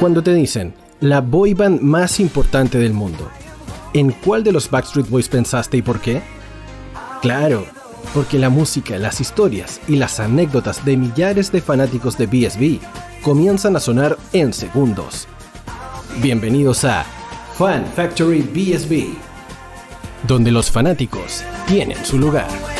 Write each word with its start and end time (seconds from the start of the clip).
Cuando 0.00 0.22
te 0.22 0.34
dicen, 0.34 0.74
la 1.00 1.22
boy 1.22 1.54
band 1.54 1.80
más 1.80 2.20
importante 2.20 2.78
del 2.78 2.92
mundo, 2.92 3.30
¿en 3.94 4.10
cuál 4.10 4.44
de 4.44 4.52
los 4.52 4.70
Backstreet 4.70 5.08
Boys 5.08 5.26
pensaste 5.26 5.78
y 5.78 5.82
por 5.82 6.00
qué? 6.00 6.20
Claro, 7.22 7.64
porque 8.12 8.38
la 8.38 8.50
música, 8.50 8.98
las 8.98 9.22
historias 9.22 9.80
y 9.88 9.96
las 9.96 10.20
anécdotas 10.20 10.84
de 10.84 10.98
millares 10.98 11.50
de 11.50 11.62
fanáticos 11.62 12.18
de 12.18 12.26
BSB 12.26 12.78
comienzan 13.22 13.74
a 13.74 13.80
sonar 13.80 14.18
en 14.34 14.52
segundos. 14.52 15.28
Bienvenidos 16.20 16.84
a 16.84 17.06
Fan 17.54 17.86
Factory 17.96 18.42
BSB, 18.42 19.16
donde 20.28 20.52
los 20.52 20.70
fanáticos 20.70 21.42
tienen 21.66 22.04
su 22.04 22.18
lugar. 22.18 22.75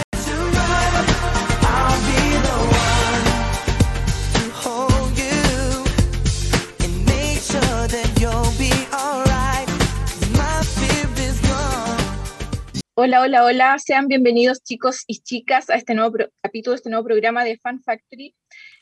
Hola, 13.06 13.20
hola, 13.20 13.44
hola. 13.44 13.78
Sean 13.78 14.08
bienvenidos 14.08 14.64
chicos 14.64 15.04
y 15.06 15.20
chicas 15.20 15.70
a 15.70 15.76
este 15.76 15.94
nuevo 15.94 16.12
capítulo, 16.42 16.74
este 16.74 16.90
nuevo 16.90 17.04
programa 17.04 17.44
de 17.44 17.56
Fan 17.56 17.80
Factory. 17.80 18.34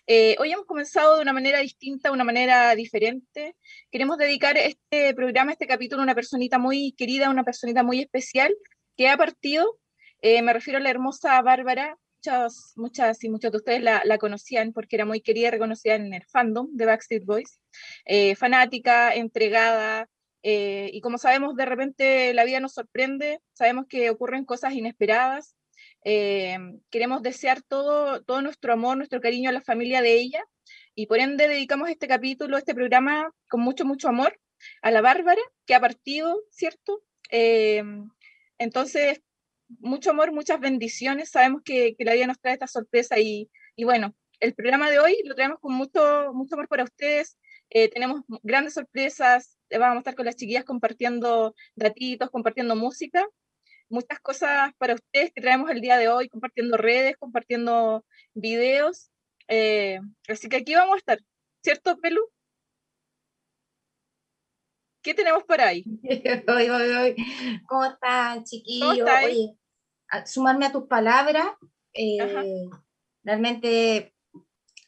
Eh, 0.06 0.34
hoy 0.38 0.50
hemos 0.50 0.64
comenzado 0.64 1.16
de 1.16 1.20
una 1.20 1.34
manera 1.34 1.58
distinta, 1.58 2.10
una 2.10 2.24
manera 2.24 2.74
diferente. 2.74 3.54
Queremos 3.90 4.16
dedicar 4.16 4.56
este 4.56 5.12
programa, 5.12 5.52
este 5.52 5.66
capítulo 5.66 6.00
a 6.00 6.04
una 6.04 6.14
personita 6.14 6.58
muy 6.58 6.92
querida, 6.92 7.28
una 7.28 7.44
personita 7.44 7.82
muy 7.82 8.00
especial 8.00 8.50
que 8.96 9.10
ha 9.10 9.18
partido. 9.18 9.78
Eh, 10.22 10.40
me 10.40 10.54
refiero 10.54 10.78
a 10.78 10.82
la 10.82 10.88
hermosa 10.88 11.42
Bárbara. 11.42 11.98
Muchas, 12.16 12.72
muchas 12.76 13.22
y 13.24 13.28
muchos 13.28 13.52
de 13.52 13.58
ustedes 13.58 13.82
la, 13.82 14.16
conocían 14.16 14.72
porque 14.72 14.96
era 14.96 15.04
muy 15.04 15.20
querida 15.20 15.50
reconocida 15.50 15.96
en 15.96 16.14
el 16.14 16.24
fandom 16.24 16.68
de 16.72 16.86
Backstreet 16.86 17.26
Boys. 17.26 17.60
Eh, 18.06 18.36
fanática, 18.36 19.14
entregada, 19.14 20.08
eh, 20.46 20.90
y 20.92 21.00
como 21.00 21.16
sabemos, 21.16 21.56
de 21.56 21.64
repente 21.64 22.34
la 22.34 22.44
vida 22.44 22.60
nos 22.60 22.74
sorprende, 22.74 23.40
sabemos 23.54 23.86
que 23.88 24.10
ocurren 24.10 24.44
cosas 24.44 24.74
inesperadas. 24.74 25.56
Eh, 26.04 26.58
queremos 26.90 27.22
desear 27.22 27.62
todo, 27.62 28.22
todo 28.22 28.42
nuestro 28.42 28.74
amor, 28.74 28.98
nuestro 28.98 29.22
cariño 29.22 29.48
a 29.48 29.54
la 29.54 29.62
familia 29.62 30.02
de 30.02 30.12
ella 30.12 30.44
y 30.94 31.06
por 31.06 31.18
ende 31.18 31.48
dedicamos 31.48 31.88
este 31.88 32.06
capítulo, 32.06 32.58
este 32.58 32.74
programa 32.74 33.32
con 33.48 33.62
mucho, 33.62 33.86
mucho 33.86 34.08
amor 34.08 34.38
a 34.82 34.90
la 34.90 35.00
Bárbara 35.00 35.40
que 35.64 35.74
ha 35.74 35.80
partido, 35.80 36.38
¿cierto? 36.50 37.02
Eh, 37.30 37.82
entonces, 38.58 39.22
mucho 39.80 40.10
amor, 40.10 40.30
muchas 40.30 40.60
bendiciones. 40.60 41.30
Sabemos 41.30 41.62
que, 41.64 41.96
que, 41.96 42.04
la 42.04 42.12
vida 42.12 42.26
nos 42.26 42.38
trae 42.38 42.52
esta 42.52 42.66
sorpresa 42.66 43.18
y, 43.18 43.50
y 43.76 43.84
bueno, 43.84 44.14
el 44.40 44.54
programa 44.54 44.90
de 44.90 44.98
hoy 44.98 45.16
lo 45.24 45.34
traemos 45.34 45.58
con 45.58 45.72
mucho, 45.72 46.32
mucho 46.34 46.54
amor 46.54 46.68
para 46.68 46.84
ustedes. 46.84 47.38
Eh, 47.76 47.88
tenemos 47.88 48.22
grandes 48.44 48.74
sorpresas, 48.74 49.58
eh, 49.68 49.78
vamos 49.78 49.96
a 49.96 49.98
estar 49.98 50.14
con 50.14 50.26
las 50.26 50.36
chiquillas 50.36 50.64
compartiendo 50.64 51.56
datitos, 51.74 52.30
compartiendo 52.30 52.76
música, 52.76 53.26
muchas 53.88 54.20
cosas 54.20 54.70
para 54.78 54.94
ustedes 54.94 55.32
que 55.34 55.40
traemos 55.40 55.68
el 55.72 55.80
día 55.80 55.98
de 55.98 56.08
hoy, 56.08 56.28
compartiendo 56.28 56.76
redes, 56.76 57.16
compartiendo 57.16 58.04
videos. 58.32 59.10
Eh, 59.48 59.98
así 60.28 60.48
que 60.48 60.58
aquí 60.58 60.76
vamos 60.76 60.94
a 60.94 60.98
estar, 60.98 61.18
¿cierto, 61.64 61.98
Pelu? 61.98 62.22
¿Qué 65.02 65.12
tenemos 65.12 65.42
por 65.42 65.60
ahí? 65.60 65.84
Hoy, 66.48 66.70
hoy, 66.70 66.90
hoy. 66.90 67.16
¿Cómo 67.66 67.84
están, 67.84 68.44
chiquillos? 68.44 69.06
Oye, 69.24 69.58
a 70.08 70.24
sumarme 70.24 70.66
a 70.66 70.72
tus 70.72 70.86
palabras, 70.86 71.48
eh, 71.92 72.70
realmente 73.24 74.14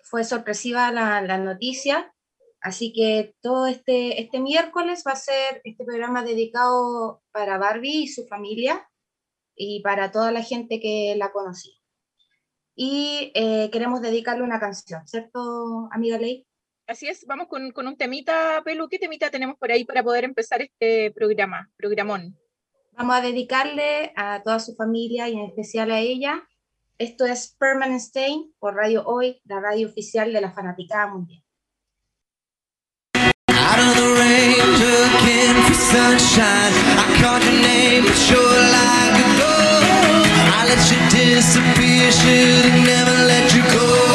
fue 0.04 0.22
sorpresiva 0.22 0.92
la, 0.92 1.20
la 1.20 1.36
noticia. 1.36 2.14
Así 2.60 2.92
que 2.92 3.34
todo 3.40 3.66
este, 3.66 4.20
este 4.20 4.40
miércoles 4.40 5.04
va 5.06 5.12
a 5.12 5.16
ser 5.16 5.60
este 5.64 5.84
programa 5.84 6.24
dedicado 6.24 7.22
para 7.32 7.58
Barbie 7.58 8.04
y 8.04 8.08
su 8.08 8.26
familia 8.26 8.88
y 9.54 9.80
para 9.82 10.10
toda 10.10 10.32
la 10.32 10.42
gente 10.42 10.80
que 10.80 11.14
la 11.16 11.32
conocía. 11.32 11.74
Y 12.74 13.32
eh, 13.34 13.70
queremos 13.70 14.02
dedicarle 14.02 14.42
una 14.42 14.60
canción, 14.60 15.06
¿cierto, 15.06 15.88
amiga 15.92 16.18
Ley? 16.18 16.46
Así 16.86 17.08
es, 17.08 17.24
vamos 17.26 17.48
con, 17.48 17.72
con, 17.72 17.88
un 17.88 17.96
temita, 17.96 18.62
Pelu. 18.64 18.88
¿Qué 18.88 18.98
temita 18.98 19.30
tenemos 19.30 19.56
por 19.58 19.72
ahí 19.72 19.84
para 19.84 20.04
poder 20.04 20.24
empezar 20.24 20.62
este 20.62 21.10
programa, 21.10 21.70
programón? 21.76 22.38
Vamos 22.92 23.16
a 23.16 23.20
dedicarle 23.22 24.12
a 24.14 24.42
toda 24.42 24.60
su 24.60 24.74
familia 24.74 25.28
y 25.28 25.34
en 25.34 25.46
especial 25.46 25.90
a 25.90 26.00
ella. 26.00 26.46
Esto 26.98 27.26
es 27.26 27.56
Permanent 27.58 28.00
Stain 28.00 28.54
por 28.58 28.74
Radio 28.74 29.04
Hoy, 29.06 29.40
la 29.44 29.60
radio 29.60 29.88
oficial 29.88 30.32
de 30.32 30.40
la 30.40 30.52
Fanaticada 30.52 31.08
Mundial. 31.08 31.45
The 33.94 34.08
rain, 34.18 34.58
looking 34.82 35.56
for 35.66 35.74
sunshine. 35.74 36.72
I 36.98 37.06
called 37.20 37.44
your 37.44 37.60
name, 37.62 38.02
but 38.04 38.18
you're 38.28 38.60
like 38.78 39.16
a. 39.22 39.28
I 40.58 40.66
let 40.66 40.82
you 40.90 40.98
disappear, 41.08 42.10
should've 42.10 42.84
never 42.84 43.16
let 43.30 43.54
you 43.54 43.62
go. 43.72 44.05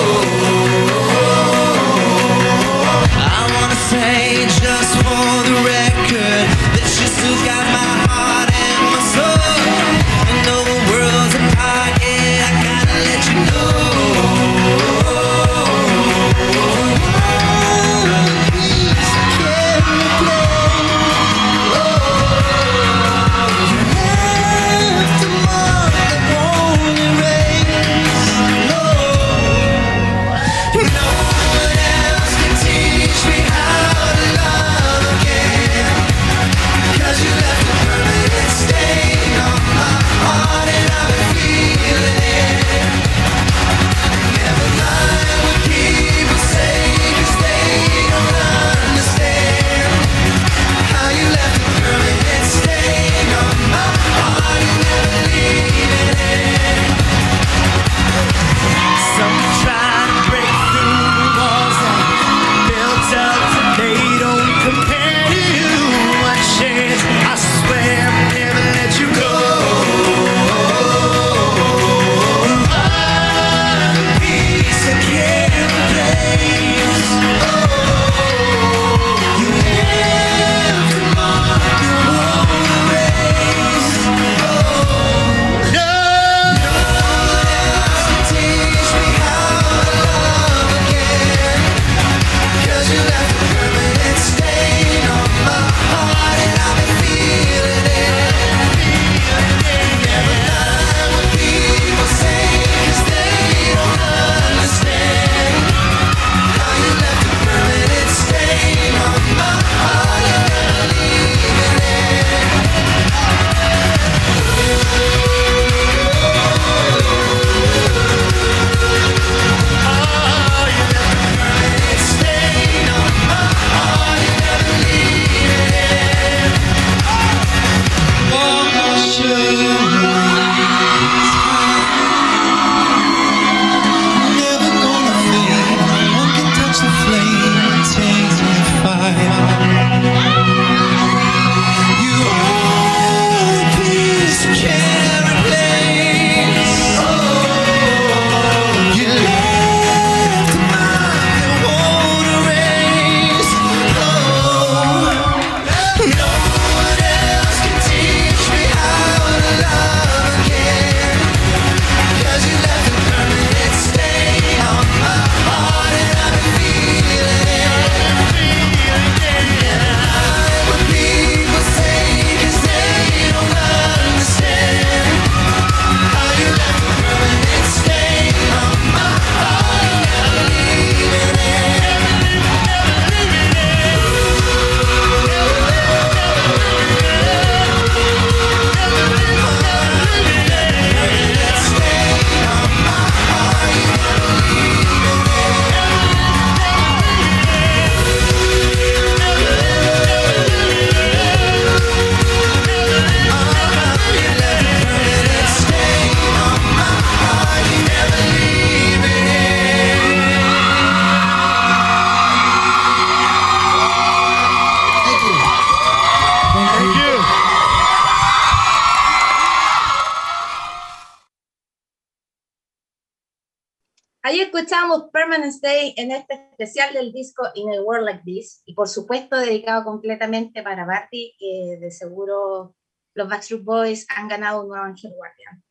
En 226.01 226.11
este 226.11 226.33
especial 226.33 226.93
del 226.93 227.13
disco 227.13 227.43
In 227.55 227.73
a 227.73 227.81
World 227.81 228.05
Like 228.05 228.23
This 228.25 228.63
y 228.65 228.73
por 228.73 228.87
supuesto 228.87 229.37
dedicado 229.37 229.83
completamente 229.83 230.63
para 230.63 230.85
Barbie, 230.85 231.35
que 231.37 231.77
de 231.79 231.91
seguro 231.91 232.75
los 233.13 233.29
Backstreet 233.29 233.63
Boys 233.63 234.07
han 234.15 234.27
ganado 234.27 234.61
un 234.61 234.69
nuevo 234.69 234.83
Angel 234.83 235.13
Guardian. 235.15 235.63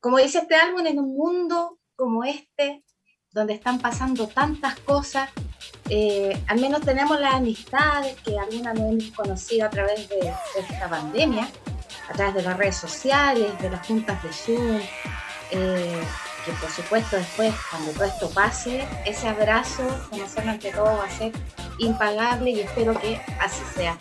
Como 0.00 0.18
dice 0.18 0.38
este 0.38 0.54
álbum, 0.54 0.86
en 0.86 0.98
un 0.98 1.16
mundo 1.16 1.78
como 1.94 2.24
este, 2.24 2.84
donde 3.30 3.54
están 3.54 3.80
pasando 3.80 4.28
tantas 4.28 4.78
cosas, 4.80 5.30
eh, 5.88 6.36
al 6.48 6.60
menos 6.60 6.82
tenemos 6.82 7.18
las 7.20 7.34
amistades 7.34 8.20
que 8.22 8.38
algunas 8.38 8.74
no 8.74 8.88
hemos 8.88 9.10
conocido 9.12 9.66
a 9.66 9.70
través 9.70 10.08
de, 10.08 10.32
esta 10.58 10.88
pandemia, 10.88 11.48
a 12.08 12.12
través 12.12 12.34
de 12.34 12.42
las 12.42 12.56
redes 12.56 12.76
sociales, 12.76 13.58
de 13.60 13.70
las 13.70 13.86
juntas 13.86 14.22
de 14.22 14.32
Zoom, 14.32 14.80
eh, 15.50 16.02
que 16.46 16.52
por 16.52 16.70
supuesto 16.70 17.16
después, 17.16 17.52
cuando 17.70 17.90
todo 17.90 18.04
esto 18.04 18.30
pase, 18.30 18.86
ese 19.04 19.28
abrazo, 19.28 19.82
conocerlo 20.08 20.52
ante 20.52 20.70
todo, 20.70 20.96
va 20.96 21.04
a 21.04 21.10
ser 21.10 21.32
impagable 21.78 22.50
y 22.50 22.60
espero 22.60 22.98
que 23.00 23.20
así 23.40 23.62
sea. 23.74 23.98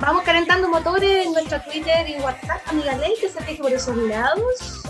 Vamos 0.00 0.22
calentando 0.22 0.68
motores 0.68 1.26
en 1.26 1.32
nuestro 1.32 1.60
Twitter 1.62 2.08
y 2.08 2.14
WhatsApp, 2.20 2.62
amiga 2.66 2.96
Ley, 2.96 3.14
que 3.20 3.28
se 3.28 3.44
que 3.44 3.56
por 3.56 3.72
esos 3.72 3.96
lados. 3.96 4.82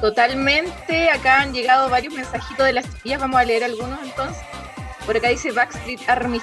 Totalmente, 0.00 1.08
acá 1.08 1.40
han 1.40 1.54
llegado 1.54 1.88
varios 1.88 2.12
mensajitos 2.12 2.66
de 2.66 2.72
las 2.72 2.84
chiquillas, 2.92 3.20
vamos 3.20 3.40
a 3.40 3.44
leer 3.44 3.62
algunos 3.62 4.02
entonces. 4.02 4.42
Por 5.06 5.16
acá 5.16 5.28
dice 5.28 5.52
Backstreet 5.52 6.00
Army. 6.08 6.40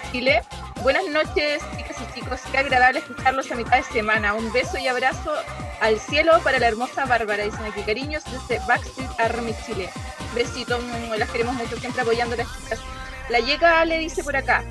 Buenas 0.83 1.05
noches, 1.07 1.61
chicas 1.75 1.97
y 1.99 2.13
chicos. 2.19 2.39
Qué 2.49 2.59
agradable 2.59 2.99
escucharlos 2.99 3.51
a 3.51 3.55
mitad 3.55 3.77
de 3.77 3.83
semana. 3.83 4.33
Un 4.33 4.51
beso 4.53 4.77
y 4.77 4.87
abrazo 4.87 5.33
al 5.81 5.99
cielo 5.99 6.39
para 6.43 6.59
la 6.59 6.67
hermosa 6.67 7.05
Bárbara. 7.05 7.43
Dicen 7.43 7.65
aquí 7.65 7.81
cariños 7.81 8.23
desde 8.25 8.65
Backstreet 8.65 9.09
Army 9.19 9.53
Chile. 9.65 9.89
Besitos, 10.33 10.81
las 11.17 11.29
queremos 11.29 11.55
mucho, 11.55 11.77
siempre 11.77 12.01
apoyando 12.03 12.35
a 12.35 12.37
las 12.37 12.47
chicas. 12.57 12.79
La 13.29 13.39
llega 13.39 13.83
le 13.85 13.97
dice 13.99 14.23
por 14.23 14.35
acá. 14.35 14.63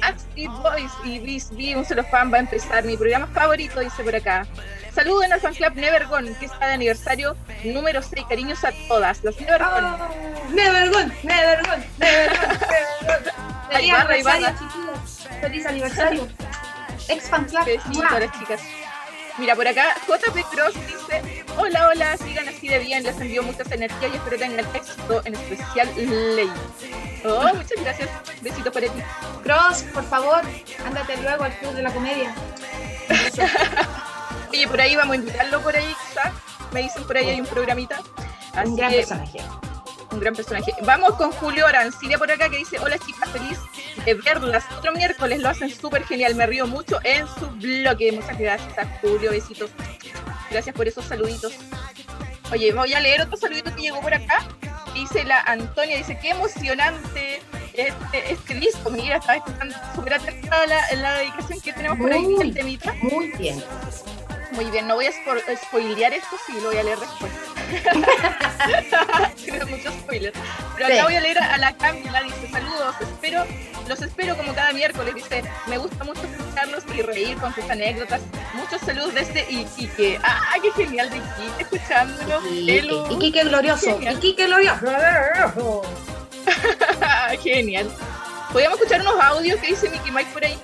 Backstreet 0.00 0.50
Boys 0.50 0.92
y 1.04 1.18
Bis 1.20 1.50
un 1.76 1.84
solo 1.84 2.02
fan 2.04 2.32
va 2.32 2.38
a 2.38 2.40
empezar. 2.40 2.84
Mi 2.84 2.96
programa 2.96 3.26
favorito, 3.28 3.80
dice 3.80 4.02
por 4.02 4.16
acá. 4.16 4.46
Saluden 4.94 5.32
al 5.32 5.40
fan 5.40 5.54
club 5.54 5.74
Never 5.74 6.06
Gone, 6.06 6.32
que 6.38 6.46
está 6.46 6.66
de 6.66 6.72
aniversario 6.74 7.36
número 7.64 8.02
6. 8.02 8.26
Cariños 8.28 8.64
a 8.64 8.72
todas. 8.88 9.22
Los 9.22 9.38
Never 9.40 9.60
Gone. 9.62 9.86
Oh, 9.86 10.50
Never 10.50 10.90
Gone, 10.90 11.14
Never 11.22 11.66
Gone, 11.66 11.86
Never 11.98 12.30
Gone, 12.30 13.32
Feliz 13.70 13.92
aniversario, 13.92 14.48
Feliz 15.40 15.66
aniversario. 15.66 16.28
Ex 17.08 17.28
fan 17.28 17.44
club. 17.44 17.62
a 18.10 18.18
las 18.18 18.38
chicas. 18.38 18.60
Mira, 19.38 19.54
por 19.54 19.68
acá 19.68 19.94
JP 20.06 20.44
Cross 20.50 20.74
dice, 20.74 21.44
hola, 21.56 21.88
hola, 21.88 22.16
sigan 22.16 22.48
así 22.48 22.66
de 22.66 22.80
bien, 22.80 23.04
les 23.04 23.20
envío 23.20 23.42
muchas 23.44 23.70
energías 23.70 24.12
y 24.12 24.16
espero 24.16 24.36
tengan 24.36 24.66
éxito, 24.74 25.22
en 25.24 25.34
especial 25.34 25.88
Ley. 25.96 26.50
Oh, 27.24 27.54
muchas 27.54 27.80
gracias. 27.80 28.10
Besitos 28.42 28.72
para 28.72 28.88
ti. 28.88 29.00
Cross, 29.44 29.82
por 29.94 30.04
favor, 30.04 30.42
ándate 30.84 31.16
luego 31.18 31.44
al 31.44 31.56
club 31.58 31.72
de 31.72 31.82
la 31.82 31.92
comedia. 31.92 32.34
Oye, 34.50 34.66
por 34.66 34.80
ahí 34.80 34.96
vamos 34.96 35.12
a 35.14 35.16
invitarlo 35.16 35.60
por 35.62 35.76
ahí, 35.76 35.94
quizás. 36.08 36.32
Me 36.72 36.82
dicen 36.82 37.04
por 37.04 37.16
ahí 37.16 37.28
hay 37.30 37.40
un 37.40 37.46
programita. 37.46 38.00
un 38.64 38.76
gran 38.76 38.90
personaje. 38.92 39.38
Un 40.10 40.20
gran 40.20 40.34
personaje. 40.34 40.74
Vamos 40.82 41.14
con 41.16 41.30
Julio 41.32 41.66
Arancilla 41.66 42.18
por 42.18 42.30
acá 42.30 42.48
que 42.48 42.58
dice, 42.58 42.78
hola 42.78 42.98
chicas, 42.98 43.28
feliz 43.30 43.58
de 44.04 44.14
verlas. 44.14 44.64
Otro 44.76 44.92
miércoles 44.92 45.40
lo 45.40 45.48
hacen 45.48 45.70
súper 45.70 46.04
genial, 46.04 46.34
me 46.34 46.46
río 46.46 46.66
mucho 46.66 46.98
en 47.04 47.26
su 47.38 47.46
bloque. 47.50 48.12
Muchas 48.12 48.38
gracias 48.38 48.78
a 48.78 48.86
Julio, 49.00 49.30
besitos. 49.30 49.70
Gracias 50.50 50.74
por 50.74 50.88
esos 50.88 51.04
saluditos. 51.04 51.52
Oye, 52.50 52.72
voy 52.72 52.94
a 52.94 53.00
leer 53.00 53.20
otro 53.20 53.36
saludito 53.36 53.74
que 53.74 53.82
llegó 53.82 54.00
por 54.00 54.14
acá. 54.14 54.46
Dice 54.94 55.24
la 55.24 55.40
Antonia, 55.42 55.98
dice, 55.98 56.18
qué 56.20 56.30
emocionante 56.30 57.42
este, 57.74 58.32
este 58.32 58.54
disco. 58.54 58.90
Mira, 58.90 59.18
estaba 59.18 59.36
escuchando 59.36 59.74
súper 59.94 60.14
atenta 60.14 60.66
la, 60.66 60.80
la 60.96 61.18
dedicación 61.18 61.60
que 61.60 61.72
tenemos 61.74 61.98
por 61.98 62.10
ahí, 62.10 62.34
el 62.40 62.54
temita. 62.54 62.94
Muy 63.02 63.30
bien. 63.32 63.62
Muy 64.52 64.64
bien, 64.70 64.86
no 64.86 64.94
voy 64.94 65.06
a 65.06 65.12
spoilear 65.56 66.12
esto, 66.12 66.36
sí, 66.46 66.54
lo 66.60 66.68
voy 66.68 66.78
a 66.78 66.82
leer 66.82 66.98
después. 66.98 67.32
Tiene 69.36 69.64
muchos 69.66 69.92
spoilers. 69.94 70.38
Pero 70.76 70.86
acá 70.86 71.04
voy 71.04 71.16
a 71.16 71.20
leer 71.20 71.38
a 71.38 71.58
la 71.58 71.76
Camila, 71.76 72.22
dice, 72.22 72.48
saludos, 72.50 72.94
espero, 73.00 73.44
los 73.86 74.00
espero 74.00 74.36
como 74.36 74.54
cada 74.54 74.72
miércoles, 74.72 75.14
dice, 75.14 75.44
me 75.66 75.76
gusta 75.78 76.02
mucho 76.04 76.22
escucharlos 76.22 76.84
y 76.94 77.02
reír 77.02 77.36
con 77.38 77.54
sus 77.54 77.68
anécdotas. 77.68 78.22
Muchos 78.54 78.80
saludos 78.80 79.14
desde 79.14 79.50
Iquique. 79.50 80.18
¡Ah, 80.22 80.54
qué 80.62 80.70
genial 80.72 81.10
de 81.10 81.18
Iquique 81.18 81.62
escuchándolo! 81.62 82.40
Iquique 83.10 83.44
glorioso, 83.44 84.00
Iquique 84.00 84.46
glorioso. 84.46 85.82
genial. 87.42 87.90
¿Podríamos 88.52 88.78
escuchar 88.78 89.02
unos 89.02 89.20
audios 89.20 89.60
que 89.60 89.68
dice 89.68 89.90
Mickey 89.90 90.10
Mike 90.10 90.30
por 90.32 90.44
ahí? 90.44 90.58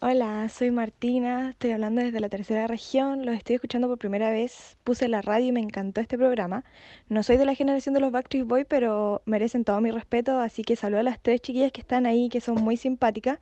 Hola, 0.00 0.48
soy 0.48 0.70
Martina, 0.70 1.50
estoy 1.50 1.70
hablando 1.70 2.00
desde 2.00 2.18
la 2.18 2.28
tercera 2.28 2.66
región, 2.66 3.24
los 3.24 3.36
estoy 3.36 3.56
escuchando 3.56 3.86
por 3.86 3.98
primera 3.98 4.30
vez, 4.30 4.76
puse 4.82 5.06
la 5.08 5.22
radio 5.22 5.48
y 5.48 5.52
me 5.52 5.60
encantó 5.60 6.00
este 6.00 6.18
programa. 6.18 6.64
No 7.08 7.22
soy 7.22 7.36
de 7.36 7.44
la 7.44 7.54
generación 7.54 7.94
de 7.94 8.00
los 8.00 8.10
Backstreet 8.10 8.46
Boys, 8.46 8.66
pero 8.68 9.22
merecen 9.24 9.64
todo 9.64 9.80
mi 9.80 9.90
respeto, 9.90 10.40
así 10.40 10.64
que 10.64 10.74
saludo 10.74 11.00
a 11.00 11.02
las 11.04 11.20
tres 11.20 11.42
chiquillas 11.42 11.70
que 11.70 11.82
están 11.82 12.06
ahí, 12.06 12.28
que 12.28 12.40
son 12.40 12.56
muy 12.56 12.76
simpáticas, 12.76 13.38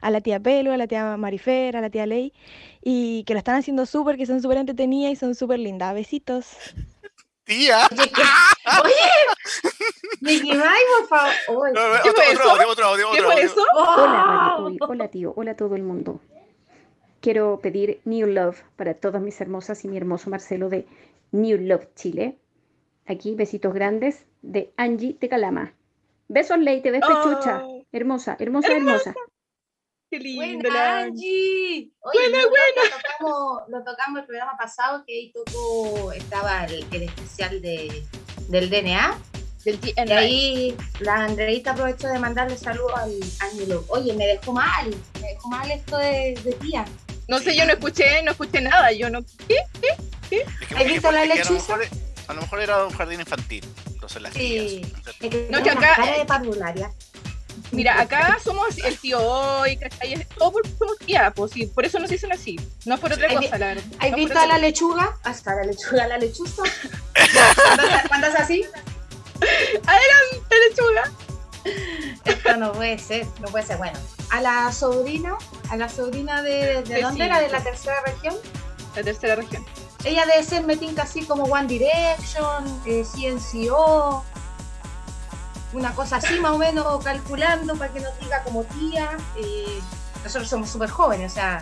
a 0.00 0.10
la 0.10 0.20
tía 0.22 0.40
Pelo, 0.40 0.72
a 0.72 0.76
la 0.78 0.86
tía 0.86 1.16
Marifer, 1.16 1.76
a 1.76 1.80
la 1.82 1.90
tía 1.90 2.06
Ley, 2.06 2.32
y 2.82 3.24
que 3.24 3.34
lo 3.34 3.38
están 3.38 3.56
haciendo 3.56 3.84
súper, 3.84 4.16
que 4.16 4.26
son 4.26 4.40
súper 4.40 4.58
entretenidas 4.58 5.12
y 5.12 5.16
son 5.16 5.34
súper 5.34 5.58
lindas. 5.58 5.92
Besitos. 5.92 6.56
Tía. 7.46 7.88
Oye, 8.82 8.92
Mickey 10.20 10.50
por 10.50 11.08
favor. 11.08 11.72
¿Qué 12.02 12.12
fue 12.12 12.32
eso? 12.32 12.42
¿Qué 13.12 13.22
fue 13.22 13.42
eso? 13.42 13.64
Hola, 13.74 14.56
Hola, 14.80 15.08
tío. 15.08 15.32
Hola 15.36 15.52
a 15.52 15.56
todo 15.56 15.76
el 15.76 15.82
mundo. 15.82 16.20
Quiero 17.20 17.60
pedir 17.60 18.00
New 18.04 18.26
Love 18.26 18.62
para 18.76 18.94
todas 18.94 19.22
mis 19.22 19.40
hermosas 19.40 19.84
y 19.84 19.88
mi 19.88 19.96
hermoso 19.96 20.28
Marcelo 20.28 20.68
de 20.68 20.86
New 21.30 21.58
Love 21.58 21.86
Chile. 21.94 22.38
Aquí, 23.06 23.34
besitos 23.34 23.72
grandes 23.72 24.26
de 24.42 24.72
Angie 24.76 25.16
de 25.20 25.28
Calama. 25.28 25.72
Besos, 26.28 26.58
Ley, 26.58 26.82
te 26.82 26.90
ves 26.90 27.02
pechucha. 27.06 27.62
Hermosa, 27.92 28.36
hermosa, 28.40 28.72
hermosa. 28.72 29.14
Qué 30.18 30.24
lindo, 30.24 30.68
buena, 30.70 31.00
Angie. 31.00 31.90
Oye, 32.00 32.18
buena, 32.30 32.38
buena. 32.48 33.66
Lo 33.68 33.84
tocamos, 33.84 34.20
el 34.20 34.26
programa 34.26 34.56
pasado 34.56 35.04
que 35.06 35.12
ahí 35.12 35.32
tocó, 35.32 36.10
estaba 36.12 36.64
el, 36.64 36.84
especial 36.90 37.60
de, 37.60 38.02
del 38.48 38.70
DNA. 38.70 39.18
Del 39.64 39.78
y 39.82 40.12
ahí 40.12 40.76
la 41.00 41.24
Andreita 41.24 41.72
aprovechó 41.72 42.06
de 42.08 42.18
mandarle 42.18 42.56
saludos 42.56 42.92
al 42.96 43.12
Ángelo. 43.40 43.84
Oye, 43.88 44.14
me 44.14 44.26
dejó 44.26 44.52
mal, 44.52 44.94
me 45.20 45.28
dejó 45.28 45.48
mal 45.48 45.70
esto 45.70 45.98
de, 45.98 46.38
de 46.42 46.52
tía. 46.54 46.84
No 47.28 47.38
sé, 47.40 47.54
yo 47.54 47.66
no 47.66 47.72
escuché, 47.72 48.22
no 48.22 48.30
escuché 48.30 48.60
nada. 48.60 48.92
Yo 48.92 49.10
no. 49.10 49.22
¿Qué? 49.48 49.58
¿Qué? 49.80 49.88
¿Qué? 50.30 50.46
¿Has 50.76 50.84
visto 50.84 51.10
la 51.10 51.26
lechuza? 51.26 51.74
A 52.28 52.32
lo, 52.32 52.40
mejor, 52.40 52.60
era 52.60 52.86
un 52.86 52.92
jardín 52.92 53.20
infantil. 53.20 53.64
Entonces 53.92 54.22
las 54.22 54.32
sí. 54.32 54.82
no, 55.50 55.62
que 55.62 55.70
acá. 55.70 55.94
Cara 55.96 56.18
de. 56.72 56.86
Mira, 57.72 58.00
acá 58.00 58.38
somos 58.42 58.78
el 58.78 58.98
tío 58.98 59.20
hoy, 59.20 59.76
¿cachai? 59.76 60.24
Todo 60.38 60.52
por, 60.52 60.68
somos 60.78 60.98
tía, 60.98 61.32
pues 61.34 61.52
sí, 61.52 61.66
por 61.66 61.84
eso 61.84 61.98
nos 61.98 62.10
dicen 62.10 62.32
así. 62.32 62.58
No 62.84 62.94
es 62.94 63.00
por 63.00 63.12
otra 63.12 63.28
cosa, 63.28 63.58
la 63.58 63.66
verdad. 63.68 63.84
¿Has 63.98 64.12
visto 64.14 64.38
a 64.38 64.46
la 64.46 64.58
lechuga? 64.58 65.16
Hasta 65.24 65.54
la 65.54 65.64
lechuga, 65.64 66.06
la 66.06 66.18
lechuza. 66.18 66.62
¿Cuántas 68.08 68.34
así? 68.36 68.64
Adelante, 69.86 70.56
lechuga. 70.70 71.12
Esto 72.24 72.56
no 72.56 72.72
puede 72.72 72.98
ser, 72.98 73.26
no 73.40 73.48
puede 73.48 73.66
ser. 73.66 73.76
Bueno, 73.78 73.98
a 74.30 74.40
la 74.40 74.72
sobrina, 74.72 75.36
a 75.68 75.76
la 75.76 75.88
sobrina 75.88 76.42
de, 76.42 76.82
¿de 76.82 77.02
dónde 77.02 77.24
era? 77.24 77.40
¿De 77.40 77.48
la 77.48 77.62
tercera 77.62 77.96
región? 78.06 78.36
La 78.94 79.02
tercera 79.02 79.34
región. 79.36 79.64
Ella 80.04 80.24
debe 80.24 80.44
ser 80.44 80.62
metinca 80.62 81.02
así 81.02 81.24
como 81.24 81.44
One 81.44 81.66
Direction, 81.66 82.82
eh, 82.86 83.04
CNCO, 83.04 84.24
una 85.76 85.94
cosa 85.94 86.16
así 86.16 86.40
más 86.40 86.52
o 86.52 86.58
menos 86.58 87.04
calculando 87.04 87.76
para 87.76 87.92
que 87.92 88.00
nos 88.00 88.18
diga 88.18 88.42
como 88.42 88.64
tía. 88.64 89.10
Eh, 89.36 89.78
nosotros 90.24 90.48
somos 90.48 90.70
súper 90.70 90.88
jóvenes, 90.88 91.32
o 91.32 91.34
sea, 91.34 91.60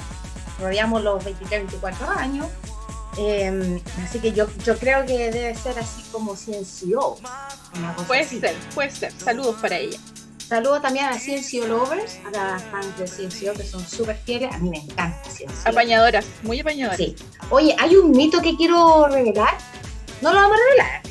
rodeamos 0.61 1.02
los 1.02 1.23
23, 1.25 1.62
24 1.62 2.11
años. 2.11 2.47
Em, 3.16 3.80
así 4.02 4.18
que 4.21 4.33
yo, 4.33 4.47
yo 4.64 4.76
creo 4.78 5.04
que 5.04 5.30
debe 5.30 5.54
ser 5.54 5.78
así 5.78 6.02
como 6.11 6.37
Ciencio. 6.37 7.16
Puede 8.06 8.25
ser, 8.25 8.54
puede 8.75 8.90
ser. 8.90 9.12
Saludos 9.12 9.56
para 9.61 9.78
ella. 9.78 9.99
Saludos 10.49 10.83
también 10.83 11.06
a 11.06 11.18
Ciencio 11.18 11.66
Lovers, 11.66 12.18
a 12.26 12.30
las 12.30 12.62
fans 12.64 12.99
de 12.99 13.06
Ciencio 13.06 13.54
que 13.54 13.64
son 13.64 13.85
súper 13.87 14.16
fieles. 14.25 14.54
A 14.54 14.59
mí 14.59 14.71
me 14.71 14.78
encanta 14.78 15.28
Ciencio. 15.28 15.59
Apañadoras, 15.64 16.26
muy 16.42 16.61
apañadoras. 16.61 16.99
Sí. 16.99 17.16
Oye, 17.50 17.75
hay 17.78 17.97
un 17.97 18.12
mito 18.12 18.40
que 18.40 18.56
quiero 18.56 19.09
revelar. 19.09 19.56
No 20.21 20.33
lo 20.33 20.40
vamos 20.40 20.56
a 20.56 20.61
revelar. 20.61 21.02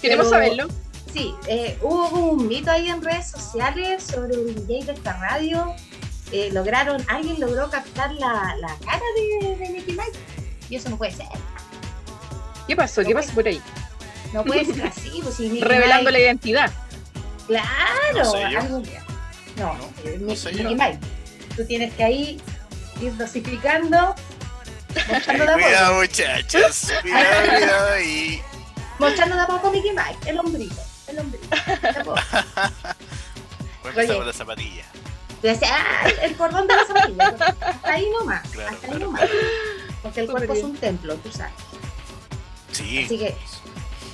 Queremos 0.00 0.30
saberlo. 0.30 0.68
Sí, 1.12 1.34
eh, 1.46 1.78
hubo 1.80 2.32
un 2.32 2.48
mito 2.48 2.70
ahí 2.70 2.88
en 2.88 3.02
redes 3.02 3.30
sociales 3.30 4.02
sobre 4.02 4.34
el 4.34 4.54
DJ 4.66 4.84
de 4.84 4.92
esta 4.92 5.14
radio. 5.18 5.74
Eh, 6.32 6.50
lograron, 6.52 7.02
alguien 7.08 7.40
logró 7.40 7.70
captar 7.70 8.12
la, 8.12 8.54
la 8.60 8.76
cara 8.84 9.02
de, 9.16 9.56
de 9.56 9.68
Nicky 9.70 9.92
Mike. 9.92 10.18
Y 10.68 10.76
eso 10.76 10.90
no 10.90 10.98
puede 10.98 11.12
ser. 11.12 11.26
¿Qué 12.66 12.76
pasó? 12.76 13.02
¿Qué 13.02 13.14
pasó 13.14 13.32
por 13.32 13.46
ahí? 13.46 13.62
No 14.34 14.44
puede 14.44 14.66
ser 14.66 14.86
así, 14.86 15.20
pues 15.22 15.36
si 15.36 15.60
Revelando 15.60 16.10
la 16.10 16.18
identidad. 16.18 16.70
Claro, 17.46 17.70
no 18.14 18.82
No, 19.56 19.74
no, 19.74 20.74
Mike. 20.74 20.98
Tú 21.56 21.64
tienes 21.64 21.94
que 21.94 22.04
ahí 22.04 22.40
ir 23.00 23.16
dosificando. 23.16 24.14
Mostrando 25.08 25.46
de 25.46 25.52
cuidado, 25.54 25.94
muchachos. 25.94 26.92
Cuidado, 27.00 27.48
cuidado 27.48 27.94
ahí. 27.94 28.42
Mostrando 28.98 29.36
de 29.36 29.42
a 29.42 29.46
poco 29.46 29.70
Mickey 29.70 29.92
Mike, 29.92 30.30
el 30.30 30.38
hombrito. 30.38 30.87
El 31.08 31.18
hombrito. 31.18 31.48
Voy 33.82 34.06
a 34.06 34.24
la 34.24 34.32
zapatilla. 34.32 34.84
Ah, 35.64 36.08
el 36.22 36.36
cordón 36.36 36.66
de 36.66 36.74
la 36.74 36.84
zapatilla. 36.84 37.26
Hasta 37.60 37.92
ahí 37.92 38.08
nomás. 38.18 38.44
hasta 38.44 38.92
ahí 38.92 38.98
nomás. 38.98 39.28
Porque 40.02 40.20
el 40.20 40.30
cuerpo 40.30 40.52
es 40.52 40.64
un 40.64 40.76
templo, 40.76 41.16
tú 41.16 41.30
sabes. 41.30 41.52
Sí. 42.72 43.04
Así 43.04 43.18
que, 43.18 43.36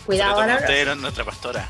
cuidado 0.07 0.41
ahora. 0.41 0.57
Usted 0.57 0.75
era 0.75 0.95
nuestra 0.95 1.25
pastora. 1.25 1.69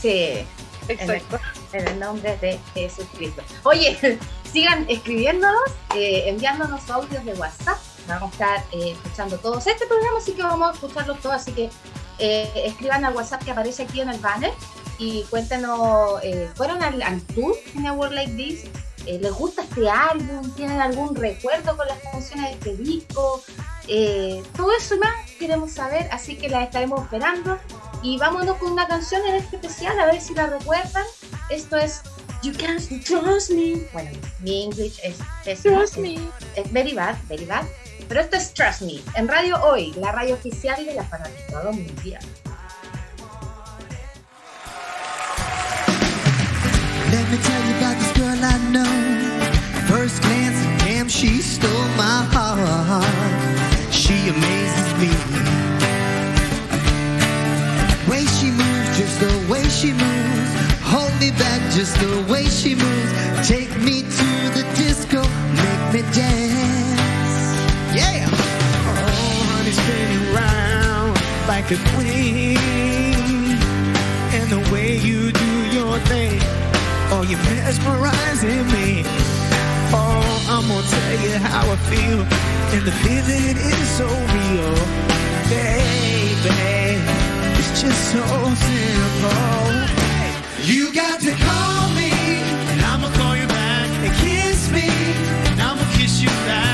Sí. 0.00 0.46
Exacto. 0.88 1.40
En 1.72 1.88
el, 1.88 1.98
nombre 1.98 2.36
de 2.38 2.58
Jesucristo. 2.74 3.42
Oye, 3.64 4.18
sigan 4.52 4.86
escribiéndonos, 4.88 5.70
eh, 5.94 6.24
enviándonos 6.28 6.88
audios 6.90 7.24
de 7.24 7.32
WhatsApp. 7.34 7.78
Vamos 8.06 8.30
a 8.30 8.32
estar 8.32 8.64
eh, 8.72 8.92
escuchando 8.92 9.38
todos 9.38 9.66
este 9.66 9.86
programa, 9.86 10.18
así 10.18 10.32
que 10.32 10.42
vamos 10.42 10.70
a 10.70 10.72
escucharlos 10.74 11.20
todos. 11.20 11.36
Así 11.36 11.52
que 11.52 11.70
eh, 12.18 12.50
escriban 12.64 13.04
al 13.04 13.14
WhatsApp 13.14 13.44
que 13.44 13.50
aparece 13.50 13.84
aquí 13.84 14.00
en 14.00 14.08
el 14.08 14.18
banner 14.20 14.52
y 14.98 15.22
cuéntenos, 15.24 16.20
¿fueron 16.54 16.82
al, 16.82 17.02
al, 17.02 17.20
tour 17.22 17.56
en 17.74 17.86
A 17.86 17.92
World 17.92 18.14
Like 18.14 18.32
This? 18.34 18.64
¿Les 19.06 19.32
gusta 19.32 19.62
este 19.62 19.90
álbum? 19.90 20.54
¿Tienen 20.54 20.80
algún 20.80 21.14
recuerdo 21.16 21.76
con 21.76 21.86
las 21.88 21.98
canciones 21.98 22.50
de 22.50 22.52
este 22.52 22.82
disco? 22.82 23.42
todo 24.56 24.74
eso 24.76 24.96
más 24.98 25.30
queremos 25.38 25.72
saber, 25.72 26.08
así 26.12 26.36
que 26.36 26.48
las 26.48 26.64
estaremos 26.64 27.02
esperando. 27.02 27.58
Y 28.02 28.18
vámonos 28.18 28.58
con 28.58 28.72
una 28.72 28.86
canción 28.86 29.22
en 29.26 29.36
este 29.36 29.56
especial, 29.56 29.98
a 29.98 30.06
ver 30.06 30.20
si 30.20 30.34
la 30.34 30.46
recuerdan. 30.46 31.04
Esto 31.48 31.76
es 31.76 32.02
You 32.42 32.52
Can't 32.52 33.04
Trust 33.04 33.50
Me. 33.50 33.88
Bueno, 33.92 34.10
mi 34.40 34.64
English 34.64 35.00
es 35.02 35.16
Trust 35.62 35.96
me. 35.96 36.18
Es 36.54 36.70
very 36.70 36.92
bad, 36.92 37.16
very 37.28 37.46
bad. 37.46 37.64
Pero 38.08 38.20
esto 38.20 38.36
es 38.36 38.52
Trust 38.52 38.82
Me, 38.82 39.00
en 39.16 39.28
Radio 39.28 39.56
Hoy, 39.62 39.92
la 39.98 40.12
radio 40.12 40.34
oficial 40.34 40.84
de 40.84 40.94
la 40.94 41.04
fanaticada 41.04 41.72
mundial. 41.72 42.22
Let 47.10 47.28
me 47.30 47.38
tell 47.38 47.62
you 47.68 47.76
about 47.78 47.96
this 47.98 48.12
girl 48.16 48.44
I 48.44 48.58
know. 48.72 48.84
First 49.86 50.20
glance, 50.22 50.58
damn, 50.84 51.08
she 51.08 51.40
stole 51.40 51.70
my 51.96 52.24
heart. 52.32 53.04
She 53.92 54.28
amazes 54.28 54.94
me. 54.98 55.54
way 58.08 58.24
she 58.26 58.50
moves, 58.50 58.98
just 58.98 59.20
the 59.20 59.52
way 59.52 59.62
she 59.68 59.92
moves. 59.92 60.50
Hold 60.82 61.12
me 61.20 61.30
back, 61.32 61.60
just 61.72 61.94
the 62.00 62.24
way 62.30 62.44
she 62.44 62.74
moves. 62.74 63.48
Take 63.48 63.70
me 63.80 64.02
to 64.02 64.28
the 64.56 64.64
disco, 64.76 65.22
make 65.54 65.94
me 65.94 66.02
dance. 66.12 66.53
Like 71.54 71.70
a 71.70 71.80
queen. 71.94 72.58
And 74.36 74.46
the 74.50 74.62
way 74.72 74.96
you 75.08 75.30
do 75.30 75.52
your 75.76 75.94
thing, 76.10 76.38
oh, 77.12 77.22
you're 77.28 77.44
mesmerizing 77.54 78.66
me. 78.74 78.88
Oh, 79.94 80.26
I'm 80.54 80.66
gonna 80.70 80.94
tell 80.94 81.14
you 81.24 81.36
how 81.46 81.64
I 81.74 81.76
feel, 81.92 82.20
and 82.74 82.82
the 82.88 82.94
feeling 83.04 83.56
is 83.72 83.88
so 84.00 84.08
real, 84.34 84.74
baby 85.54 86.56
It's 87.58 87.72
just 87.82 88.00
so 88.14 88.24
simple. 88.66 89.74
You 90.70 90.92
got 91.02 91.18
to 91.26 91.32
call 91.46 91.82
me, 92.00 92.10
and 92.70 92.80
I'ma 92.90 93.08
call 93.18 93.36
you 93.36 93.46
back. 93.46 93.88
And 94.04 94.14
kiss 94.24 94.60
me, 94.76 94.88
and 95.50 95.60
I'ma 95.68 95.84
kiss 95.96 96.14
you 96.20 96.32
back. 96.48 96.73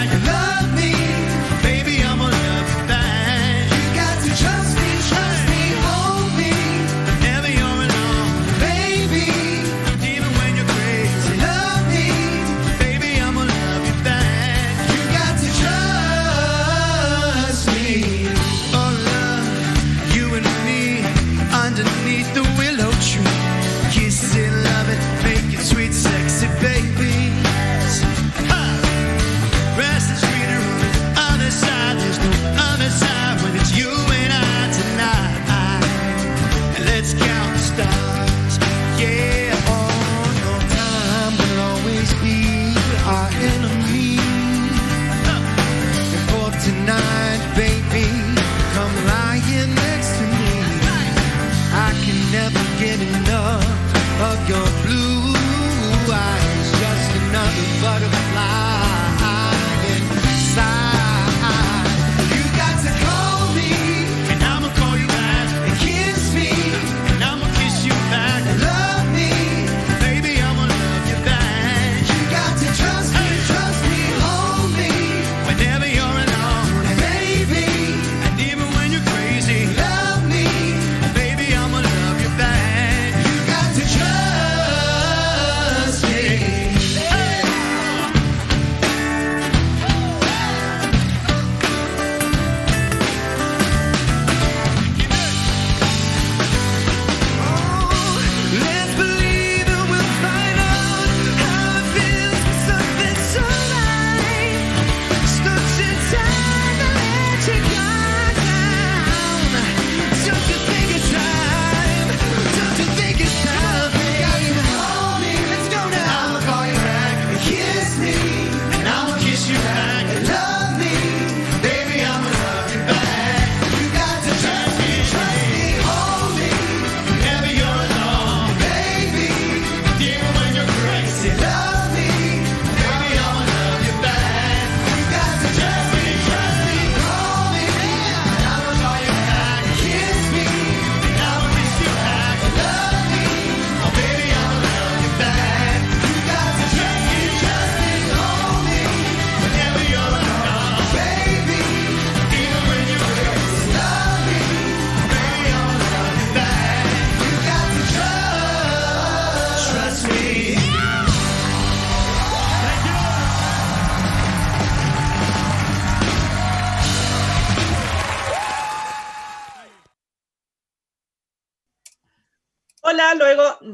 baby. 26.60 27.09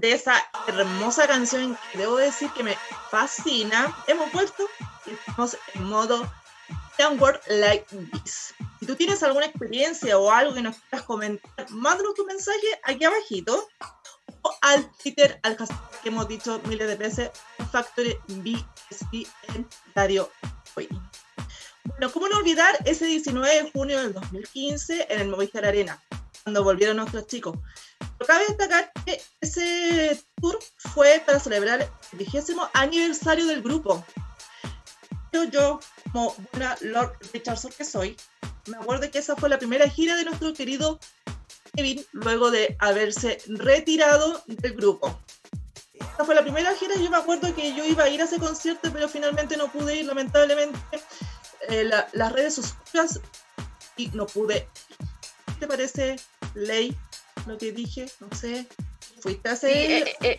De 0.06 0.12
esa 0.12 0.40
hermosa 0.68 1.26
canción 1.26 1.76
que 1.90 1.98
debo 1.98 2.16
decir 2.16 2.48
que 2.52 2.62
me 2.62 2.78
fascina, 3.10 3.92
hemos 4.06 4.30
vuelto 4.30 4.68
y 5.04 5.10
estamos 5.10 5.58
en 5.74 5.82
modo 5.82 6.32
Downward 6.96 7.40
Like 7.48 7.86
This. 8.12 8.54
Si 8.78 8.86
tú 8.86 8.94
tienes 8.94 9.24
alguna 9.24 9.46
experiencia 9.46 10.16
o 10.16 10.30
algo 10.30 10.54
que 10.54 10.62
nos 10.62 10.76
quieras 10.76 11.02
comentar, 11.06 11.70
mándanos 11.70 12.14
tu 12.14 12.24
mensaje 12.24 12.80
aquí 12.84 13.04
abajito 13.04 13.68
o 14.42 14.54
al 14.60 14.88
Twitter, 15.02 15.40
al 15.42 15.56
hashtag 15.56 16.00
que 16.04 16.08
hemos 16.10 16.28
dicho 16.28 16.60
miles 16.68 16.86
de 16.86 16.94
veces, 16.94 17.30
Factory 17.72 18.16
BSB 18.28 19.26
en 19.56 19.68
Radio 19.96 20.30
Hoy. 20.76 20.88
Bueno, 21.82 22.12
¿cómo 22.12 22.28
no 22.28 22.38
olvidar 22.38 22.78
ese 22.84 23.06
19 23.06 23.62
de 23.64 23.70
junio 23.72 24.00
del 24.00 24.12
2015 24.12 25.08
en 25.10 25.20
el 25.20 25.28
Movistar 25.28 25.64
Arena, 25.64 26.00
cuando 26.44 26.62
volvieron 26.62 26.98
nuestros 26.98 27.26
chicos? 27.26 27.58
Pero 27.98 28.26
cabe 28.26 28.44
destacar 28.48 28.92
que 29.04 29.22
ese 29.40 30.22
tour 30.40 30.58
fue 30.76 31.22
para 31.24 31.40
celebrar 31.40 31.82
el 31.82 32.18
vigésimo 32.18 32.68
aniversario 32.72 33.46
del 33.46 33.62
grupo. 33.62 34.04
Yo, 35.32 35.44
yo, 35.44 35.80
como 36.12 36.34
buena 36.52 36.76
Lord 36.80 37.18
Richardson 37.32 37.72
que 37.76 37.84
soy, 37.84 38.16
me 38.66 38.76
acuerdo 38.76 39.10
que 39.10 39.18
esa 39.18 39.36
fue 39.36 39.48
la 39.48 39.58
primera 39.58 39.88
gira 39.88 40.16
de 40.16 40.24
nuestro 40.24 40.52
querido 40.54 40.98
Kevin 41.74 42.04
luego 42.12 42.50
de 42.50 42.76
haberse 42.78 43.38
retirado 43.46 44.42
del 44.46 44.74
grupo. 44.74 45.20
Esa 45.92 46.24
fue 46.24 46.34
la 46.34 46.42
primera 46.42 46.74
gira, 46.74 46.94
yo 46.96 47.10
me 47.10 47.18
acuerdo 47.18 47.54
que 47.54 47.74
yo 47.74 47.84
iba 47.84 48.04
a 48.04 48.08
ir 48.08 48.20
a 48.22 48.24
ese 48.24 48.38
concierto, 48.38 48.90
pero 48.92 49.08
finalmente 49.08 49.56
no 49.56 49.70
pude 49.70 49.96
ir, 49.96 50.06
lamentablemente. 50.06 50.78
Eh, 51.68 51.84
las 51.84 52.32
redes 52.32 52.58
oscuras 52.58 53.20
y 53.96 54.08
no 54.08 54.26
pude. 54.26 54.68
¿Qué 55.46 55.52
te 55.60 55.66
parece, 55.66 56.16
Ley? 56.54 56.96
Lo 57.46 57.58
que 57.58 57.72
dije, 57.72 58.06
no 58.20 58.34
sé. 58.36 58.66
¿Fuiste 59.20 59.48
a 59.48 59.52
hacer? 59.52 60.08
Eh, 60.08 60.16
eh, 60.22 60.38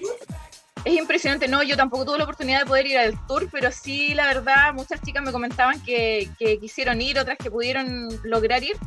es 0.86 0.94
impresionante, 0.94 1.48
no, 1.48 1.64
yo 1.64 1.76
tampoco 1.76 2.06
tuve 2.06 2.18
la 2.18 2.24
oportunidad 2.24 2.60
de 2.60 2.66
poder 2.66 2.86
ir 2.86 2.98
al 2.98 3.28
tour, 3.28 3.50
pero 3.52 3.72
sí, 3.72 4.14
la 4.14 4.28
verdad, 4.28 4.74
muchas 4.74 5.02
chicas 5.02 5.24
me 5.24 5.32
comentaban 5.32 5.82
que, 5.84 6.30
que 6.40 6.60
quisieron 6.60 7.02
ir, 7.02 7.20
otras 7.20 7.38
que 7.38 7.52
pudieron 7.52 8.08
lograr 8.24 8.64
ir. 8.64 8.78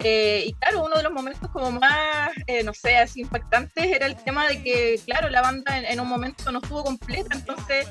Eh, 0.00 0.44
y 0.46 0.52
claro, 0.54 0.84
uno 0.84 0.96
de 0.96 1.02
los 1.02 1.12
momentos 1.12 1.50
como 1.50 1.72
más, 1.72 2.30
eh, 2.46 2.62
no 2.62 2.72
sé, 2.72 2.96
así 2.98 3.20
impactantes 3.20 3.84
era 3.84 4.06
el 4.06 4.16
tema 4.16 4.46
de 4.46 4.62
que, 4.62 5.00
claro, 5.04 5.28
la 5.28 5.42
banda 5.42 5.76
en, 5.76 5.98
un 5.98 6.06
momento 6.06 6.52
no 6.52 6.60
estuvo 6.60 6.84
completa, 6.84 7.34
entonces 7.34 7.88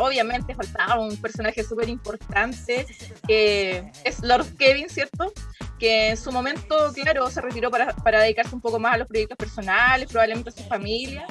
obviamente 0.00 0.54
faltaba 0.56 0.98
un 0.98 1.16
personaje 1.18 1.62
súper 1.62 1.88
importante, 1.88 2.86
que 3.28 3.88
es 4.02 4.20
Lord 4.22 4.56
Kevin, 4.56 4.88
¿cierto? 4.88 5.32
Que 5.78 6.10
en 6.10 6.16
su 6.16 6.32
momento, 6.32 6.92
claro, 6.92 7.30
se 7.30 7.40
retiró 7.40 7.70
para, 7.70 7.94
para 7.96 8.20
dedicarse 8.20 8.54
un 8.54 8.60
poco 8.60 8.78
más 8.78 8.94
a 8.94 8.98
los 8.98 9.08
proyectos 9.08 9.36
personales, 9.36 10.08
probablemente 10.10 10.50
a 10.50 10.52
su 10.52 10.64
familia, 10.64 11.26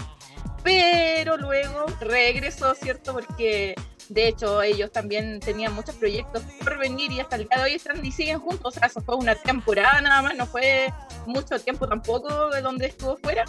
pero 0.64 1.38
luego 1.38 1.86
regresó, 2.00 2.74
¿cierto? 2.76 3.14
Porque 3.14 3.76
de 4.10 4.30
hecho, 4.30 4.62
ellos 4.62 4.92
también 4.92 5.40
tenían 5.40 5.74
muchos 5.74 5.96
proyectos 5.96 6.42
por 6.64 6.78
venir 6.78 7.12
y 7.12 7.20
hasta 7.20 7.36
el 7.36 7.48
día 7.48 7.58
de 7.58 7.64
hoy 7.64 7.74
están 7.74 8.06
y 8.06 8.12
siguen 8.12 8.40
juntos. 8.40 8.76
O 8.76 8.80
sea, 8.80 8.88
eso 8.88 9.02
fue 9.02 9.16
una 9.16 9.36
temporada 9.36 10.00
nada 10.02 10.22
más, 10.22 10.36
no 10.36 10.46
fue 10.46 10.94
mucho 11.26 11.60
tiempo 11.60 11.88
tampoco 11.88 12.50
de 12.50 12.62
donde 12.62 12.88
estuvo 12.88 13.18
fuera. 13.18 13.44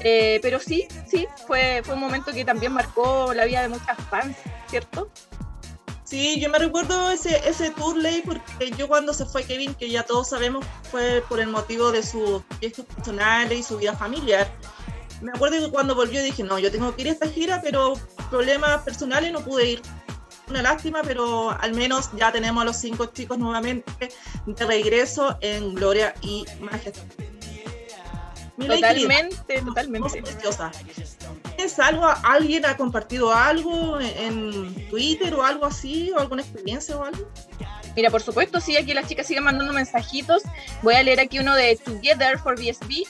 Eh, 0.00 0.38
pero 0.42 0.60
sí, 0.60 0.86
sí, 1.06 1.26
fue, 1.46 1.82
fue 1.84 1.94
un 1.94 2.00
momento 2.00 2.32
que 2.32 2.44
también 2.44 2.72
marcó 2.72 3.34
la 3.34 3.44
vida 3.44 3.62
de 3.62 3.68
muchas 3.68 3.98
fans, 4.08 4.36
¿cierto? 4.68 5.10
Sí, 6.08 6.40
yo 6.40 6.48
me 6.48 6.58
recuerdo 6.58 7.10
ese, 7.10 7.46
ese 7.46 7.70
tour, 7.70 7.94
Ley, 7.94 8.22
porque 8.24 8.70
yo 8.78 8.88
cuando 8.88 9.12
se 9.12 9.26
fue 9.26 9.44
Kevin, 9.44 9.74
que 9.74 9.90
ya 9.90 10.04
todos 10.04 10.30
sabemos 10.30 10.64
fue 10.90 11.22
por 11.28 11.38
el 11.38 11.48
motivo 11.48 11.92
de 11.92 12.02
sus 12.02 12.42
proyectos 12.44 12.86
personales 12.86 13.58
y 13.58 13.62
su 13.62 13.76
vida 13.76 13.94
familiar. 13.94 14.50
Me 15.20 15.32
acuerdo 15.32 15.66
que 15.66 15.70
cuando 15.70 15.94
volvió 15.94 16.22
dije, 16.22 16.42
no, 16.44 16.58
yo 16.58 16.70
tengo 16.70 16.96
que 16.96 17.02
ir 17.02 17.08
a 17.08 17.12
esta 17.12 17.28
gira, 17.28 17.60
pero 17.62 17.92
problemas 18.30 18.82
personales 18.84 19.32
no 19.32 19.40
pude 19.40 19.72
ir 19.72 19.82
una 20.48 20.62
lástima, 20.62 21.02
pero 21.02 21.50
al 21.50 21.74
menos 21.74 22.08
ya 22.16 22.32
tenemos 22.32 22.62
a 22.62 22.64
los 22.64 22.78
cinco 22.78 23.06
chicos 23.06 23.36
nuevamente 23.36 24.08
de 24.46 24.64
regreso 24.64 25.36
en 25.42 25.74
Gloria 25.74 26.14
y 26.22 26.46
Majestad. 26.60 27.02
totalmente, 28.56 29.60
totalmente. 29.60 30.22
¿Es 31.58 31.80
algo, 31.80 32.06
alguien 32.22 32.64
ha 32.66 32.76
compartido 32.76 33.34
algo 33.34 33.98
en 34.00 34.88
Twitter 34.88 35.34
o 35.34 35.44
algo 35.44 35.66
así, 35.66 36.12
o 36.12 36.20
alguna 36.20 36.42
experiencia 36.42 36.96
o 36.96 37.02
algo? 37.02 37.28
Mira, 37.96 38.10
por 38.10 38.22
supuesto, 38.22 38.60
sí, 38.60 38.76
aquí 38.76 38.94
las 38.94 39.08
chicas 39.08 39.26
siguen 39.26 39.42
mandando 39.42 39.72
mensajitos. 39.72 40.42
Voy 40.82 40.94
a 40.94 41.02
leer 41.02 41.18
aquí 41.18 41.40
uno 41.40 41.56
de 41.56 41.74
Together 41.76 42.38
for 42.38 42.54
BSB, 42.54 43.04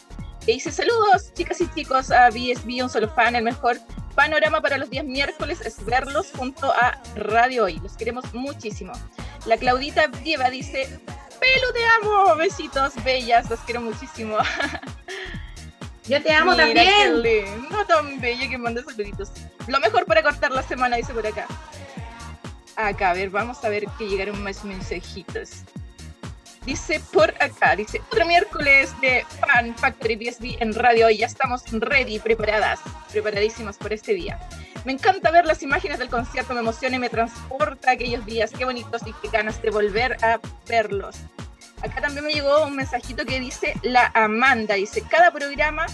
que 0.46 0.52
dice 0.52 0.72
saludos, 0.72 1.32
chicas 1.34 1.60
y 1.60 1.68
chicos, 1.74 2.10
a 2.10 2.30
BSB, 2.30 2.82
un 2.82 2.88
solo 2.88 3.10
fan, 3.10 3.36
el 3.36 3.44
mejor 3.44 3.78
panorama 4.14 4.62
para 4.62 4.78
los 4.78 4.88
días 4.88 5.04
miércoles 5.04 5.60
es 5.60 5.84
verlos 5.84 6.32
junto 6.34 6.72
a 6.72 7.00
Radio 7.16 7.64
Hoy. 7.64 7.78
Los 7.82 7.98
queremos 7.98 8.32
muchísimo. 8.32 8.92
La 9.44 9.58
Claudita 9.58 10.06
Vieva 10.06 10.48
dice, 10.48 10.88
Pelo, 11.38 11.72
te 11.72 11.84
amo. 12.00 12.34
Besitos, 12.36 12.92
bellas, 13.04 13.48
los 13.50 13.60
quiero 13.60 13.82
muchísimo. 13.82 14.38
Yo 16.08 16.22
te 16.22 16.32
amo 16.32 16.56
también. 16.56 17.22
No 17.70 17.84
tan 17.86 18.20
bella 18.20 18.48
que 18.48 18.56
manda 18.56 18.82
saluditos. 18.82 19.30
Lo 19.66 19.78
mejor 19.80 20.06
para 20.06 20.22
cortar 20.22 20.50
la 20.52 20.62
semana, 20.62 20.96
dice 20.96 21.12
por 21.12 21.26
acá. 21.26 21.46
Acá, 22.76 23.10
a 23.10 23.14
ver, 23.14 23.28
vamos 23.30 23.62
a 23.64 23.68
ver 23.68 23.84
que 23.98 24.08
llegaron 24.08 24.42
más 24.42 24.64
mensajitos. 24.64 25.64
Dice 26.64 27.00
por 27.12 27.30
acá, 27.42 27.76
dice 27.76 28.00
otro 28.10 28.26
miércoles 28.26 28.94
de 29.00 29.24
Fan 29.40 29.74
Factory 29.76 30.16
BSB 30.16 30.62
en 30.62 30.74
radio 30.74 31.08
y 31.08 31.18
ya 31.18 31.26
estamos 31.26 31.62
ready, 31.72 32.18
preparadas, 32.18 32.80
preparadísimas 33.10 33.78
por 33.78 33.92
este 33.92 34.12
día. 34.12 34.38
Me 34.84 34.92
encanta 34.92 35.30
ver 35.30 35.46
las 35.46 35.62
imágenes 35.62 35.98
del 35.98 36.08
concierto, 36.08 36.54
me 36.54 36.60
emociona 36.60 36.96
y 36.96 36.98
me 36.98 37.08
transporta 37.08 37.92
aquellos 37.92 38.24
días, 38.26 38.50
qué 38.56 38.64
bonitos 38.64 39.02
y 39.06 39.12
qué 39.14 39.28
ganas 39.28 39.60
de 39.62 39.70
volver 39.70 40.16
a 40.22 40.40
verlos. 40.68 41.16
Acá 41.82 42.00
también 42.00 42.24
me 42.24 42.32
llegó 42.32 42.64
un 42.64 42.76
mensajito 42.76 43.24
que 43.24 43.38
dice 43.40 43.74
la 43.82 44.10
Amanda, 44.14 44.74
dice, 44.74 45.02
cada 45.08 45.30
programa 45.30 45.86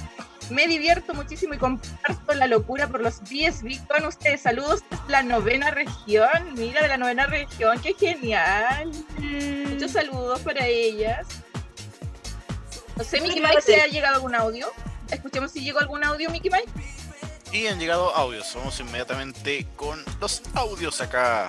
me 0.50 0.66
divierto 0.66 1.14
muchísimo 1.14 1.54
y 1.54 1.58
comparto 1.58 2.34
la 2.34 2.46
locura 2.46 2.88
por 2.88 3.00
los 3.00 3.20
BSB 3.22 3.86
con 3.86 4.06
ustedes. 4.06 4.42
Saludos 4.42 4.82
desde 4.90 5.04
la 5.08 5.22
novena 5.22 5.70
región. 5.70 6.54
Mira, 6.54 6.82
de 6.82 6.88
la 6.88 6.96
novena 6.96 7.26
región, 7.26 7.80
qué 7.80 7.94
genial. 7.94 8.90
Muchos 9.18 9.92
saludos 9.92 10.40
para 10.40 10.66
ellas. 10.66 11.26
No 12.96 13.04
sé, 13.04 13.20
Mickey 13.20 13.40
Mike, 13.40 13.62
¿se 13.62 13.80
ha 13.80 13.86
llegado 13.86 14.16
algún 14.16 14.34
audio? 14.34 14.68
Escuchemos 15.10 15.50
si 15.50 15.60
llegó 15.60 15.80
algún 15.80 16.04
audio, 16.04 16.30
Mickey 16.30 16.50
Mike. 16.50 16.70
Y 17.52 17.66
han 17.66 17.78
llegado 17.78 18.14
audios. 18.14 18.52
Vamos 18.54 18.78
inmediatamente 18.80 19.66
con 19.76 20.02
los 20.20 20.42
audios 20.54 21.00
acá. 21.00 21.48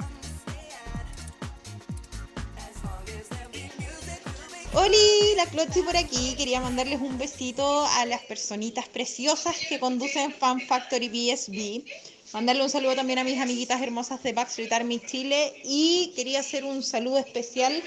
Hola, 4.77 4.97
la 5.37 5.45
Clochi 5.45 5.83
por 5.83 5.95
aquí. 5.95 6.35
Quería 6.35 6.59
mandarles 6.59 6.99
un 6.99 7.17
besito 7.17 7.85
a 7.85 8.05
las 8.05 8.21
personitas 8.23 8.89
preciosas 8.89 9.55
que 9.69 9.79
conducen 9.79 10.33
Fan 10.33 10.59
Factory 10.59 11.07
BSB. 11.07 11.85
Mandarle 12.33 12.61
un 12.61 12.69
saludo 12.69 12.93
también 12.93 13.19
a 13.19 13.23
mis 13.23 13.39
amiguitas 13.39 13.81
hermosas 13.81 14.21
de 14.21 14.33
Backstreet 14.33 14.73
Army 14.73 14.99
Chile. 14.99 15.53
Y 15.63 16.11
quería 16.17 16.41
hacer 16.41 16.65
un 16.65 16.83
saludo 16.83 17.17
especial 17.19 17.81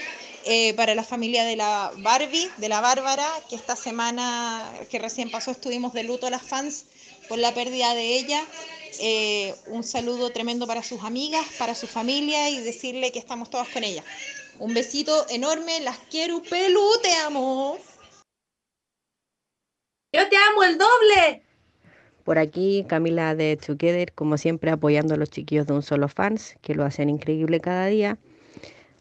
eh, 0.45 0.73
para 0.73 0.95
la 0.95 1.03
familia 1.03 1.43
de 1.43 1.57
la 1.57 1.91
Barbie, 1.97 2.49
de 2.57 2.69
la 2.69 2.81
Bárbara, 2.81 3.29
que 3.47 3.55
esta 3.55 3.75
semana 3.75 4.73
que 4.89 4.97
recién 4.97 5.29
pasó 5.29 5.51
estuvimos 5.51 5.93
de 5.93 6.01
luto 6.01 6.25
a 6.25 6.31
las 6.31 6.41
fans 6.41 6.85
por 7.27 7.37
la 7.37 7.53
pérdida 7.53 7.93
de 7.93 8.17
ella. 8.17 8.43
Eh, 8.99 9.53
un 9.67 9.83
saludo 9.83 10.31
tremendo 10.31 10.65
para 10.65 10.81
sus 10.81 11.03
amigas, 11.03 11.45
para 11.59 11.75
su 11.75 11.85
familia 11.85 12.49
y 12.49 12.59
decirle 12.61 13.11
que 13.11 13.19
estamos 13.19 13.51
todas 13.51 13.69
con 13.69 13.83
ella. 13.83 14.03
Un 14.59 14.73
besito 14.73 15.25
enorme, 15.29 15.79
las 15.79 15.97
quiero, 16.11 16.41
Pelu, 16.43 16.81
te 17.01 17.13
amo. 17.25 17.77
Yo 20.11 20.27
te 20.27 20.35
amo 20.35 20.63
el 20.63 20.77
doble. 20.77 21.43
Por 22.25 22.37
aquí, 22.37 22.83
Camila 22.85 23.35
de 23.35 23.55
Together, 23.55 24.11
como 24.11 24.37
siempre, 24.37 24.69
apoyando 24.71 25.13
a 25.13 25.17
los 25.17 25.29
chiquillos 25.29 25.65
de 25.65 25.73
un 25.73 25.81
solo 25.81 26.09
fans, 26.09 26.57
que 26.61 26.75
lo 26.75 26.83
hacen 26.83 27.09
increíble 27.09 27.61
cada 27.61 27.85
día. 27.85 28.17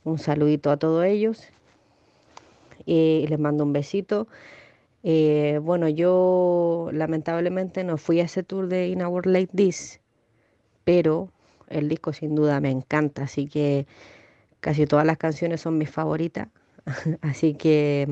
Un 0.04 0.20
saludito 0.20 0.70
a 0.70 0.76
todos 0.76 1.04
ellos. 1.04 1.42
Y 2.86 3.26
les 3.26 3.38
mando 3.40 3.64
un 3.64 3.72
besito. 3.72 4.28
Eh, 5.02 5.58
bueno, 5.60 5.88
yo 5.88 6.88
lamentablemente 6.92 7.82
no 7.82 7.98
fui 7.98 8.20
a 8.20 8.24
ese 8.24 8.44
tour 8.44 8.68
de 8.68 8.86
In 8.86 9.04
World 9.04 9.32
Like 9.32 9.56
This, 9.56 10.00
pero 10.84 11.32
el 11.68 11.88
disco 11.88 12.12
sin 12.12 12.36
duda 12.36 12.60
me 12.60 12.70
encanta, 12.70 13.24
así 13.24 13.48
que 13.48 13.86
Casi 14.60 14.86
todas 14.86 15.06
las 15.06 15.18
canciones 15.18 15.60
son 15.60 15.78
mis 15.78 15.90
favoritas, 15.90 16.48
así 17.22 17.54
que 17.54 18.08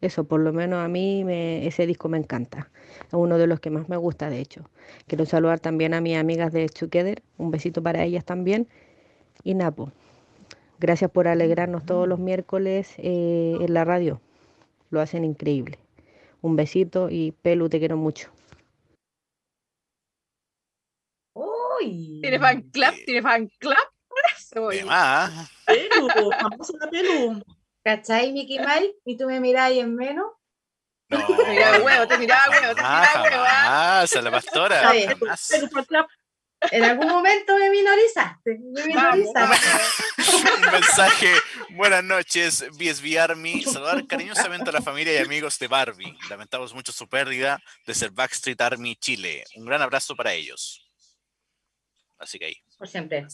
eso, 0.00 0.24
por 0.24 0.40
lo 0.40 0.52
menos 0.52 0.82
a 0.82 0.88
mí 0.88 1.24
me, 1.24 1.66
ese 1.66 1.86
disco 1.86 2.08
me 2.08 2.16
encanta. 2.16 2.70
Es 3.06 3.12
uno 3.14 3.36
de 3.36 3.46
los 3.46 3.60
que 3.60 3.70
más 3.70 3.88
me 3.88 3.96
gusta, 3.96 4.30
de 4.30 4.40
hecho. 4.40 4.62
Quiero 5.06 5.26
saludar 5.26 5.60
también 5.60 5.92
a 5.92 6.00
mis 6.00 6.16
amigas 6.16 6.52
de 6.52 6.68
Together, 6.68 7.22
un 7.36 7.50
besito 7.50 7.82
para 7.82 8.02
ellas 8.04 8.24
también. 8.24 8.66
Y 9.44 9.54
Napo, 9.54 9.92
gracias 10.78 11.10
por 11.10 11.28
alegrarnos 11.28 11.84
todos 11.84 12.08
los 12.08 12.18
miércoles 12.18 12.94
eh, 12.98 13.58
en 13.60 13.74
la 13.74 13.84
radio. 13.84 14.20
Lo 14.90 15.00
hacen 15.00 15.24
increíble. 15.24 15.78
Un 16.40 16.56
besito 16.56 17.10
y 17.10 17.32
Pelu, 17.42 17.68
te 17.68 17.78
quiero 17.78 17.98
mucho. 17.98 18.30
Uy. 21.34 22.20
Tiene 22.22 22.38
fan 22.38 22.62
club, 22.62 22.94
tiene 23.04 23.22
fan 23.22 23.48
club. 23.58 23.89
Oye. 24.56 24.84
más. 24.84 25.50
Pelu, 25.64 26.08
vamos 26.08 26.70
a 26.70 26.84
la 26.84 26.90
pelu. 26.90 27.42
¿Cachai, 27.84 28.32
Mickey 28.32 28.58
Mouse? 28.58 28.94
Y 29.04 29.16
tú 29.16 29.26
me 29.26 29.40
miráis 29.40 29.78
en 29.78 29.94
menos. 29.94 30.26
No. 31.08 31.26
Te 31.36 31.50
miraba 31.50 31.78
huevo, 31.78 32.06
te 32.06 32.18
miraba 32.18 32.42
huevo, 32.50 32.74
te 32.74 32.82
miraba 32.82 33.22
huevo. 33.22 33.44
Ah, 33.46 34.00
esa 34.04 34.22
la 34.22 34.30
pastora. 34.30 34.92
En 36.70 36.84
algún 36.84 37.08
momento 37.08 37.56
me 37.56 37.70
minorizaste. 37.70 38.58
Me 38.60 38.86
minorizaste. 38.86 39.66
Un 40.66 40.72
mensaje. 40.72 41.32
Buenas 41.70 42.04
noches, 42.04 42.64
BSB 42.72 43.18
Army. 43.18 43.62
Saludar 43.62 44.06
cariñosamente 44.06 44.68
a 44.68 44.72
la 44.72 44.82
familia 44.82 45.14
y 45.14 45.24
amigos 45.24 45.58
de 45.58 45.68
Barbie. 45.68 46.16
Lamentamos 46.28 46.74
mucho 46.74 46.92
su 46.92 47.08
pérdida 47.08 47.60
de 47.86 47.94
ser 47.94 48.10
Backstreet 48.10 48.60
Army 48.60 48.94
Chile. 48.96 49.44
Un 49.56 49.64
gran 49.64 49.80
abrazo 49.80 50.14
para 50.14 50.32
ellos. 50.34 50.86
Así 52.18 52.38
que 52.38 52.44
ahí. 52.44 52.56
Por 52.78 52.86
siempre. 52.86 53.26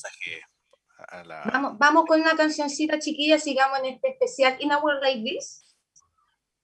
Vamos, 1.52 1.78
vamos 1.78 2.04
con 2.06 2.20
una 2.20 2.36
cancioncita 2.36 2.98
chiquilla, 2.98 3.38
sigamos 3.38 3.78
en 3.80 3.86
este 3.86 4.10
especial 4.10 4.56
In 4.60 4.72
a 4.72 4.78
World 4.78 5.02
Like 5.02 5.22
This. 5.22 5.62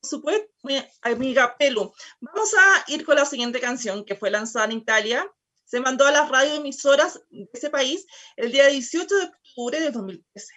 Por 0.01 0.09
supuesto, 0.09 0.53
mi 0.65 0.83
amiga 1.03 1.57
Pelu. 1.57 1.93
Vamos 2.21 2.55
a 2.55 2.85
ir 2.91 3.05
con 3.05 3.17
la 3.17 3.25
siguiente 3.25 3.61
canción 3.61 4.05
que 4.05 4.17
fue 4.17 4.31
lanzada 4.31 4.65
en 4.67 4.73
Italia 4.73 5.31
se 5.73 5.81
mandó 5.81 6.07
a 6.07 6.13
las 6.13 6.29
radioemisoras 6.29 7.19
de 7.31 7.49
ese 7.51 7.71
país 7.71 8.07
el 8.37 8.53
día 8.53 8.67
18 8.67 9.07
de 9.17 9.25
octubre 9.25 9.81
de 9.81 9.91
2013. 9.91 10.53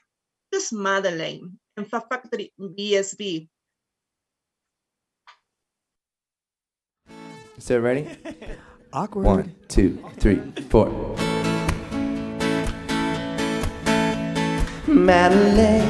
Es 0.51 0.73
Madeleine 0.73 1.57
en 1.77 1.85
Fast 1.85 2.07
Factory 2.09 2.53
BSB. 2.57 3.49
Is 7.57 7.67
that 7.67 7.79
ready? 7.79 8.09
Awkward. 8.91 9.25
One, 9.25 9.55
two, 9.69 9.97
three, 10.19 10.41
four. 10.69 11.15
Madeleine, 14.87 15.81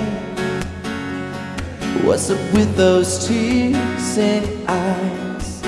what's 2.05 2.29
up 2.29 2.39
with 2.53 2.73
those 2.77 3.27
tears 3.27 4.17
in 4.17 4.65
eyes? 4.69 5.61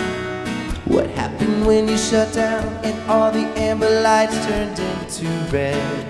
What 0.86 1.10
happened 1.10 1.68
when 1.68 1.90
you 1.90 1.98
shut 1.98 2.34
down 2.34 2.64
and 2.86 3.12
all 3.12 3.30
the 3.30 3.46
amber 3.60 3.90
lights 4.02 4.34
turned 4.46 4.80
into 4.80 5.28
red? 5.52 6.06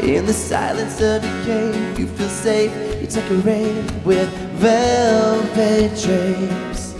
In 0.00 0.26
the 0.26 0.32
silence 0.32 1.00
of 1.00 1.24
your 1.24 1.44
cave, 1.44 1.98
you 1.98 2.06
feel 2.06 2.28
safe. 2.28 2.72
You're 3.00 3.10
decorated 3.10 4.04
with 4.04 4.28
velvet 4.58 5.90
drapes. 6.04 6.94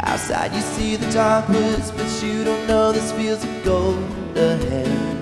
Outside, 0.00 0.52
you 0.52 0.60
see 0.60 0.96
the 0.96 1.08
dark 1.12 1.48
woods, 1.48 1.92
but 1.92 2.20
you 2.20 2.42
don't 2.42 2.66
know 2.66 2.90
this 2.90 3.12
fields 3.12 3.44
of 3.44 3.64
gold 3.64 4.02
ahead. 4.36 5.15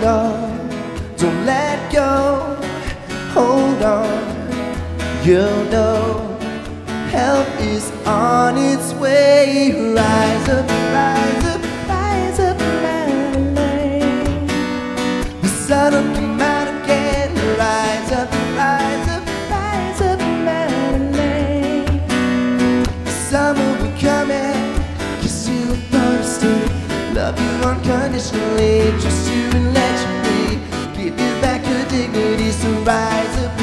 Hold 0.00 0.10
on, 0.10 0.68
don't 1.16 1.44
let 1.44 1.92
go. 1.92 2.56
Hold 3.34 3.82
on 3.82 4.28
You'll 5.24 5.64
know 5.64 6.38
help 7.10 7.48
is 7.60 7.90
on 8.06 8.56
its 8.56 8.94
way. 8.94 9.72
Rise 9.92 10.48
up, 10.48 10.68
rise 10.94 11.44
up, 11.44 11.62
rise 11.88 12.40
up, 12.40 12.58
Madeline. 12.58 14.46
The 15.42 15.48
sun 15.48 15.92
will 15.92 16.14
come 16.14 16.40
out 16.40 16.68
again. 16.68 17.34
Rise 17.58 18.12
up, 18.12 18.30
rise 18.56 19.08
up, 19.08 19.26
rise 19.50 20.00
up, 20.00 20.20
Madeline. 20.46 21.84
The 23.04 23.10
summer 23.10 23.60
will 23.60 23.90
be 23.90 24.00
coming. 24.00 24.80
Kiss 25.20 25.48
you 25.48 25.76
honesty. 25.92 26.54
Love 27.12 27.38
you 27.40 27.68
unconditionally. 27.68 28.92
You 29.02 29.27
and 29.54 29.74
let 29.74 29.96
you 30.04 30.12
be. 30.24 30.38
Give 30.96 31.20
you 31.20 31.40
back 31.40 31.66
your 31.66 31.84
dignity. 31.88 32.50
So 32.50 32.70
rise 32.82 33.44
up. 33.44 33.58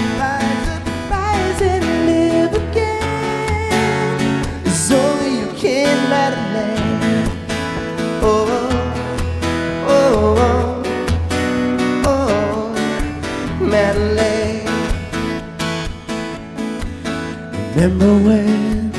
Remember 17.76 18.30
when 18.30 18.92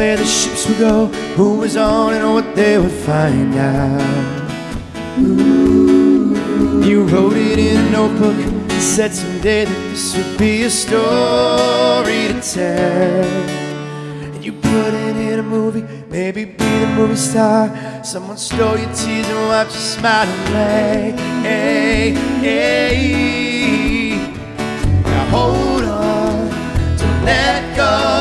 where 0.00 0.16
the 0.16 0.24
ships 0.24 0.66
would 0.66 0.78
go 0.78 1.06
Who 1.36 1.58
was 1.58 1.76
on 1.76 2.14
and 2.14 2.32
what 2.32 2.56
they 2.56 2.78
would 2.78 2.98
find 3.08 3.54
out. 3.54 4.40
Ooh. 5.18 6.82
You 6.88 7.04
wrote 7.04 7.36
it 7.36 7.58
in 7.58 7.76
a 7.76 7.90
notebook 7.90 8.38
Said 8.80 9.12
someday 9.12 9.66
that 9.66 9.80
this 9.90 10.16
would 10.16 10.38
be 10.38 10.62
a 10.62 10.70
story 10.70 12.22
to 12.32 12.40
tell. 12.40 13.30
And 14.24 14.42
you 14.42 14.52
put 14.54 14.94
it 15.06 15.16
in 15.16 15.38
a 15.38 15.42
movie 15.42 15.84
Maybe 16.08 16.46
be 16.46 16.70
the 16.82 16.86
movie 16.96 17.16
star. 17.16 17.68
Someone 18.02 18.38
stole 18.38 18.78
your 18.78 18.92
tears 18.94 19.28
and 19.28 19.48
wiped 19.48 19.72
your 19.72 19.86
smile 19.96 20.30
away. 20.48 21.14
Hey, 21.42 22.10
hey. 22.46 24.16
Now 25.04 25.24
hold 25.34 25.84
on, 25.84 26.48
don't 26.96 27.24
let 27.24 27.76
go 27.76 28.19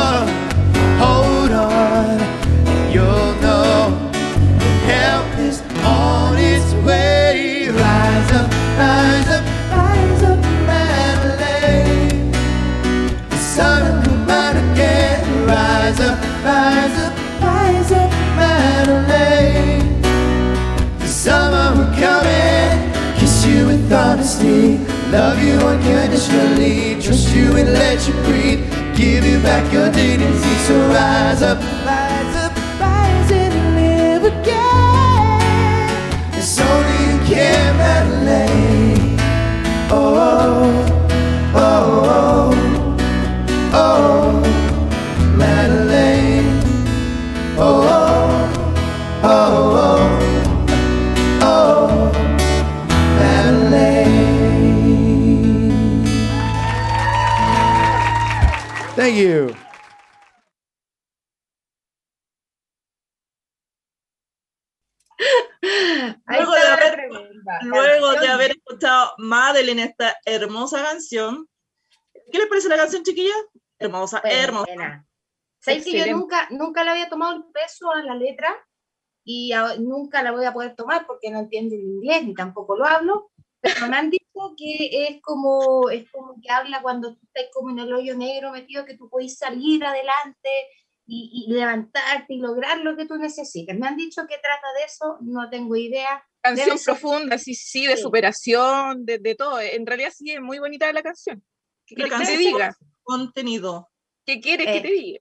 love 25.11 25.41
you 25.41 25.53
unconditionally, 25.53 27.01
trust 27.01 27.33
you 27.35 27.55
and 27.55 27.73
let 27.73 28.07
you 28.07 28.13
breathe, 28.25 28.61
give 28.95 29.25
you 29.25 29.39
back 29.39 29.71
your 29.73 29.91
dignity. 29.91 30.55
So 30.67 30.77
rise 30.89 31.41
up, 31.41 31.58
les 72.39 72.47
parece 72.47 72.69
la 72.69 72.77
canción, 72.77 73.03
chiquilla? 73.03 73.35
Hermosa, 73.77 74.21
hermosa. 74.23 75.05
¿Sabes 75.59 75.83
que 75.83 75.99
yo 75.99 76.17
nunca, 76.17 76.47
nunca 76.51 76.83
le 76.83 76.91
había 76.91 77.09
tomado 77.09 77.35
el 77.35 77.43
peso 77.51 77.91
a 77.91 78.01
la 78.01 78.15
letra 78.15 78.55
y 79.23 79.53
nunca 79.79 80.23
la 80.23 80.31
voy 80.31 80.45
a 80.45 80.53
poder 80.53 80.75
tomar 80.75 81.05
porque 81.05 81.29
no 81.29 81.39
entiendo 81.39 81.75
el 81.75 81.81
inglés 81.81 82.25
ni 82.25 82.33
tampoco 82.33 82.77
lo 82.77 82.85
hablo? 82.85 83.31
Pero 83.61 83.87
me 83.87 83.97
han 83.97 84.09
dicho 84.09 84.23
que 84.57 85.07
es 85.07 85.21
como, 85.21 85.89
es 85.89 86.09
como 86.11 86.35
que 86.41 86.49
habla 86.49 86.81
cuando 86.81 87.13
tú 87.13 87.19
estás 87.23 87.51
como 87.53 87.71
en 87.71 87.79
el 87.79 87.93
hoyo 87.93 88.15
negro 88.15 88.51
metido, 88.51 88.85
que 88.85 88.97
tú 88.97 89.09
puedes 89.09 89.37
salir 89.37 89.83
adelante 89.83 90.49
y, 91.05 91.45
levantarte 91.49 92.35
y 92.35 92.37
lograr 92.37 92.77
lo 92.79 92.95
que 92.95 93.05
tú 93.05 93.17
necesitas. 93.17 93.77
Me 93.77 93.87
han 93.87 93.97
dicho 93.97 94.21
que 94.27 94.37
trata 94.37 94.67
de 94.77 94.85
eso, 94.85 95.17
no 95.21 95.49
tengo 95.49 95.75
idea. 95.75 96.23
Canción 96.41 96.77
profunda, 96.85 97.37
sí, 97.37 97.53
sí, 97.53 97.85
de 97.85 97.97
superación, 97.97 99.05
de, 99.05 99.17
de, 99.17 99.35
todo. 99.35 99.59
En 99.59 99.85
realidad 99.85 100.13
sí 100.15 100.31
es 100.31 100.39
muy 100.39 100.59
bonita 100.59 100.93
la 100.93 101.01
canción. 101.01 101.43
¿Qué 101.95 102.03
que 102.03 102.25
te 102.25 102.37
diga? 102.37 102.77
Contenido. 103.03 103.89
¿Qué 104.25 104.39
quieres 104.39 104.67
que 104.67 104.81
te 104.81 104.87
eh, 104.89 104.91
diga? 104.91 105.19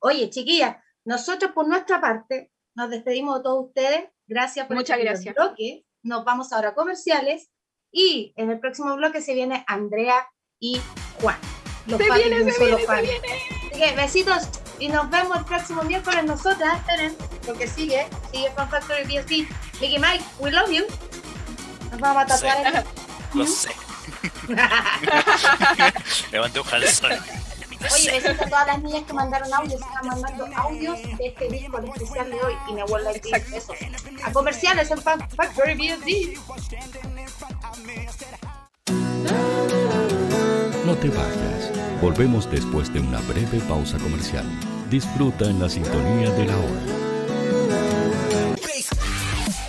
Oye, 0.00 0.30
chiquilla, 0.30 0.82
nosotros 1.04 1.52
por 1.52 1.68
nuestra 1.68 2.00
parte 2.00 2.50
nos 2.74 2.90
despedimos 2.90 3.38
de 3.38 3.42
todos 3.42 3.66
ustedes. 3.66 4.08
Gracias 4.26 4.66
por 4.66 4.76
Muchas 4.76 4.98
este 4.98 5.08
gracias. 5.08 5.34
bloque. 5.34 5.84
Nos 6.02 6.24
vamos 6.24 6.52
ahora 6.52 6.70
a 6.70 6.74
comerciales 6.74 7.50
Y 7.92 8.32
en 8.36 8.50
el 8.50 8.58
próximo 8.58 8.94
bloque 8.96 9.20
se 9.20 9.34
viene 9.34 9.64
Andrea 9.66 10.26
y 10.58 10.80
Juan. 11.20 11.38
Los 11.86 11.98
se 11.98 12.04
viene, 12.04 12.52
se 12.52 12.64
viene, 12.64 12.86
se 12.86 13.02
viene. 13.02 13.96
besitos 13.96 14.48
y 14.78 14.88
nos 14.88 15.10
vemos 15.10 15.36
el 15.36 15.44
próximo 15.44 15.82
miércoles. 15.82 16.24
Nosotras, 16.24 16.78
esperen, 16.78 17.14
porque 17.46 17.66
sigue, 17.66 18.06
sigue 18.32 18.50
Fan 18.52 18.70
Factory 18.70 19.04
BSB. 19.04 19.46
Mickey 19.80 19.98
Mike, 19.98 20.24
we 20.38 20.50
love 20.50 20.70
you. 20.70 20.84
Nos 21.90 22.00
vamos 22.00 22.22
a 22.22 22.26
tatuar. 22.26 22.84
Lo 23.34 23.46
sé. 23.46 23.70
Levante 26.32 26.60
un 26.60 26.66
calzón. 26.66 27.12
Oye, 27.80 28.12
besitos 28.12 28.40
a 28.40 28.48
todas 28.48 28.66
las 28.66 28.82
niñas 28.82 29.02
que 29.06 29.12
mandaron 29.14 29.52
audios, 29.54 29.80
están 29.80 30.06
mandando 30.06 30.46
audios 30.54 31.00
de 31.02 31.26
este 31.26 31.48
disco 31.48 31.78
especial 31.78 32.30
de 32.30 32.36
hoy 32.42 32.54
y 32.68 32.72
me 32.74 32.84
vuelvo 32.84 33.08
a 33.08 33.12
decir 33.12 33.34
eso. 33.54 33.72
A 34.24 34.32
comerciales 34.32 34.90
en 34.90 35.00
Factory 35.00 35.74
BSD. 35.74 36.38
No 40.84 40.94
te 40.96 41.08
vayas. 41.08 41.70
Volvemos 42.02 42.50
después 42.50 42.92
de 42.92 43.00
una 43.00 43.20
breve 43.20 43.60
pausa 43.60 43.96
comercial. 43.98 44.44
Disfruta 44.90 45.44
en 45.46 45.60
la 45.60 45.68
sintonía 45.68 46.30
de 46.30 46.44
la 46.46 46.56
hora. 46.56 46.99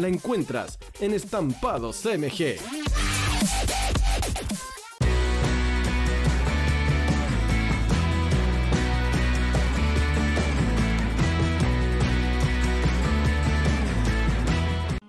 la 0.00 0.08
encuentras 0.08 0.78
en 1.00 1.12
Estampados 1.12 2.04
MG. 2.04 2.56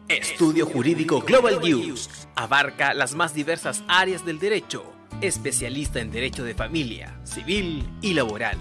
Estudio 0.09 0.65
Jurídico 0.65 1.21
Global 1.21 1.59
News 1.61 2.09
abarca 2.35 2.93
las 2.93 3.15
más 3.15 3.33
diversas 3.33 3.83
áreas 3.87 4.25
del 4.25 4.39
derecho, 4.39 4.83
especialista 5.21 6.01
en 6.01 6.11
derecho 6.11 6.43
de 6.43 6.53
familia, 6.53 7.19
civil 7.23 7.87
y 8.01 8.13
laboral. 8.13 8.57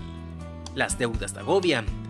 Las 0.74 0.98
deudas 0.98 1.32
te 1.32 1.40
agobian. 1.40 2.09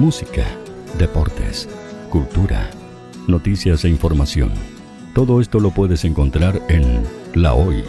Música, 0.00 0.46
deportes, 0.96 1.68
cultura, 2.08 2.70
noticias 3.26 3.84
e 3.84 3.90
información. 3.90 4.50
Todo 5.14 5.42
esto 5.42 5.60
lo 5.60 5.72
puedes 5.72 6.06
encontrar 6.06 6.58
en 6.70 7.04
La 7.34 7.52
Hoy 7.52 7.84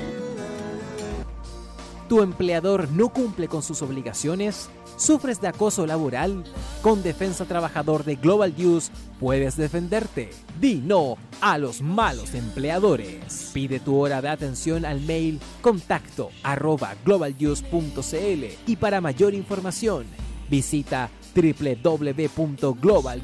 tu 2.11 2.21
empleador 2.21 2.91
no 2.91 3.07
cumple 3.07 3.47
con 3.47 3.63
sus 3.63 3.81
obligaciones, 3.81 4.69
sufres 4.97 5.39
de 5.39 5.47
acoso 5.47 5.87
laboral, 5.87 6.43
con 6.81 7.03
Defensa 7.03 7.45
Trabajador 7.45 8.03
de 8.03 8.17
Global 8.17 8.53
News 8.57 8.91
puedes 9.17 9.55
defenderte. 9.55 10.29
Di 10.59 10.81
no 10.85 11.15
a 11.39 11.57
los 11.57 11.81
malos 11.81 12.33
empleadores. 12.33 13.51
Pide 13.53 13.79
tu 13.79 13.95
hora 13.95 14.21
de 14.21 14.27
atención 14.27 14.83
al 14.83 14.99
mail 14.99 15.39
contacto 15.61 16.31
arroba 16.43 16.95
y 18.67 18.75
para 18.75 18.99
mayor 18.99 19.33
información 19.33 20.05
visita 20.49 21.09
www.global 21.33 23.21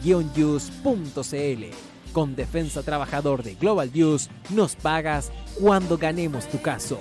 Con 2.14 2.36
Defensa 2.36 2.84
Trabajador 2.84 3.44
de 3.44 3.56
Global 3.56 3.92
News 3.94 4.30
nos 4.50 4.76
pagas 4.76 5.32
cuando 5.60 5.98
ganemos 5.98 6.48
tu 6.48 6.62
caso. 6.62 7.00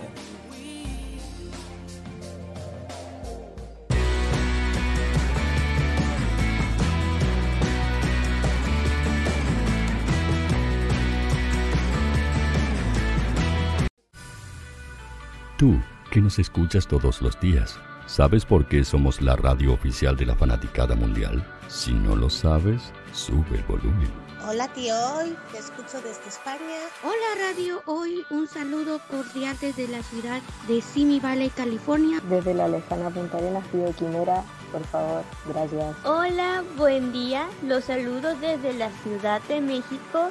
Tú, 15.56 15.80
que 16.10 16.20
nos 16.20 16.38
escuchas 16.38 16.86
todos 16.86 17.22
los 17.22 17.40
días, 17.40 17.78
¿sabes 18.06 18.44
por 18.44 18.66
qué 18.66 18.84
somos 18.84 19.20
la 19.20 19.36
radio 19.36 19.72
oficial 19.72 20.16
de 20.16 20.26
la 20.26 20.34
fanaticada 20.34 20.94
mundial? 20.94 21.44
Si 21.68 21.92
no 21.92 22.16
lo 22.16 22.30
sabes, 22.30 22.92
sube 23.12 23.56
el 23.56 23.62
volumen. 23.64 24.26
Hola 24.48 24.68
tío 24.68 24.94
Hoy, 25.16 25.36
te 25.50 25.58
escucho 25.58 25.96
desde 25.96 26.28
España. 26.28 26.78
Hola 27.02 27.48
Radio 27.50 27.82
Hoy, 27.86 28.24
un 28.30 28.46
saludo 28.46 29.00
cordial 29.10 29.56
desde 29.60 29.88
la 29.88 30.02
ciudad 30.04 30.40
de 30.68 30.80
Simi 30.80 31.18
Valley, 31.18 31.50
California. 31.50 32.20
Desde 32.28 32.54
la 32.54 32.68
lejana 32.68 33.10
Punta 33.10 33.38
Arenas, 33.38 33.66
tío 33.72 33.92
Quimera, 33.96 34.44
por 34.70 34.84
favor, 34.84 35.24
gracias. 35.48 35.96
Hola, 36.04 36.62
buen 36.76 37.12
día, 37.12 37.48
los 37.64 37.84
saludo 37.84 38.36
desde 38.36 38.72
la 38.74 38.90
Ciudad 39.02 39.42
de 39.48 39.60
México. 39.60 40.30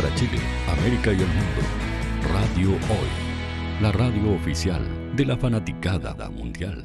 para 0.00 0.14
Chile, 0.14 0.38
América 0.66 1.12
y 1.12 1.20
el 1.20 1.26
mundo. 1.26 1.60
Radio 2.32 2.70
Hoy, 2.70 3.82
la 3.82 3.92
radio 3.92 4.34
oficial 4.34 4.82
de 5.14 5.26
la 5.26 5.36
fanaticada 5.36 6.30
mundial. 6.30 6.82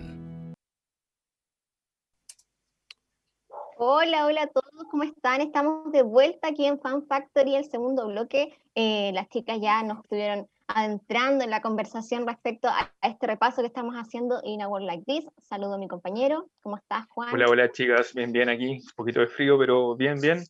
Hola, 3.77 4.25
hola 4.25 4.41
a 4.43 4.47
todos, 4.47 4.87
¿cómo 4.91 5.03
están? 5.03 5.39
Estamos 5.39 5.93
de 5.93 6.01
vuelta 6.01 6.49
aquí 6.49 6.65
en 6.65 6.77
Fan 6.77 7.07
Factory, 7.07 7.55
el 7.55 7.63
segundo 7.63 8.07
bloque. 8.07 8.57
Eh, 8.73 9.11
las 9.13 9.29
chicas 9.29 9.59
ya 9.61 9.81
nos 9.83 9.99
estuvieron 9.99 10.49
adentrando 10.67 11.45
en 11.45 11.51
la 11.51 11.61
conversación 11.61 12.27
respecto 12.27 12.67
a, 12.67 12.91
este 13.01 13.27
repaso 13.27 13.61
que 13.61 13.67
estamos 13.67 13.95
haciendo 13.95 14.41
en 14.43 14.61
A 14.61 14.67
World 14.67 14.87
Like 14.87 15.03
This. 15.05 15.25
Saludo 15.41 15.75
a 15.75 15.77
mi 15.77 15.87
compañero. 15.87 16.49
¿Cómo 16.61 16.75
estás, 16.75 17.05
Juan? 17.07 17.33
Hola, 17.33 17.45
hola, 17.47 17.71
chicas. 17.71 18.13
Bien, 18.13 18.33
bien 18.33 18.49
aquí. 18.49 18.71
Un 18.71 18.95
poquito 18.97 19.21
de 19.21 19.27
frío, 19.27 19.57
pero 19.57 19.95
bien, 19.95 20.19
bien. 20.19 20.43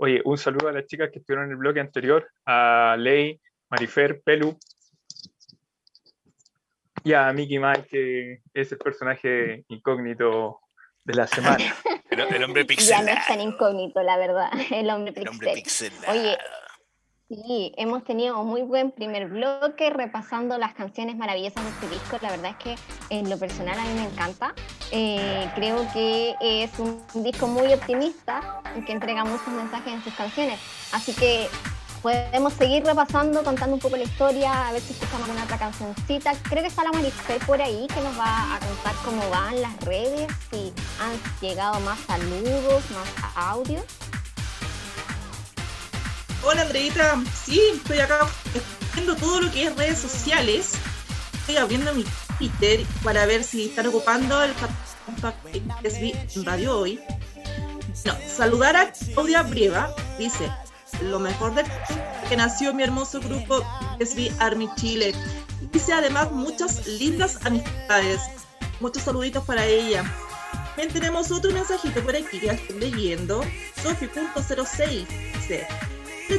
Oye, 0.00 0.22
un 0.24 0.38
saludo 0.38 0.68
a 0.68 0.72
las 0.72 0.86
chicas 0.86 1.10
que 1.12 1.18
estuvieron 1.18 1.46
en 1.46 1.52
el 1.52 1.56
bloque 1.56 1.80
anterior, 1.80 2.30
a 2.46 2.94
Ley, 2.96 3.40
Marifer, 3.68 4.22
Pelu, 4.22 4.56
y 7.02 7.12
a 7.14 7.32
Mickey 7.32 7.58
Mike, 7.58 7.88
que 7.90 8.42
es 8.54 8.70
el 8.70 8.78
personaje 8.78 9.64
incógnito 9.68 10.60
de 11.02 11.14
la 11.14 11.26
semana. 11.26 11.74
el, 12.10 12.44
hombre 12.44 12.64
pixel. 12.64 12.88
Ya 12.88 13.02
no 13.02 13.10
es 13.10 13.26
tan 13.26 13.40
incógnito, 13.40 14.00
la 14.02 14.16
verdad, 14.16 14.50
el 14.70 14.88
hombre 14.88 15.12
pixel. 15.12 15.92
Oye, 16.06 16.38
Sí, 17.28 17.74
hemos 17.76 18.04
tenido 18.04 18.42
muy 18.42 18.62
buen 18.62 18.90
primer 18.90 19.28
bloque 19.28 19.90
repasando 19.90 20.56
las 20.56 20.72
canciones 20.72 21.14
maravillosas 21.14 21.62
de 21.62 21.70
este 21.72 21.88
disco. 21.90 22.16
La 22.22 22.30
verdad 22.30 22.52
es 22.52 22.56
que 22.56 22.76
en 23.10 23.28
lo 23.28 23.36
personal 23.38 23.78
a 23.78 23.84
mí 23.84 23.92
me 23.96 24.04
encanta. 24.04 24.54
Eh, 24.92 25.46
creo 25.54 25.86
que 25.92 26.34
es 26.40 26.70
un 26.78 26.98
disco 27.22 27.46
muy 27.46 27.70
optimista 27.74 28.62
que 28.86 28.92
entrega 28.92 29.26
muchos 29.26 29.48
mensajes 29.48 29.92
en 29.92 30.02
sus 30.02 30.14
canciones. 30.14 30.58
Así 30.94 31.12
que 31.12 31.48
podemos 32.00 32.54
seguir 32.54 32.82
repasando, 32.84 33.44
contando 33.44 33.74
un 33.74 33.80
poco 33.80 33.98
la 33.98 34.04
historia, 34.04 34.68
a 34.68 34.72
ver 34.72 34.80
si 34.80 34.94
escuchamos 34.94 35.28
una 35.28 35.44
otra 35.44 35.58
cancioncita. 35.58 36.32
Creo 36.48 36.62
que 36.62 36.68
está 36.68 36.82
la 36.82 36.92
Marifel 36.92 37.44
por 37.44 37.60
ahí 37.60 37.88
que 37.88 38.00
nos 38.00 38.18
va 38.18 38.54
a 38.54 38.58
contar 38.58 38.94
cómo 39.04 39.28
van 39.28 39.60
las 39.60 39.78
redes, 39.84 40.32
si 40.50 40.72
han 40.98 41.12
llegado 41.42 41.78
más 41.80 41.98
saludos, 42.00 42.84
más 42.90 43.36
audios. 43.36 43.84
Hola 46.50 46.62
Andreita, 46.62 47.22
sí, 47.44 47.60
estoy 47.74 47.98
acá 47.98 48.26
viendo 48.94 49.14
todo 49.16 49.42
lo 49.42 49.52
que 49.52 49.64
es 49.64 49.76
redes 49.76 49.98
sociales. 49.98 50.72
Estoy 51.40 51.58
abriendo 51.58 51.92
mi 51.92 52.06
Twitter 52.38 52.86
para 53.04 53.26
ver 53.26 53.44
si 53.44 53.66
están 53.66 53.88
ocupando 53.88 54.42
el 54.42 54.54
SB 55.84 56.46
Radio 56.46 56.78
hoy. 56.78 57.00
No, 58.06 58.14
saludar 58.34 58.76
a 58.76 58.90
Claudia 59.12 59.42
Brieva, 59.42 59.94
dice, 60.18 60.50
lo 61.02 61.18
mejor 61.18 61.54
de 61.54 61.64
que 62.30 62.36
nació 62.38 62.72
mi 62.72 62.82
hermoso 62.82 63.20
grupo 63.20 63.62
SB 64.00 64.32
Army 64.38 64.70
Chile. 64.76 65.14
Dice 65.70 65.92
además 65.92 66.32
muchas 66.32 66.86
lindas 66.86 67.44
amistades. 67.44 68.22
Muchos 68.80 69.02
saluditos 69.02 69.44
para 69.44 69.66
ella. 69.66 70.02
También 70.68 70.94
tenemos 70.94 71.30
otro 71.30 71.52
mensajito 71.52 72.02
por 72.02 72.16
aquí 72.16 72.40
que 72.40 72.48
estoy 72.48 72.80
leyendo. 72.80 73.42
Sofi.06 73.82 75.06
dice, 75.34 75.68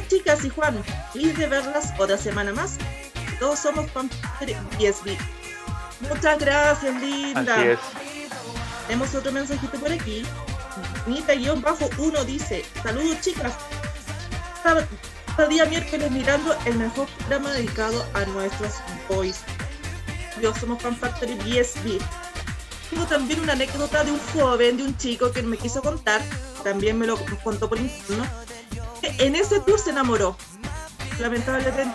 chicas 0.08 0.44
y 0.44 0.50
Juan, 0.50 0.82
feliz 1.12 1.36
de 1.36 1.46
verlas 1.46 1.92
otra 1.98 2.16
semana 2.16 2.52
más. 2.52 2.78
Todos 3.38 3.58
somos 3.58 3.86
y 4.78 4.86
SB. 4.86 5.16
Muchas 6.08 6.38
gracias, 6.38 6.94
linda. 7.00 7.54
Así 7.54 7.68
es. 7.68 7.78
Tenemos 8.86 9.14
otro 9.14 9.32
mensajito 9.32 9.78
por 9.78 9.92
aquí. 9.92 10.22
Nita-1 11.06 12.24
dice, 12.24 12.64
saludos 12.82 13.20
chicas. 13.20 13.52
Cada, 14.62 14.86
día 15.48 15.64
miércoles 15.64 16.10
mirando 16.10 16.54
el 16.66 16.76
mejor 16.76 17.08
programa 17.08 17.52
dedicado 17.52 18.04
a 18.14 18.24
nuestros 18.26 18.74
boys. 19.08 19.40
Yo 20.42 20.54
somos 20.54 20.82
Fan 20.82 20.96
Factory 20.96 21.34
BSB. 21.34 21.98
Tengo 22.90 23.06
también 23.06 23.40
una 23.40 23.52
anécdota 23.52 24.04
de 24.04 24.12
un 24.12 24.20
joven, 24.34 24.76
de 24.76 24.82
un 24.82 24.96
chico 24.96 25.30
que 25.30 25.42
me 25.42 25.56
quiso 25.56 25.80
contar, 25.80 26.20
también 26.64 26.98
me 26.98 27.06
lo 27.06 27.16
contó 27.42 27.68
por 27.68 27.78
interno, 27.78 28.26
en 29.02 29.36
ese 29.36 29.60
tour 29.60 29.78
se 29.78 29.90
enamoró. 29.90 30.36
Lamentablemente 31.18 31.92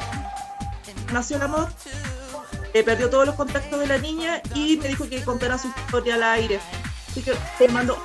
nació 1.11 1.37
el 1.37 1.43
amor, 1.43 1.69
eh, 2.73 2.83
perdió 2.83 3.09
todos 3.09 3.25
los 3.25 3.35
contactos 3.35 3.79
de 3.79 3.87
la 3.87 3.97
niña 3.97 4.41
y 4.53 4.77
me 4.77 4.89
dijo 4.89 5.07
que 5.07 5.23
contara 5.23 5.57
su 5.57 5.67
historia 5.67 6.15
al 6.15 6.23
aire. 6.23 6.59
Así 7.09 7.21
que 7.21 7.33
te 7.57 7.69
mando 7.69 7.97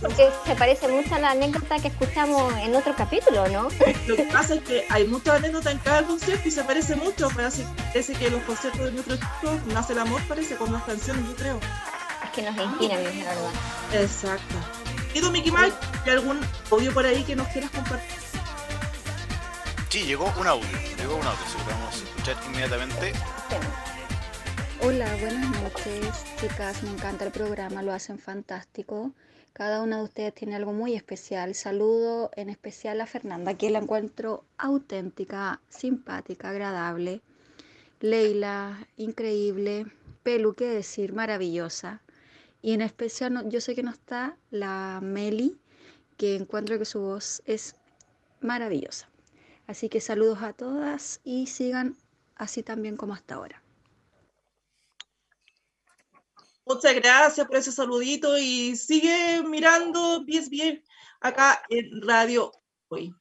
porque 0.00 0.30
se 0.46 0.54
parece 0.54 0.88
mucho 0.88 1.14
a 1.14 1.18
la 1.18 1.32
anécdota 1.32 1.78
que 1.78 1.88
escuchamos 1.88 2.54
en 2.56 2.74
otro 2.74 2.94
capítulo, 2.96 3.46
¿no? 3.48 3.68
Lo 4.06 4.16
que 4.16 4.22
pasa 4.32 4.54
es 4.54 4.62
que 4.62 4.86
hay 4.88 5.06
muchas 5.06 5.36
anécdotas 5.36 5.74
en 5.74 5.78
cada 5.80 6.06
concierto 6.06 6.48
y 6.48 6.50
se 6.50 6.64
parece 6.64 6.96
mucho. 6.96 7.28
Parece, 7.28 7.66
parece 7.92 8.14
que 8.14 8.30
los 8.30 8.42
conciertos 8.44 8.86
de 8.86 8.92
nuestro 8.92 9.14
equipo 9.16 9.60
nace 9.74 9.92
el 9.92 9.98
amor, 9.98 10.22
parece, 10.26 10.56
con 10.56 10.72
las 10.72 10.82
canciones, 10.84 11.22
yo 11.26 11.36
creo. 11.36 11.60
Es 12.24 12.30
que 12.30 12.42
nos 12.42 12.56
inspiran, 12.56 13.04
la 13.04 13.10
verdad. 13.10 13.50
Exacto. 13.92 14.79
¿Y 15.12 15.20
tú, 15.20 15.30
Mickey 15.30 15.50
Mike? 15.50 15.74
¿Hay 16.04 16.12
algún 16.12 16.40
audio 16.70 16.94
por 16.94 17.04
ahí 17.04 17.24
que 17.24 17.34
nos 17.34 17.48
quieras 17.48 17.70
compartir? 17.72 18.18
Sí, 19.88 20.04
llegó 20.04 20.32
un 20.38 20.46
audio. 20.46 20.68
Llegó 20.96 21.16
un 21.16 21.26
audio, 21.26 21.44
que 21.66 21.72
vamos 21.72 21.94
a 21.94 22.04
escuchar 22.04 22.36
inmediatamente. 22.46 23.12
Hola, 24.82 25.16
buenas 25.20 25.50
noches, 25.62 26.24
chicas. 26.40 26.82
Me 26.84 26.90
encanta 26.90 27.24
el 27.24 27.32
programa, 27.32 27.82
lo 27.82 27.92
hacen 27.92 28.20
fantástico. 28.20 29.10
Cada 29.52 29.82
una 29.82 29.96
de 29.96 30.04
ustedes 30.04 30.32
tiene 30.32 30.54
algo 30.54 30.72
muy 30.72 30.94
especial. 30.94 31.56
Saludo 31.56 32.30
en 32.36 32.48
especial 32.48 33.00
a 33.00 33.06
Fernanda, 33.06 33.54
que 33.54 33.68
la 33.70 33.80
encuentro 33.80 34.44
auténtica, 34.58 35.60
simpática, 35.68 36.50
agradable. 36.50 37.20
Leila, 37.98 38.86
increíble. 38.96 39.86
Pelu, 40.22 40.54
qué 40.54 40.66
decir, 40.66 41.12
maravillosa. 41.14 42.00
Y 42.62 42.72
en 42.72 42.82
especial, 42.82 43.48
yo 43.48 43.60
sé 43.60 43.74
que 43.74 43.82
no 43.82 43.90
está 43.90 44.36
la 44.50 45.00
Meli, 45.02 45.58
que 46.16 46.36
encuentro 46.36 46.78
que 46.78 46.84
su 46.84 47.00
voz 47.00 47.42
es 47.46 47.76
maravillosa. 48.40 49.08
Así 49.66 49.88
que 49.88 50.00
saludos 50.00 50.42
a 50.42 50.52
todas 50.52 51.20
y 51.24 51.46
sigan 51.46 51.96
así 52.36 52.62
también 52.62 52.96
como 52.96 53.14
hasta 53.14 53.36
ahora. 53.36 53.62
Muchas 56.66 56.94
gracias 56.94 57.46
por 57.46 57.56
ese 57.56 57.72
saludito 57.72 58.36
y 58.38 58.76
sigue 58.76 59.42
mirando 59.42 60.24
bien 60.24 60.84
acá 61.20 61.62
en 61.68 62.02
Radio 62.02 62.52
Hoy. 62.88 63.14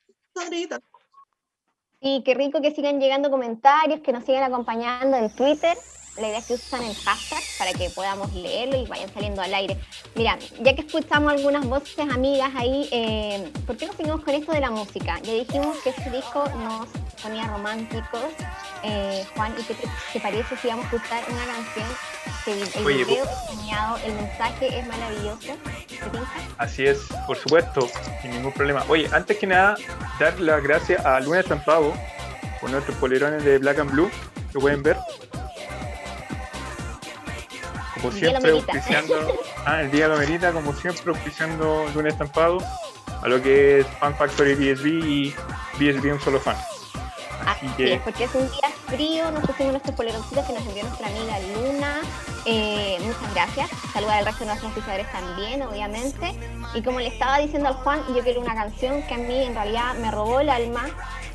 Y 2.01 2.23
qué 2.23 2.33
rico 2.33 2.61
que 2.61 2.71
sigan 2.71 2.99
llegando 2.99 3.31
comentarios, 3.31 4.01
que 4.01 4.11
nos 4.11 4.23
sigan 4.25 4.43
acompañando 4.43 5.17
en 5.17 5.35
Twitter 5.35 5.77
la 6.17 6.27
idea 6.27 6.39
es 6.39 6.45
que 6.45 6.53
usan 6.55 6.83
el 6.83 6.95
hashtag 6.95 7.41
para 7.57 7.73
que 7.73 7.89
podamos 7.89 8.33
leerlo 8.33 8.77
y 8.77 8.85
vayan 8.87 9.13
saliendo 9.13 9.41
al 9.41 9.53
aire. 9.53 9.77
Mira, 10.15 10.37
ya 10.59 10.75
que 10.75 10.81
escuchamos 10.81 11.31
algunas 11.31 11.65
voces 11.65 12.09
amigas 12.09 12.51
ahí, 12.55 12.89
eh, 12.91 13.51
¿por 13.65 13.77
qué 13.77 13.87
no 13.87 13.93
seguimos 13.93 14.23
con 14.23 14.33
esto 14.33 14.51
de 14.51 14.59
la 14.59 14.71
música? 14.71 15.19
Ya 15.23 15.33
dijimos 15.33 15.77
que 15.83 15.91
este 15.91 16.09
disco 16.09 16.45
nos 16.57 16.87
ponía 17.21 17.47
románticos. 17.47 18.25
Eh, 18.83 19.25
Juan, 19.35 19.53
¿y 19.59 19.63
qué 19.63 19.75
te, 19.75 20.19
parece 20.19 20.57
si 20.57 20.67
vamos 20.67 20.85
a 20.85 20.95
escuchar 20.95 21.23
una 21.29 21.45
canción 21.45 21.87
que 22.45 22.51
el, 22.53 22.85
video 22.85 23.25
es 23.97 24.03
el 24.05 24.13
mensaje 24.13 24.79
es 24.79 24.87
maravilloso? 24.87 25.53
Así 26.57 26.85
es, 26.85 26.99
por 27.27 27.37
supuesto, 27.37 27.89
sin 28.21 28.31
ningún 28.31 28.51
problema. 28.51 28.83
Oye, 28.89 29.09
antes 29.11 29.37
que 29.37 29.47
nada, 29.47 29.75
dar 30.19 30.39
las 30.39 30.63
gracias 30.63 31.05
a 31.05 31.19
Luna 31.19 31.39
Estampado 31.39 31.93
por 32.59 32.69
nuestros 32.69 32.97
polerones 32.97 33.43
de 33.43 33.57
Black 33.57 33.79
and 33.79 33.91
Blue, 33.91 34.09
que 34.51 34.59
pueden 34.59 34.83
ver 34.83 34.97
como 38.01 38.11
siempre, 38.11 38.51
auspiciando. 38.51 39.37
Ah, 39.65 39.81
el 39.81 39.91
día 39.91 40.07
lo 40.07 40.17
merita, 40.17 40.51
como 40.51 40.73
siempre, 40.73 41.11
auspiciando 41.11 41.85
un 41.95 42.07
estampado 42.07 42.59
a 43.21 43.27
lo 43.27 43.41
que 43.41 43.79
es 43.79 43.87
Fan 43.99 44.15
Factory 44.15 44.55
BSB 44.55 44.85
y 44.87 45.35
BSB 45.79 46.13
un 46.13 46.21
solo 46.21 46.39
fan. 46.39 46.55
Así 47.45 47.67
que... 47.77 47.99
porque 48.03 48.25
es 48.25 48.35
un 48.35 48.49
día 48.49 48.69
frío, 48.87 49.31
nos 49.31 49.45
pusimos 49.45 49.71
nuestros 49.71 49.95
poleroncitos 49.95 50.45
que 50.45 50.53
nos 50.53 50.65
envió 50.65 50.83
nuestra 50.83 51.07
amiga 51.07 51.39
Luna. 51.39 52.01
Eh, 52.45 52.97
muchas 53.01 53.33
gracias. 53.33 53.69
Saludar 53.93 54.19
al 54.19 54.25
resto 54.25 54.41
de 54.41 54.45
nuestros 54.47 54.71
oficiadores 54.71 55.11
también, 55.11 55.61
obviamente. 55.61 56.35
Y 56.75 56.81
como 56.81 56.99
le 56.99 57.07
estaba 57.07 57.39
diciendo 57.39 57.69
al 57.69 57.75
Juan, 57.75 58.01
yo 58.13 58.21
quiero 58.23 58.41
una 58.41 58.53
canción 58.53 59.01
que 59.03 59.13
a 59.13 59.17
mí 59.17 59.43
en 59.43 59.55
realidad 59.55 59.95
me 59.95 60.11
robó 60.11 60.41
el 60.41 60.49
alma. 60.49 60.85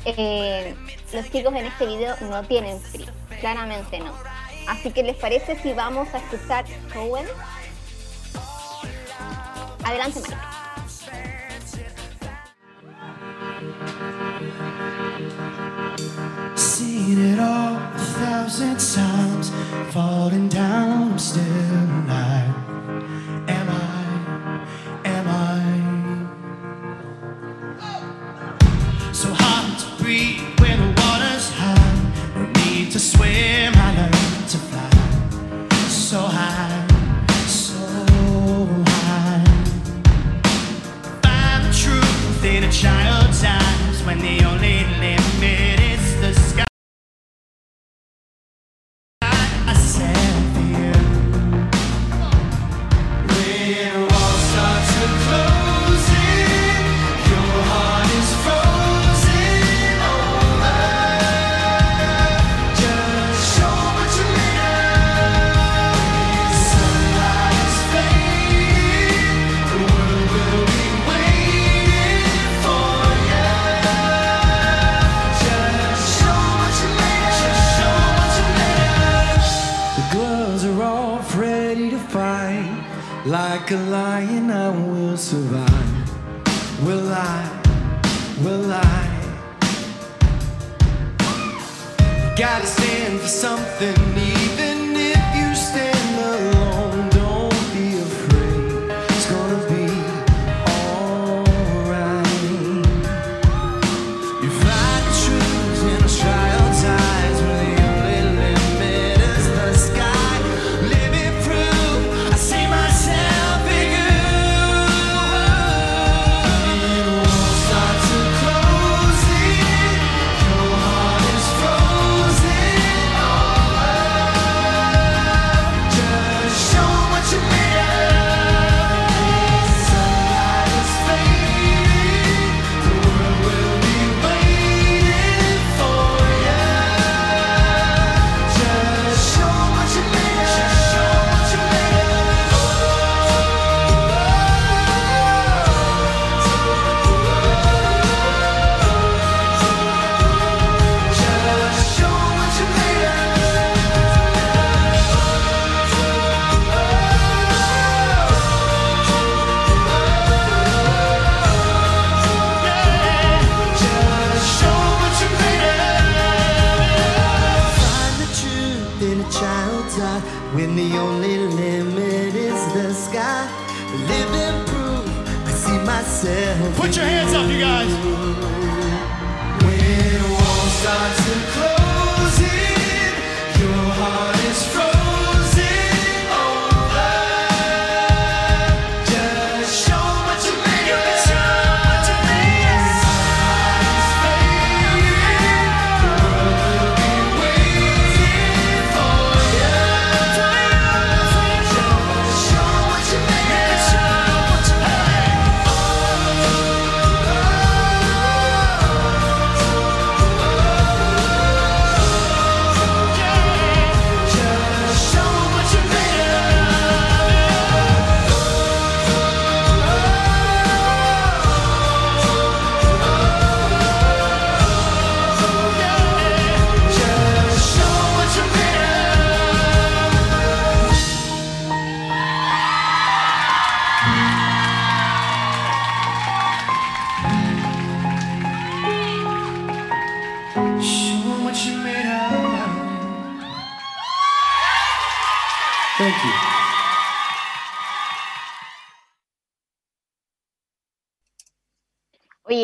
Eh, 0.05 0.75
los 1.13 1.29
chicos 1.31 1.53
en 1.55 1.65
este 1.65 1.85
video 1.85 2.15
no 2.21 2.43
tienen 2.43 2.79
frío, 2.79 3.07
claramente 3.39 3.99
no. 3.99 4.13
Así 4.67 4.91
que 4.91 5.03
les 5.03 5.15
parece 5.15 5.57
si 5.61 5.73
vamos 5.73 6.07
a 6.13 6.17
escuchar 6.17 6.65
Cohen. 6.93 7.25
Adelante, 9.83 10.19
down, 20.49 20.74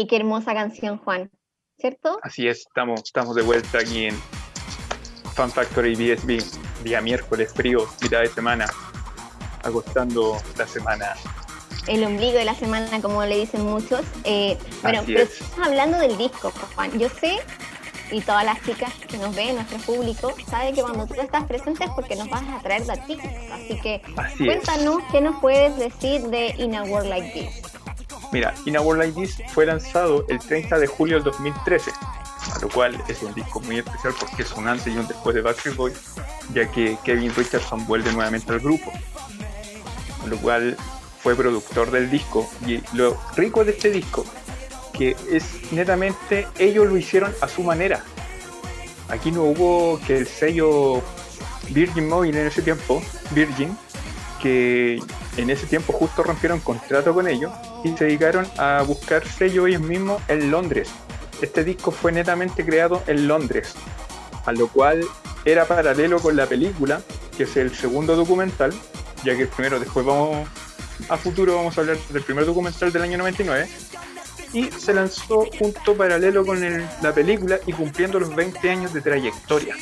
Oye, 0.02 0.08
qué 0.08 0.16
hermosa 0.16 0.56
canción, 0.56 0.97
Juan. 0.97 1.30
¿Cierto? 1.78 2.18
Así 2.24 2.47
es, 2.47 2.62
estamos, 2.62 3.02
estamos 3.04 3.36
de 3.36 3.43
vuelta 3.43 3.78
aquí 3.78 4.06
en 4.06 4.16
Fan 5.36 5.52
Factory 5.52 5.93
BSB, 5.93 6.43
día 6.84 7.02
miércoles 7.02 7.54
frío, 7.54 7.88
mitad 8.02 8.22
de 8.22 8.30
semana, 8.30 8.66
acostando 9.64 10.38
la 10.58 10.66
semana. 10.66 11.14
El 11.88 12.04
ombligo 12.04 12.34
de 12.34 12.45
la 12.45 12.56
semana, 12.56 12.99
como 12.99 13.24
le 13.26 13.38
dicen 13.38 13.64
muchos. 13.64 14.02
Eh, 14.24 14.58
bueno, 14.82 15.02
Así 15.02 15.14
pero 15.14 15.26
es. 15.26 15.39
estamos 15.39 15.68
hablando 15.68 15.99
del 15.99 16.18
disco, 16.18 16.52
Juan. 16.74 16.97
Yo 16.97 17.08
sé 17.08 17.38
y 18.12 18.22
todas 18.22 18.43
las 18.43 18.60
chicas 18.64 18.91
que 19.08 19.20
nos 19.20 19.36
ven, 19.36 19.54
nuestro 19.54 19.78
público, 19.78 20.34
sabe 20.49 20.74
que 20.74 20.82
cuando 20.82 21.06
tú 21.06 21.14
estás 21.22 21.43
presente 21.43 21.84
es 21.84 21.91
porque 21.91 22.16
nos 22.16 22.28
vas 22.28 22.41
a 22.49 22.60
traer 22.64 22.88
la 22.88 23.06
chica. 23.06 23.30
Así 23.54 23.80
que 23.80 24.02
cuéntanos 24.39 25.04
qué 25.12 25.22
nos 25.22 25.39
puedes 25.39 25.78
decir 25.78 26.24
de 26.24 26.56
In 26.58 26.74
a 26.74 26.86
World 26.86 27.10
Like 27.10 27.32
This. 27.34 27.81
Mira, 28.32 28.54
In 28.66 28.78
a 28.78 28.82
World 28.82 29.04
Like 29.04 29.20
This 29.20 29.42
fue 29.54 29.66
lanzado 29.66 30.26
el 30.30 30.40
30 30.40 30.80
de 30.80 30.88
julio 30.88 31.16
del 31.16 31.26
2013, 31.26 31.92
a 31.92 32.60
lo 32.60 32.70
cual 32.70 33.04
es 33.10 33.22
un 33.24 33.34
disco 33.34 33.60
muy 33.62 33.80
especial 33.80 34.14
porque 34.18 34.44
es 34.44 34.52
un 34.54 34.68
antes 34.68 34.88
y 34.88 34.98
un 34.98 35.08
después 35.08 35.36
de 35.36 35.42
Backstreet 35.42 35.76
Boys, 35.76 35.98
ya 36.54 36.70
que 36.72 36.98
Kevin 37.04 37.34
Richardson 37.36 37.86
vuelve 37.86 38.12
nuevamente 38.14 38.54
al 38.54 38.62
grupo, 38.62 38.92
a 40.24 40.28
lo 40.28 40.38
cual 40.38 40.78
fue 41.22 41.36
productor 41.36 41.92
del 41.92 42.10
disco. 42.10 42.50
Y 42.66 42.82
lo 42.94 43.18
rico 43.36 43.66
de 43.66 43.72
este 43.72 43.92
disco, 43.92 44.26
que 44.94 45.16
es 45.30 45.72
netamente 45.72 46.48
ellos 46.58 46.88
lo 46.88 46.98
hicieron 46.98 47.34
a 47.42 47.50
su 47.50 47.64
manera. 47.64 48.04
Aquí 49.10 49.32
no 49.32 49.44
hubo 49.44 50.00
que 50.08 50.18
el 50.18 50.28
sello 50.28 51.02
Virgin 51.70 52.08
Mobile 52.08 52.40
en 52.40 52.48
ese 52.48 52.62
tiempo, 52.62 53.02
Virgin, 53.32 53.78
que 54.42 55.02
en 55.38 55.50
ese 55.50 55.66
tiempo 55.68 55.94
justo 55.94 56.24
rompieron 56.24 56.60
contrato 56.60 57.14
con 57.14 57.28
ellos 57.28 57.52
y 57.84 57.90
se 57.98 58.06
dedicaron 58.06 58.48
a 58.58 58.84
buscar 58.84 59.28
sello 59.28 59.68
ellos 59.68 59.82
mismos 59.82 60.22
en 60.28 60.52
Londres. 60.52 60.90
Este 61.42 61.64
disco 61.64 61.92
fue 61.92 62.12
netamente 62.12 62.66
creado 62.66 63.02
en 63.08 63.28
Londres, 63.28 63.74
a 64.46 64.52
lo 64.52 64.68
cual 64.68 65.04
era 65.46 65.66
paralelo 65.66 66.20
con 66.20 66.36
la 66.36 66.46
película, 66.46 67.02
que 67.36 67.44
es 67.44 67.58
el 67.58 67.76
segundo 67.76 68.16
documental, 68.16 68.74
ya 69.24 69.36
que 69.36 69.44
el 69.44 69.48
primero 69.48 69.80
después 69.80 70.06
vamos 70.06 70.48
a 71.10 71.18
futuro 71.18 71.56
vamos 71.56 71.78
a 71.78 71.82
hablar 71.82 71.98
del 71.98 72.24
primer 72.24 72.46
documental 72.46 72.92
del 72.92 73.02
año 73.02 73.18
99 73.18 73.68
y 74.54 74.66
se 74.66 74.94
lanzó 74.94 75.46
junto 75.58 75.96
paralelo 75.96 76.46
con 76.46 76.60
la 76.60 77.14
película 77.14 77.60
y 77.66 77.74
cumpliendo 77.74 78.20
los 78.20 78.36
20 78.36 78.70
años 78.70 78.94
de 78.94 79.02
trayectoria. 79.02 79.76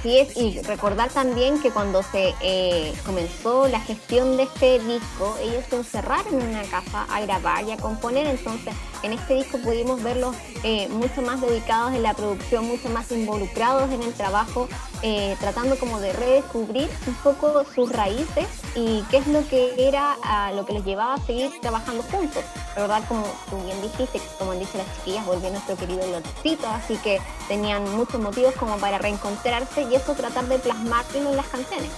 Así 0.00 0.16
es, 0.16 0.34
y 0.34 0.62
recordar 0.62 1.10
también 1.10 1.60
que 1.60 1.70
cuando 1.70 2.02
se 2.02 2.34
eh, 2.40 2.94
comenzó 3.04 3.68
la 3.68 3.80
gestión 3.80 4.38
de 4.38 4.44
este 4.44 4.78
disco, 4.78 5.36
ellos 5.42 5.62
se 5.68 5.76
encerraron 5.76 6.40
en 6.40 6.48
una 6.48 6.62
casa 6.62 7.06
a 7.10 7.20
grabar 7.20 7.64
y 7.64 7.72
a 7.72 7.76
componer, 7.76 8.26
entonces 8.26 8.72
en 9.02 9.12
este 9.12 9.34
disco 9.34 9.58
pudimos 9.58 10.02
verlos 10.02 10.34
eh, 10.62 10.88
mucho 10.88 11.20
más 11.20 11.42
dedicados 11.42 11.92
en 11.92 12.02
la 12.02 12.14
producción, 12.14 12.66
mucho 12.66 12.88
más 12.88 13.12
involucrados 13.12 13.90
en 13.90 14.02
el 14.02 14.14
trabajo, 14.14 14.68
eh, 15.02 15.36
tratando 15.38 15.78
como 15.78 16.00
de 16.00 16.14
redescubrir 16.14 16.88
un 17.06 17.14
poco 17.16 17.64
sus 17.74 17.92
raíces 17.92 18.46
y 18.74 19.02
qué 19.10 19.18
es 19.18 19.26
lo 19.26 19.46
que 19.48 19.74
era 19.86 20.16
lo 20.54 20.64
que 20.64 20.74
les 20.74 20.84
llevaba 20.84 21.14
a 21.14 21.26
seguir 21.26 21.50
trabajando 21.60 22.02
juntos. 22.04 22.42
Verdad, 22.74 23.02
como 23.08 23.24
tú 23.50 23.62
bien 23.64 23.80
dijiste, 23.82 24.20
como 24.38 24.52
han 24.52 24.60
las 24.60 24.96
chiquillas, 24.96 25.26
volvió 25.26 25.50
nuestro 25.50 25.76
querido 25.76 26.06
Lotito, 26.06 26.68
así 26.68 26.96
que 26.98 27.20
tenían 27.48 27.82
muchos 27.96 28.20
motivos 28.20 28.54
como 28.54 28.76
para 28.78 28.98
reencontrarse 28.98 29.89
y 29.90 29.94
eso 29.94 30.14
tratar 30.14 30.46
de 30.46 30.58
plasmarlo 30.58 31.30
en 31.30 31.36
las 31.36 31.46
canciones. 31.48 31.90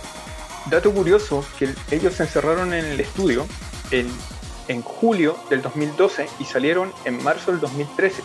Dato 0.66 0.93
curioso, 0.93 1.45
que 1.59 1.74
ellos 1.90 2.14
se 2.14 2.22
encerraron 2.24 2.72
en 2.72 2.84
el 2.84 3.01
estudio 3.01 3.47
en 3.90 4.82
julio 4.82 5.36
del 5.51 5.62
2012 5.62 6.28
y 6.38 6.45
salieron 6.45 6.93
en 7.05 7.22
marzo 7.22 7.51
del 7.51 7.61
2013, 7.61 8.22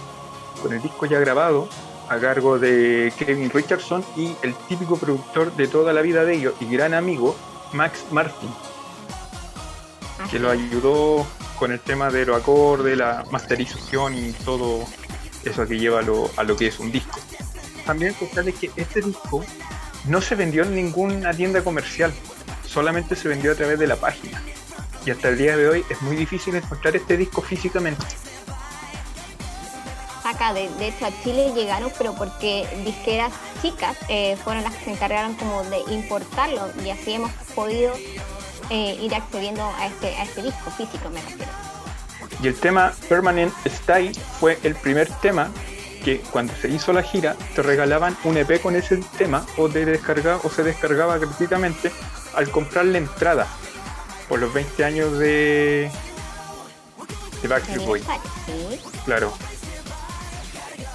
con 0.61 0.73
el 0.73 0.81
disco 0.81 1.05
ya 1.05 1.19
grabado 1.19 1.69
a 2.09 2.17
cargo 2.19 2.57
de 2.57 3.11
Kevin 3.17 3.49
Richardson 3.49 4.03
y 4.15 4.35
el 4.41 4.55
típico 4.67 4.97
productor 4.97 5.55
de 5.55 5.67
toda 5.67 5.93
la 5.93 6.01
vida 6.01 6.23
de 6.23 6.35
ellos 6.35 6.53
y 6.59 6.65
gran 6.69 6.93
amigo 6.93 7.35
Max 7.73 8.05
Martin, 8.11 8.49
que 10.31 10.39
lo 10.39 10.49
ayudó 10.49 11.27
con 11.59 11.71
el 11.71 11.79
tema 11.79 12.09
de 12.09 12.25
los 12.25 12.37
acordes, 12.37 12.97
la 12.97 13.25
masterización 13.31 14.15
y 14.15 14.31
todo 14.31 14.85
eso 15.43 15.67
que 15.67 15.77
lleva 15.77 16.01
lo, 16.01 16.29
a 16.37 16.43
lo 16.43 16.55
que 16.55 16.67
es 16.67 16.79
un 16.79 16.91
disco. 16.91 17.19
También 17.87 18.13
contarles 18.13 18.53
que 18.55 18.69
este 18.75 19.01
disco 19.01 19.43
no 20.05 20.21
se 20.21 20.35
vendió 20.35 20.61
en 20.63 20.75
ninguna 20.75 21.33
tienda 21.33 21.63
comercial, 21.63 22.13
solamente 22.67 23.15
se 23.15 23.27
vendió 23.27 23.53
a 23.53 23.55
través 23.55 23.79
de 23.79 23.87
la 23.87 23.95
página 23.95 24.39
y 25.07 25.11
hasta 25.11 25.29
el 25.29 25.37
día 25.37 25.55
de 25.55 25.69
hoy 25.69 25.85
es 25.89 26.01
muy 26.01 26.17
difícil 26.17 26.53
encontrar 26.55 26.95
este 26.97 27.15
disco 27.15 27.41
físicamente. 27.41 28.03
Acá, 30.25 30.53
de, 30.53 30.65
hecho, 30.85 31.05
a 31.05 31.23
Chile 31.23 31.53
llegaron, 31.55 31.89
pero 31.97 32.13
porque 32.13 32.67
disqueras 32.83 33.31
chicas 33.61 33.95
eh, 34.09 34.35
fueron 34.43 34.65
las 34.65 34.75
que 34.75 34.83
se 34.83 34.91
encargaron 34.91 35.35
como 35.35 35.63
de 35.63 35.79
importarlo 35.93 36.69
y 36.83 36.89
así 36.89 37.13
hemos 37.13 37.31
podido 37.55 37.93
eh, 38.69 38.97
ir 39.01 39.15
accediendo 39.15 39.63
a 39.63 39.87
este, 39.87 40.13
a 40.17 40.23
este 40.23 40.43
disco 40.43 40.69
físico, 40.71 41.09
me 41.09 41.21
refiero. 41.21 41.51
Y 42.43 42.47
el 42.47 42.55
tema 42.55 42.91
Permanent 43.07 43.53
Style 43.65 44.13
fue 44.41 44.59
el 44.63 44.75
primer 44.75 45.07
tema 45.21 45.49
que 46.07 46.21
cuando 46.31 46.53
se 46.55 46.69
hizo 46.69 46.93
la 46.93 47.03
gira 47.03 47.35
te 47.53 47.61
regalaban 47.61 48.15
un 48.23 48.37
EP 48.37 48.61
con 48.61 48.77
ese 48.77 48.95
tema 49.17 49.45
o, 49.57 49.69
se 49.69 50.63
descargaba 50.63 51.17
gratuitamente 51.17 51.91
al 52.33 52.49
comprar 52.49 52.85
la 52.85 52.99
entrada 52.99 53.45
por 54.29 54.39
los 54.39 54.53
20 54.53 54.85
años 54.85 55.19
de, 55.19 55.91
de 57.41 57.47
Backstreet 57.49 57.85
Boys. 57.85 58.05
Claro. 59.03 59.33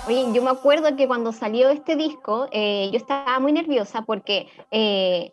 Oye, 0.06 0.28
yo 0.32 0.40
me 0.40 0.48
acuerdo 0.48 0.96
que 0.96 1.06
cuando 1.06 1.34
salió 1.34 1.68
este 1.68 1.94
disco, 1.94 2.48
eh, 2.50 2.88
yo 2.90 2.96
estaba 2.96 3.38
muy 3.38 3.52
nerviosa 3.52 4.00
porque 4.06 4.48
eh, 4.70 5.30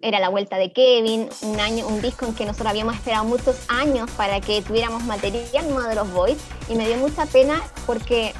era 0.00 0.20
la 0.20 0.28
vuelta 0.28 0.58
de 0.58 0.74
Kevin, 0.74 1.30
un 1.40 1.58
año, 1.58 1.86
un 1.86 2.02
disco 2.02 2.26
en 2.26 2.34
que 2.34 2.44
nosotros 2.44 2.68
habíamos 2.68 2.96
esperado 2.96 3.24
muchos 3.24 3.64
años 3.68 4.10
para 4.10 4.42
que 4.42 4.60
tuviéramos 4.60 5.04
material 5.04 5.70
nuevo 5.70 5.88
de 5.88 5.94
los 5.94 6.12
Boys, 6.12 6.36
y 6.68 6.74
me 6.74 6.86
dio 6.86 6.98
mucha 6.98 7.24
pena 7.24 7.62
porque 7.86 8.34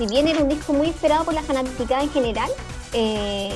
si 0.00 0.06
bien 0.06 0.26
era 0.28 0.42
un 0.42 0.48
disco 0.48 0.72
muy 0.72 0.88
esperado 0.88 1.26
por 1.26 1.34
la 1.34 1.42
fanaticada 1.42 2.02
en 2.02 2.08
general, 2.08 2.50
eh, 2.94 3.52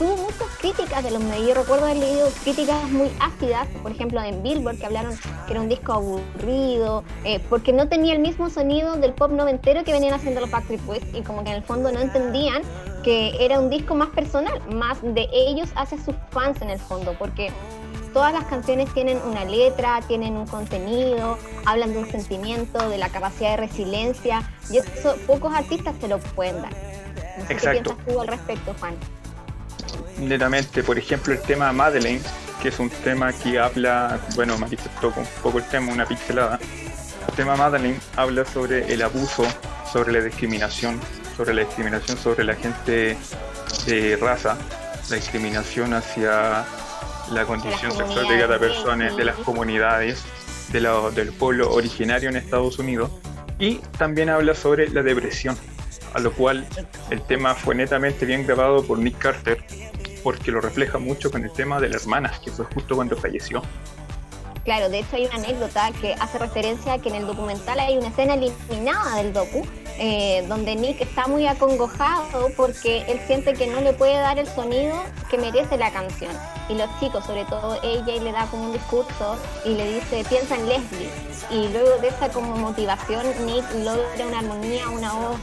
tuvo 0.00 0.16
muchas 0.16 0.48
críticas 0.58 1.04
de 1.04 1.12
los 1.12 1.22
medios. 1.22 1.46
Yo 1.46 1.54
recuerdo 1.54 1.84
haber 1.84 1.98
leído 1.98 2.28
críticas 2.42 2.90
muy 2.90 3.08
ácidas, 3.20 3.68
por 3.84 3.92
ejemplo 3.92 4.20
en 4.20 4.42
Billboard, 4.42 4.78
que 4.78 4.86
hablaron 4.86 5.16
que 5.46 5.52
era 5.52 5.60
un 5.60 5.68
disco 5.68 5.92
aburrido, 5.92 7.04
eh, 7.22 7.38
porque 7.48 7.72
no 7.72 7.88
tenía 7.88 8.14
el 8.14 8.18
mismo 8.18 8.50
sonido 8.50 8.96
del 8.96 9.12
pop 9.12 9.30
noventero 9.30 9.84
que 9.84 9.92
venían 9.92 10.14
haciendo 10.14 10.40
los 10.40 10.50
Backstreet 10.50 10.84
Boys 10.84 11.04
y 11.14 11.22
como 11.22 11.44
que 11.44 11.50
en 11.50 11.56
el 11.58 11.62
fondo 11.62 11.92
no 11.92 12.00
entendían 12.00 12.62
que 13.04 13.36
era 13.38 13.60
un 13.60 13.70
disco 13.70 13.94
más 13.94 14.08
personal, 14.08 14.60
más 14.68 15.00
de 15.02 15.28
ellos 15.32 15.68
hacia 15.76 16.02
sus 16.04 16.16
fans 16.30 16.60
en 16.62 16.70
el 16.70 16.80
fondo, 16.80 17.14
porque 17.16 17.52
todas 18.16 18.32
las 18.32 18.46
canciones 18.46 18.88
tienen 18.94 19.20
una 19.26 19.44
letra, 19.44 20.00
tienen 20.08 20.38
un 20.38 20.46
contenido, 20.46 21.38
hablan 21.66 21.92
de 21.92 21.98
un 21.98 22.10
sentimiento, 22.10 22.88
de 22.88 22.96
la 22.96 23.10
capacidad 23.10 23.50
de 23.50 23.56
resiliencia, 23.58 24.42
y 24.70 24.78
eso 24.78 25.18
pocos 25.26 25.54
artistas 25.54 25.94
se 26.00 26.08
lo 26.08 26.18
pueden 26.18 26.62
dar. 26.62 26.72
No 27.36 27.46
sé 27.46 27.56
¿Qué 27.56 27.68
piensas 27.68 27.96
tú 28.08 28.18
al 28.18 28.26
respecto, 28.26 28.74
Juan? 28.80 28.94
netamente, 30.18 30.82
por 30.82 30.96
ejemplo, 30.96 31.34
el 31.34 31.42
tema 31.42 31.70
Madeleine, 31.74 32.22
que 32.62 32.68
es 32.70 32.78
un 32.78 32.88
tema 32.88 33.34
que 33.34 33.58
habla, 33.58 34.18
bueno, 34.34 34.56
manifestó 34.56 35.08
un 35.08 35.26
poco 35.42 35.58
el 35.58 35.64
tema, 35.68 35.92
una 35.92 36.06
pixelada. 36.06 36.58
El 37.28 37.34
tema 37.34 37.54
Madeleine 37.54 38.00
habla 38.16 38.46
sobre 38.46 38.90
el 38.94 39.02
abuso, 39.02 39.44
sobre 39.92 40.14
la 40.14 40.22
discriminación, 40.22 40.98
sobre 41.36 41.52
la 41.52 41.64
discriminación 41.64 42.16
sobre 42.16 42.44
la 42.44 42.54
gente 42.54 43.18
de 43.84 44.16
raza, 44.16 44.56
la 45.10 45.16
discriminación 45.16 45.92
hacia 45.92 46.64
la 47.30 47.44
condición 47.44 47.92
sexual 47.92 48.28
de 48.28 48.38
cada 48.38 48.58
persona, 48.58 49.14
de 49.14 49.24
las 49.24 49.36
comunidades, 49.36 50.24
de 50.72 50.80
del 51.14 51.32
pueblo 51.32 51.72
originario 51.72 52.28
en 52.28 52.36
Estados 52.36 52.78
Unidos. 52.78 53.10
Y 53.58 53.76
también 53.98 54.28
habla 54.28 54.54
sobre 54.54 54.88
la 54.90 55.02
depresión, 55.02 55.56
a 56.12 56.18
lo 56.20 56.32
cual 56.32 56.66
el 57.10 57.22
tema 57.22 57.54
fue 57.54 57.74
netamente 57.74 58.26
bien 58.26 58.46
grabado 58.46 58.84
por 58.84 58.98
Nick 58.98 59.18
Carter, 59.18 59.64
porque 60.22 60.50
lo 60.50 60.60
refleja 60.60 60.98
mucho 60.98 61.30
con 61.30 61.44
el 61.44 61.52
tema 61.52 61.80
de 61.80 61.88
la 61.88 61.96
hermana, 61.96 62.32
que 62.44 62.50
fue 62.50 62.64
justo 62.66 62.96
cuando 62.96 63.16
falleció. 63.16 63.62
Claro, 64.64 64.88
de 64.88 64.98
hecho 64.98 65.14
hay 65.16 65.26
una 65.26 65.36
anécdota 65.36 65.92
que 66.00 66.14
hace 66.14 66.38
referencia 66.38 66.94
a 66.94 66.98
que 66.98 67.08
en 67.08 67.14
el 67.14 67.26
documental 67.26 67.78
hay 67.78 67.96
una 67.96 68.08
escena 68.08 68.34
eliminada 68.34 69.16
del 69.22 69.32
docu, 69.32 69.64
eh, 69.98 70.44
donde 70.48 70.76
Nick 70.76 71.00
está 71.00 71.26
muy 71.26 71.46
acongojado 71.46 72.50
porque 72.56 73.04
él 73.08 73.20
siente 73.26 73.54
que 73.54 73.66
no 73.66 73.80
le 73.80 73.92
puede 73.92 74.14
dar 74.14 74.38
el 74.38 74.46
sonido 74.46 74.96
que 75.30 75.38
merece 75.38 75.76
la 75.76 75.90
canción. 75.90 76.32
Y 76.68 76.74
los 76.74 76.88
chicos, 77.00 77.24
sobre 77.24 77.44
todo 77.44 77.78
ella, 77.82 78.22
le 78.22 78.32
da 78.32 78.46
como 78.46 78.64
un 78.64 78.72
discurso 78.72 79.36
y 79.64 79.70
le 79.70 79.94
dice, 79.94 80.24
piensa 80.28 80.56
en 80.56 80.68
Leslie. 80.68 81.10
Y 81.50 81.68
luego 81.68 81.98
de 82.00 82.08
esa 82.08 82.28
como 82.28 82.56
motivación, 82.56 83.24
Nick 83.46 83.64
logra 83.84 84.26
una 84.26 84.38
armonía, 84.40 84.88
una 84.88 85.12
voz 85.12 85.36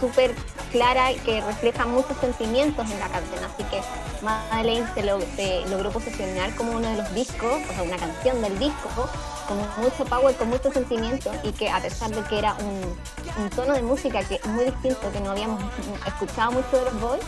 súper 0.00 0.34
clara 0.68 1.12
y 1.12 1.16
que 1.16 1.40
refleja 1.40 1.86
muchos 1.86 2.16
sentimientos 2.18 2.90
en 2.90 2.98
la 2.98 3.08
canción. 3.08 3.44
Así 3.44 3.64
que 3.64 3.80
Madeleine 4.22 4.86
se, 4.94 5.68
logró 5.68 5.90
posicionar 5.90 6.54
como 6.54 6.72
uno 6.72 6.88
de 6.88 6.96
los 6.96 7.14
discos, 7.14 7.62
o 7.68 7.72
sea, 7.72 7.82
una 7.82 7.96
canción 7.96 8.40
del 8.42 8.58
disco, 8.58 9.08
con 9.46 9.58
mucho 9.82 10.04
power, 10.04 10.34
con 10.36 10.48
mucho 10.48 10.72
sentimiento 10.72 11.30
y 11.42 11.52
que 11.52 11.70
a 11.70 11.80
pesar 11.80 12.10
de 12.10 12.22
que 12.22 12.38
era 12.38 12.54
un, 12.54 13.50
tono 13.50 13.72
de 13.72 13.82
música 13.82 14.22
que 14.24 14.40
muy 14.48 14.64
distinto, 14.64 15.10
que 15.12 15.20
no 15.20 15.30
habíamos 15.30 15.62
escuchado 16.06 16.52
mucho 16.52 16.76
de 16.76 16.84
los 16.84 17.00
Boys, 17.00 17.22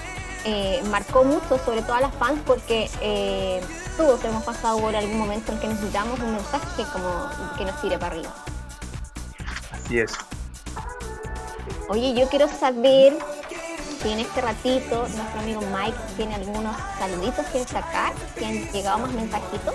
eh, 0.44 0.82
marcó 0.90 1.24
mucho, 1.24 1.58
sobre 1.58 1.82
todo 1.82 1.94
a 1.94 2.00
las 2.00 2.14
fans, 2.14 2.40
porque 2.46 2.90
eh, 3.00 3.60
todos 3.96 4.24
hemos 4.24 4.42
pasado 4.42 4.78
por 4.78 4.94
algún 4.96 5.18
momento 5.18 5.52
en 5.52 5.60
que 5.60 5.68
necesitamos 5.68 6.18
un 6.20 6.32
mensaje 6.32 6.84
como 6.92 7.56
que 7.56 7.64
nos 7.64 7.80
tire 7.80 7.98
para 7.98 8.14
arriba. 8.14 8.34
Así 9.72 9.98
es. 9.98 10.12
Oye, 11.92 12.14
yo 12.14 12.28
quiero 12.28 12.46
saber 12.46 13.18
si 14.00 14.12
en 14.12 14.20
este 14.20 14.40
ratito 14.40 15.08
nuestro 15.08 15.40
amigo 15.40 15.60
Mike 15.60 15.98
tiene 16.16 16.36
algunos 16.36 16.76
saluditos 16.96 17.44
que 17.46 17.64
sacar, 17.64 18.14
si 18.38 18.44
han 18.44 18.70
llegado 18.70 18.98
más 19.00 19.10
mensajitos. 19.10 19.74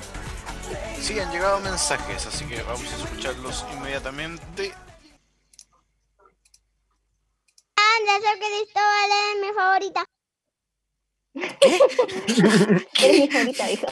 Sí, 0.98 1.20
han 1.20 1.30
llegado 1.30 1.60
mensajes, 1.60 2.26
así 2.26 2.46
que 2.46 2.64
vamos 2.64 2.86
a 2.90 3.04
escucharlos 3.04 3.66
inmediatamente. 3.74 4.74
Anda, 7.76 8.14
que 8.22 8.40
Cristóbal 8.40 9.12
es 9.20 9.42
mi 9.42 9.54
favorita. 9.54 10.06
¿Qué? 11.60 11.80
Eres 13.04 13.20
mi 13.20 13.28
favorita, 13.28 13.68
dijo. 13.68 13.88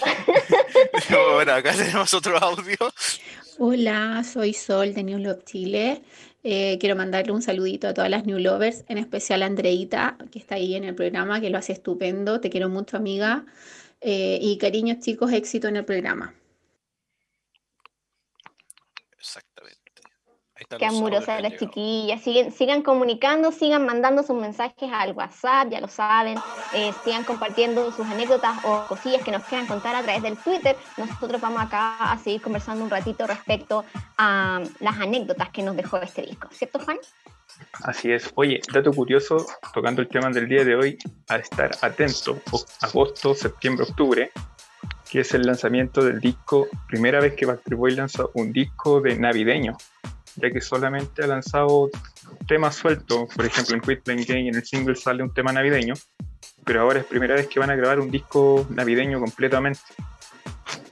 bueno, 1.34 1.56
acá 1.56 1.74
tenemos 1.74 2.14
otro 2.14 2.38
audio. 2.38 2.78
Hola, 3.60 4.24
soy 4.24 4.54
Sol 4.54 4.94
de 4.96 5.04
New 5.04 5.20
Love 5.20 5.44
Chile. 5.44 6.02
Eh, 6.44 6.78
quiero 6.80 6.96
mandarle 6.96 7.34
un 7.34 7.42
saludito 7.44 7.88
a 7.88 7.94
todas 7.94 8.10
las 8.10 8.26
New 8.26 8.40
Lovers, 8.40 8.84
en 8.88 8.98
especial 8.98 9.44
a 9.44 9.46
Andreita, 9.46 10.18
que 10.32 10.40
está 10.40 10.56
ahí 10.56 10.76
en 10.76 10.84
el 10.84 10.96
programa, 10.96 11.40
que 11.40 11.52
lo 11.52 11.60
hace 11.60 11.74
estupendo. 11.74 12.42
Te 12.42 12.50
quiero 12.50 12.70
mucho, 12.70 12.98
amiga. 12.98 13.46
Eh, 14.02 14.40
y 14.42 14.58
cariños, 14.58 15.00
chicos, 15.00 15.32
éxito 15.32 15.68
en 15.68 15.76
el 15.78 15.86
programa. 15.86 16.34
Qué 20.78 20.86
amorosas 20.86 21.42
las 21.42 21.58
chiquillas. 21.58 22.22
Siguen, 22.22 22.52
sigan 22.52 22.82
comunicando, 22.82 23.52
sigan 23.52 23.86
mandando 23.86 24.24
sus 24.24 24.36
mensajes 24.36 24.90
al 24.92 25.14
WhatsApp, 25.14 25.70
ya 25.70 25.80
lo 25.80 25.88
saben. 25.88 26.38
Eh, 26.74 26.92
sigan 27.04 27.24
compartiendo 27.24 27.92
sus 27.92 28.06
anécdotas 28.06 28.58
o 28.64 28.86
cosillas 28.88 29.24
que 29.24 29.32
nos 29.32 29.44
quieran 29.44 29.68
contar 29.68 29.96
a 29.96 30.04
través 30.04 30.24
del 30.24 30.38
Twitter. 30.38 30.76
Nosotros 30.98 31.40
vamos 31.42 31.62
acá 31.62 32.12
a 32.12 32.18
seguir 32.18 32.42
conversando 32.42 32.84
un 32.84 32.90
ratito 32.90 33.28
respecto 33.28 33.86
a 34.18 34.62
las 34.80 35.00
anécdotas 35.00 35.50
que 35.50 35.64
nos 35.64 35.76
dejó 35.76 35.98
este 35.98 36.24
disco. 36.24 36.50
¿Cierto, 36.52 36.80
Juan? 36.80 36.98
Así 37.84 38.12
es. 38.12 38.32
Oye, 38.36 38.62
dato 38.74 38.92
curioso, 38.92 39.46
tocando 39.74 40.02
el 40.02 40.08
tema 40.08 40.30
del 40.30 40.48
día 40.48 40.64
de 40.64 40.76
hoy, 40.76 40.98
a 41.28 41.38
estar 41.38 41.72
atento, 41.82 42.40
agosto, 42.82 43.36
septiembre, 43.36 43.86
octubre, 43.88 44.32
que 45.10 45.22
es 45.22 45.34
el 45.34 45.44
lanzamiento 45.44 46.04
del 46.04 46.20
disco, 46.20 46.68
primera 46.88 47.20
vez 47.20 47.36
que 47.36 47.46
Backstreet 47.46 47.78
Boy 47.78 47.96
lanza 47.96 48.26
un 48.34 48.52
disco 48.52 49.02
de 49.02 49.18
navideño 49.18 49.78
ya 50.36 50.52
que 50.52 50.62
solamente 50.62 51.24
ha 51.24 51.28
lanzado 51.28 51.90
temas 52.48 52.76
sueltos, 52.76 53.34
por 53.36 53.46
ejemplo 53.46 53.76
en 53.76 53.82
Quit 53.82 54.04
Playing 54.04 54.26
Game 54.26 54.50
en 54.50 54.56
el 54.56 54.66
single 54.66 54.96
sale 54.96 55.24
un 55.24 55.34
tema 55.34 55.52
navideño, 55.52 55.94
pero 56.66 56.82
ahora 56.82 57.00
es 57.00 57.06
primera 57.06 57.36
vez 57.36 57.48
que 57.48 57.60
van 57.60 57.70
a 57.70 57.76
grabar 57.76 58.00
un 58.00 58.10
disco 58.10 58.66
navideño 58.70 59.20
completamente. 59.20 59.82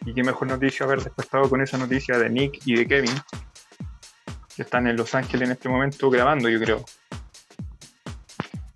Y 0.05 0.13
qué 0.13 0.23
mejor 0.23 0.47
noticia 0.47 0.85
haber 0.85 1.03
despertado 1.03 1.49
con 1.49 1.61
esa 1.61 1.77
noticia 1.77 2.17
de 2.17 2.29
Nick 2.29 2.61
y 2.65 2.75
de 2.75 2.87
Kevin, 2.87 3.13
que 4.55 4.63
están 4.63 4.87
en 4.87 4.97
Los 4.97 5.13
Ángeles 5.13 5.47
en 5.47 5.53
este 5.53 5.69
momento 5.69 6.09
grabando, 6.09 6.49
yo 6.49 6.59
creo. 6.59 6.83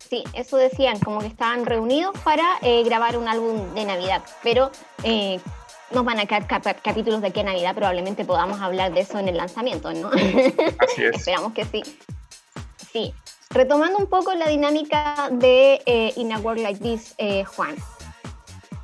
Sí, 0.10 0.24
eso 0.34 0.58
decían, 0.58 1.00
como 1.00 1.20
que 1.20 1.28
estaban 1.28 1.66
reunidos 1.66 2.18
para 2.20 2.44
eh, 2.62 2.84
grabar 2.84 3.18
un 3.18 3.28
álbum 3.28 3.74
de 3.74 3.86
Navidad, 3.86 4.24
pero 4.44 4.72
eh, 5.04 5.40
nos 5.92 6.04
van 6.04 6.20
a 6.20 6.26
quedar 6.26 6.48
capítulos 6.48 7.22
de 7.22 7.28
aquí 7.28 7.40
a 7.42 7.44
Navidad, 7.44 7.76
probablemente 7.76 8.26
podamos 8.26 8.62
hablar 8.62 8.94
de 8.94 9.02
eso 9.02 9.20
en 9.20 9.28
el 9.28 9.38
lanzamiento, 9.38 9.94
¿no? 9.94 10.10
Así 10.10 11.04
es. 11.04 11.16
Esperamos 11.16 11.54
que 11.54 11.66
sí. 11.66 11.84
Sí. 12.92 13.14
Retomando 13.52 13.98
un 13.98 14.08
poco 14.08 14.34
la 14.34 14.50
dinámica 14.50 15.30
de 15.32 15.82
eh, 15.86 16.14
In 16.16 16.34
a 16.34 16.40
World 16.40 16.62
Like 16.62 16.80
This, 16.80 17.14
eh, 17.18 17.44
Juan. 17.44 17.76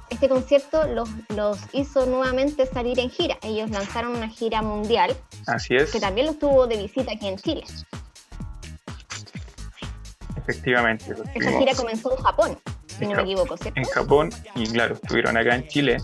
Este 0.09 0.29
concierto 0.29 0.85
los, 0.87 1.09
los 1.29 1.57
hizo 1.73 2.05
nuevamente 2.05 2.65
salir 2.67 2.99
en 2.99 3.09
gira. 3.09 3.37
Ellos 3.41 3.71
lanzaron 3.71 4.15
una 4.15 4.29
gira 4.29 4.61
mundial. 4.61 5.15
Así 5.47 5.75
es. 5.75 5.91
Que 5.91 5.99
también 5.99 6.27
los 6.27 6.37
tuvo 6.37 6.67
de 6.67 6.77
visita 6.77 7.13
aquí 7.13 7.27
en 7.27 7.37
Chile. 7.37 7.63
Efectivamente. 10.37 11.15
Esa 11.33 11.57
gira 11.57 11.73
comenzó 11.75 12.15
en 12.15 12.23
Japón, 12.23 12.59
si 12.87 13.05
no 13.05 13.15
me 13.15 13.21
equivoco, 13.23 13.57
¿cierto? 13.57 13.79
En 13.79 13.85
Japón, 13.85 14.29
y 14.55 14.67
claro, 14.67 14.95
estuvieron 14.95 15.37
acá 15.37 15.55
en 15.55 15.67
Chile 15.67 15.97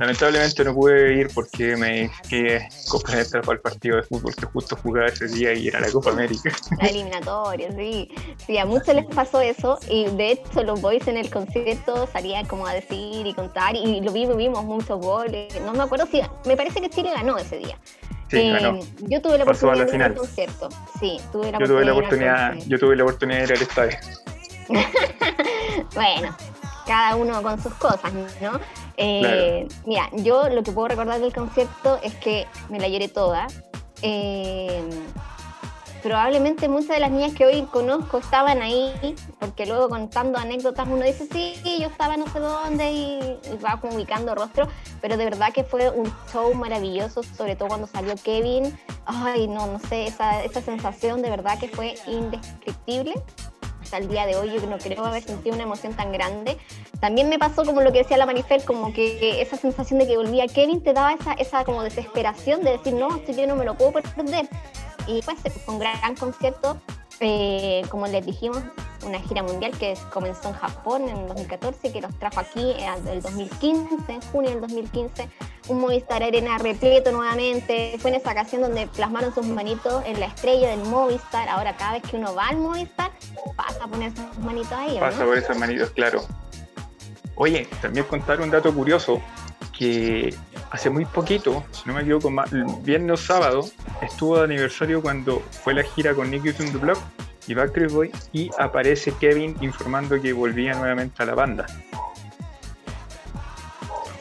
Lamentablemente 0.00 0.64
no 0.64 0.74
pude 0.74 1.12
ir 1.12 1.28
porque 1.34 1.76
me 1.76 2.10
quedé 2.26 2.66
comprometer 2.88 3.42
para 3.42 3.56
el 3.56 3.60
partido 3.60 3.96
de 3.96 4.02
fútbol 4.04 4.34
que 4.34 4.46
justo 4.46 4.74
jugaba 4.82 5.08
ese 5.08 5.26
día 5.28 5.52
y 5.52 5.68
era 5.68 5.78
la 5.78 5.92
Copa 5.92 6.08
América. 6.10 6.50
La 6.80 6.88
eliminatoria, 6.88 7.70
sí. 7.72 8.10
Sí, 8.46 8.56
a 8.56 8.64
muchos 8.64 8.94
les 8.94 9.04
pasó 9.04 9.42
eso 9.42 9.78
y 9.90 10.06
de 10.06 10.32
hecho 10.32 10.62
los 10.64 10.80
boys 10.80 11.06
en 11.06 11.18
el 11.18 11.28
concierto 11.28 12.08
salían 12.10 12.46
como 12.46 12.66
a 12.66 12.72
decir 12.72 13.26
y 13.26 13.34
contar 13.34 13.76
y 13.76 14.00
lo 14.00 14.10
vimos, 14.10 14.38
vimos 14.38 14.64
muchos 14.64 14.98
goles. 14.98 15.52
No 15.66 15.74
me 15.74 15.82
acuerdo 15.82 16.06
si, 16.10 16.22
me 16.46 16.56
parece 16.56 16.80
que 16.80 16.88
Chile 16.88 17.10
ganó 17.14 17.36
ese 17.36 17.58
día. 17.58 17.78
Sí, 18.30 18.38
eh, 18.38 18.80
Yo 19.00 19.20
tuve 19.20 19.36
la 19.36 19.44
oportunidad 19.44 19.86
de 19.86 19.96
ir 19.96 20.02
al 20.02 20.14
concierto. 20.14 20.70
Sí, 20.98 21.20
tuve 21.30 21.52
la 21.52 21.58
yo 21.58 21.66
tuve 21.66 21.84
la 21.84 21.92
oportunidad, 21.92 22.54
yo 22.66 22.78
tuve 22.78 22.96
la 22.96 23.02
oportunidad 23.02 23.40
de 23.40 23.44
ir 23.44 23.52
al 23.52 23.62
estadio. 23.62 23.98
bueno, 25.94 26.34
cada 26.90 27.14
uno 27.14 27.40
con 27.40 27.62
sus 27.62 27.72
cosas, 27.74 28.12
¿no? 28.42 28.58
Eh, 28.96 29.68
mira, 29.86 30.10
yo 30.12 30.48
lo 30.48 30.64
que 30.64 30.72
puedo 30.72 30.88
recordar 30.88 31.20
del 31.20 31.32
concierto 31.32 32.00
es 32.02 32.16
que 32.16 32.48
me 32.68 32.80
la 32.80 32.88
lloré 32.88 33.06
toda. 33.06 33.46
Eh, 34.02 34.82
probablemente 36.02 36.68
muchas 36.68 36.88
de 36.88 36.98
las 36.98 37.12
niñas 37.12 37.32
que 37.34 37.46
hoy 37.46 37.62
conozco 37.70 38.18
estaban 38.18 38.60
ahí, 38.60 39.14
porque 39.38 39.66
luego 39.66 39.88
contando 39.88 40.36
anécdotas 40.36 40.88
uno 40.88 41.04
dice, 41.04 41.28
sí, 41.30 41.54
yo 41.80 41.86
estaba 41.86 42.16
no 42.16 42.26
sé 42.26 42.40
dónde 42.40 42.90
y, 42.90 43.38
va 43.64 43.80
como 43.80 43.94
ubicando 43.94 44.34
rostro, 44.34 44.66
pero 45.00 45.16
de 45.16 45.26
verdad 45.26 45.52
que 45.52 45.62
fue 45.62 45.90
un 45.90 46.12
show 46.32 46.52
maravilloso, 46.54 47.22
sobre 47.22 47.54
todo 47.54 47.68
cuando 47.68 47.86
salió 47.86 48.16
Kevin. 48.16 48.76
Ay, 49.06 49.46
no, 49.46 49.68
no 49.68 49.78
sé, 49.78 50.08
esa, 50.08 50.42
esa 50.42 50.60
sensación 50.60 51.22
de 51.22 51.30
verdad 51.30 51.56
que 51.56 51.68
fue 51.68 51.94
indescriptible 52.08 53.14
hasta 53.90 53.98
el 53.98 54.08
día 54.08 54.24
de 54.24 54.36
hoy 54.36 54.52
yo 54.52 54.64
no 54.68 54.78
creo 54.78 55.04
haber 55.04 55.24
sentido 55.24 55.56
una 55.56 55.64
emoción 55.64 55.94
tan 55.94 56.12
grande. 56.12 56.56
También 57.00 57.28
me 57.28 57.40
pasó 57.40 57.64
como 57.64 57.80
lo 57.80 57.90
que 57.90 57.98
decía 57.98 58.16
la 58.18 58.24
Manifer, 58.24 58.64
como 58.64 58.92
que 58.92 59.42
esa 59.42 59.56
sensación 59.56 59.98
de 59.98 60.06
que 60.06 60.16
volvía 60.16 60.46
Kevin 60.46 60.80
te 60.80 60.92
daba 60.92 61.12
esa, 61.12 61.32
esa 61.32 61.64
como 61.64 61.82
desesperación 61.82 62.62
de 62.62 62.70
decir, 62.70 62.94
no, 62.94 63.16
esto 63.16 63.32
yo 63.32 63.48
no 63.48 63.56
me 63.56 63.64
lo 63.64 63.74
puedo 63.74 63.90
perder. 63.94 64.48
Y 65.08 65.22
pues 65.22 65.38
fue 65.64 65.74
un 65.74 65.80
gran 65.80 66.14
concierto, 66.14 66.80
eh, 67.18 67.82
como 67.88 68.06
les 68.06 68.24
dijimos, 68.24 68.62
una 69.04 69.18
gira 69.18 69.42
mundial 69.42 69.76
que 69.76 69.94
comenzó 70.12 70.50
en 70.50 70.54
Japón 70.54 71.08
en 71.08 71.26
2014, 71.26 71.90
que 71.90 72.00
los 72.00 72.16
trajo 72.20 72.38
aquí 72.38 72.74
en 72.78 73.08
el 73.08 73.22
2015, 73.22 74.12
en 74.12 74.20
junio 74.20 74.50
del 74.50 74.60
2015, 74.60 75.28
un 75.70 75.80
Movistar 75.80 76.22
Arena 76.22 76.58
repleto 76.58 77.12
nuevamente, 77.12 77.96
fue 78.00 78.10
en 78.10 78.16
esa 78.16 78.32
ocasión 78.32 78.62
donde 78.62 78.88
plasmaron 78.88 79.32
sus 79.32 79.46
manitos 79.46 80.04
en 80.04 80.18
la 80.18 80.26
estrella 80.26 80.70
del 80.70 80.80
Movistar, 80.80 81.48
ahora 81.48 81.76
cada 81.76 81.92
vez 81.92 82.02
que 82.02 82.16
uno 82.16 82.34
va 82.34 82.48
al 82.48 82.56
Movistar, 82.56 83.12
pasa 83.56 83.84
a 83.84 83.86
poner 83.86 84.12
sus 84.14 84.38
manitos 84.38 84.72
ahí. 84.72 84.98
Pasa 84.98 85.24
por 85.24 85.38
esos 85.38 85.56
manitos, 85.56 85.90
claro. 85.90 86.22
Oye, 87.36 87.68
también 87.80 88.04
contar 88.06 88.40
un 88.40 88.50
dato 88.50 88.74
curioso, 88.74 89.22
que 89.78 90.34
hace 90.70 90.90
muy 90.90 91.04
poquito, 91.04 91.64
si 91.70 91.82
no 91.86 91.94
me 91.94 92.02
equivoco, 92.02 92.30
viernes 92.82 93.12
o 93.12 93.16
sábado, 93.16 93.64
estuvo 94.02 94.38
de 94.38 94.44
aniversario 94.44 95.00
cuando 95.00 95.40
fue 95.62 95.72
la 95.72 95.84
gira 95.84 96.14
con 96.14 96.30
Nicky 96.30 96.50
on 96.50 96.72
the 96.72 96.78
Block 96.78 96.98
y 97.46 97.54
Backstreet 97.54 97.90
Boy 97.90 98.12
y 98.32 98.50
aparece 98.58 99.12
Kevin 99.12 99.56
informando 99.60 100.20
que 100.20 100.32
volvía 100.32 100.74
nuevamente 100.74 101.22
a 101.22 101.26
la 101.26 101.34
banda. 101.34 101.66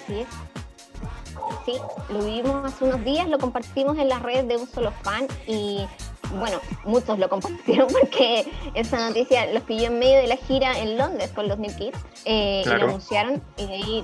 Es. 0.08 0.49
Sí, 1.66 1.74
lo 2.10 2.20
vivimos 2.20 2.66
hace 2.66 2.86
unos 2.86 3.03
días, 3.03 3.28
lo 3.28 3.38
compartimos 3.38 3.97
en 3.97 4.10
las 4.10 4.22
redes 4.22 4.47
de 4.47 4.57
un 4.57 4.68
solo 4.68 4.91
fan 5.03 5.28
y 5.47 5.86
bueno, 6.36 6.60
muchos 6.86 7.18
lo 7.20 7.30
compartieron 7.30 7.88
porque 8.01 8.51
esa 8.74 9.07
noticia 9.07 9.51
los 9.51 9.64
pilló 9.64 9.88
en 9.88 9.99
medio 9.99 10.18
de 10.18 10.28
la 10.28 10.38
gira 10.38 10.78
en 10.80 10.97
Londres 10.97 11.32
con 11.34 11.47
los 11.47 11.57
New 11.60 11.76
Kids 11.76 11.97
eh, 12.26 12.64
y 12.66 12.70
lo 12.70 12.86
anunciaron 12.86 13.41
y 13.57 13.66
de 13.66 13.74
ahí 13.74 14.03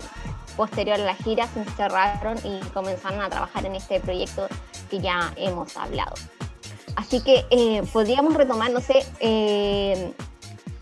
posterior 0.57 0.99
a 0.99 1.03
la 1.03 1.15
gira 1.15 1.47
se 1.47 1.59
encerraron 1.59 2.37
y 2.43 2.59
comenzaron 2.69 3.21
a 3.21 3.29
trabajar 3.29 3.65
en 3.65 3.75
este 3.75 3.99
proyecto 3.99 4.47
que 4.89 4.99
ya 4.99 5.33
hemos 5.35 5.75
hablado. 5.77 6.13
Así 6.95 7.21
que 7.21 7.45
eh, 7.49 7.83
podríamos 7.91 8.33
retomar, 8.35 8.71
no 8.71 8.79
sé, 8.79 9.05
eh, 9.19 10.13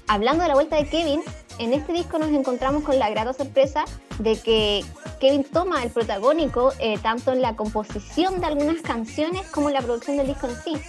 hablando 0.08 0.44
de 0.44 0.50
la 0.50 0.54
vuelta 0.54 0.76
de 0.76 0.88
Kevin, 0.88 1.22
en 1.58 1.74
este 1.74 1.94
disco 1.94 2.20
nos 2.20 2.30
encontramos 2.30 2.84
con 2.84 3.00
la 3.00 3.10
grata 3.10 3.34
sorpresa 3.34 3.86
de 4.20 4.40
que 4.40 4.86
Kevin 5.24 5.46
toma 5.46 5.82
el 5.82 5.90
protagónico 5.90 6.74
eh, 6.80 6.98
tanto 6.98 7.32
en 7.32 7.42
la 7.42 7.56
composición 7.56 8.42
de 8.42 8.48
algunas 8.48 8.82
canciones 8.82 9.50
como 9.52 9.70
en 9.70 9.76
la 9.76 9.82
producción 9.82 10.18
del 10.18 10.28
disco 10.28 10.48
en 10.48 10.56
sí. 10.62 10.82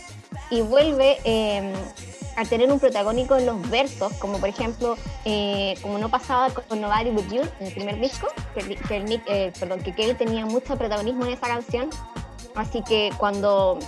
Y 0.51 0.61
vuelve 0.61 1.19
a 2.37 2.45
tener 2.45 2.73
un 2.73 2.81
protagónico 2.81 3.37
en 3.37 3.47
los 3.47 3.71
versos, 3.71 4.13
como 4.15 4.39
por 4.39 4.49
ejemplo, 4.49 4.97
como 5.83 5.99
no 5.99 6.09
pasaba 6.09 6.51
con 6.53 6.81
Nobody 6.81 7.11
With 7.11 7.29
You 7.31 7.43
en 7.61 7.67
el 7.69 7.75
primer 7.75 8.01
disco, 8.01 8.27
que, 8.55 8.75
que, 8.75 9.93
Kevin 9.97 10.17
tenía 10.17 10.45
mucho 10.47 10.77
protagonismo 10.77 11.27
en 11.27 11.35
esa 11.35 11.47
canción. 11.47 11.91
Así 12.57 12.83
que 12.83 13.13
cuando 13.17 13.79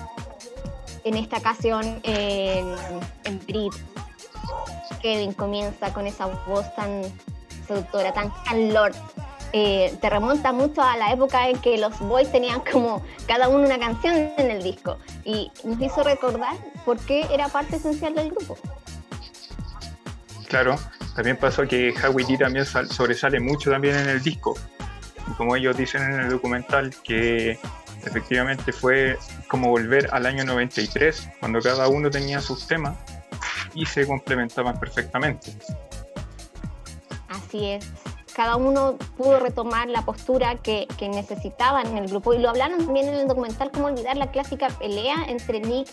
en 1.03 1.17
esta 1.17 1.39
ocasión 1.39 2.01
en, 2.05 3.41
Brit, 3.49 3.73
Kevin 5.03 5.33
comienza 5.33 5.93
con 5.93 6.07
esa 6.07 6.27
voz 6.47 6.73
tan 6.77 7.03
seductora, 7.67 8.13
tan, 8.13 8.33
lord, 8.73 8.95
eh, 9.59 9.97
te 10.03 10.11
remonta 10.11 10.53
mucho 10.53 10.83
a 10.83 10.99
la 10.99 11.11
época 11.13 11.49
en 11.49 11.59
que 11.61 11.79
los 11.79 11.99
boys 11.99 12.31
tenían 12.31 12.61
como 12.71 13.03
cada 13.27 13.49
uno 13.49 13.65
una 13.65 13.79
canción 13.79 14.15
en 14.37 14.51
el 14.51 14.63
disco 14.63 14.99
y 15.25 15.51
nos 15.65 15.81
hizo 15.81 16.03
recordar 16.03 16.55
por 16.85 16.99
qué 16.99 17.27
era 17.33 17.49
parte 17.49 17.77
esencial 17.77 18.15
del 18.15 18.33
grupo. 18.33 18.59
Claro, 20.49 20.77
también 21.15 21.39
pasó 21.39 21.67
que 21.67 21.95
Howie 22.05 22.27
D 22.27 22.37
también 22.37 22.67
sobresale 22.67 23.41
mucho 23.41 23.71
también 23.71 23.97
en 23.97 24.11
el 24.11 24.23
disco. 24.23 24.59
Y 25.27 25.33
como 25.37 25.57
ellos 25.57 25.75
dicen 25.75 26.03
en 26.03 26.21
el 26.21 26.29
documental, 26.29 26.95
que 27.03 27.59
efectivamente 28.05 28.73
fue 28.73 29.19
como 29.49 29.71
volver 29.71 30.11
al 30.13 30.27
año 30.27 30.45
93, 30.45 31.31
cuando 31.41 31.63
cada 31.63 31.89
uno 31.89 32.11
tenía 32.11 32.43
sus 32.43 32.67
temas 32.67 32.95
y 33.73 33.87
se 33.87 34.07
complementaban 34.07 34.79
perfectamente. 34.79 35.57
Así 37.29 37.71
es. 37.71 38.06
Cada 38.37 38.57
uno 38.57 38.99
pudo 39.17 39.41
retomar 39.41 39.89
la 39.89 40.03
postura 40.03 40.57
que, 40.57 40.87
necesitaban 41.01 41.87
en 41.87 41.97
el 41.97 42.07
grupo. 42.07 42.35
Y 42.35 42.39
lo 42.39 42.51
hablaron 42.51 42.85
también 42.85 43.09
en 43.09 43.15
el 43.15 43.29
documental, 43.29 43.71
cómo 43.71 43.87
olvidar 43.87 44.19
la 44.19 44.31
clásica 44.31 44.69
pelea 44.69 45.25
entre 45.27 45.61
Nick 45.61 45.89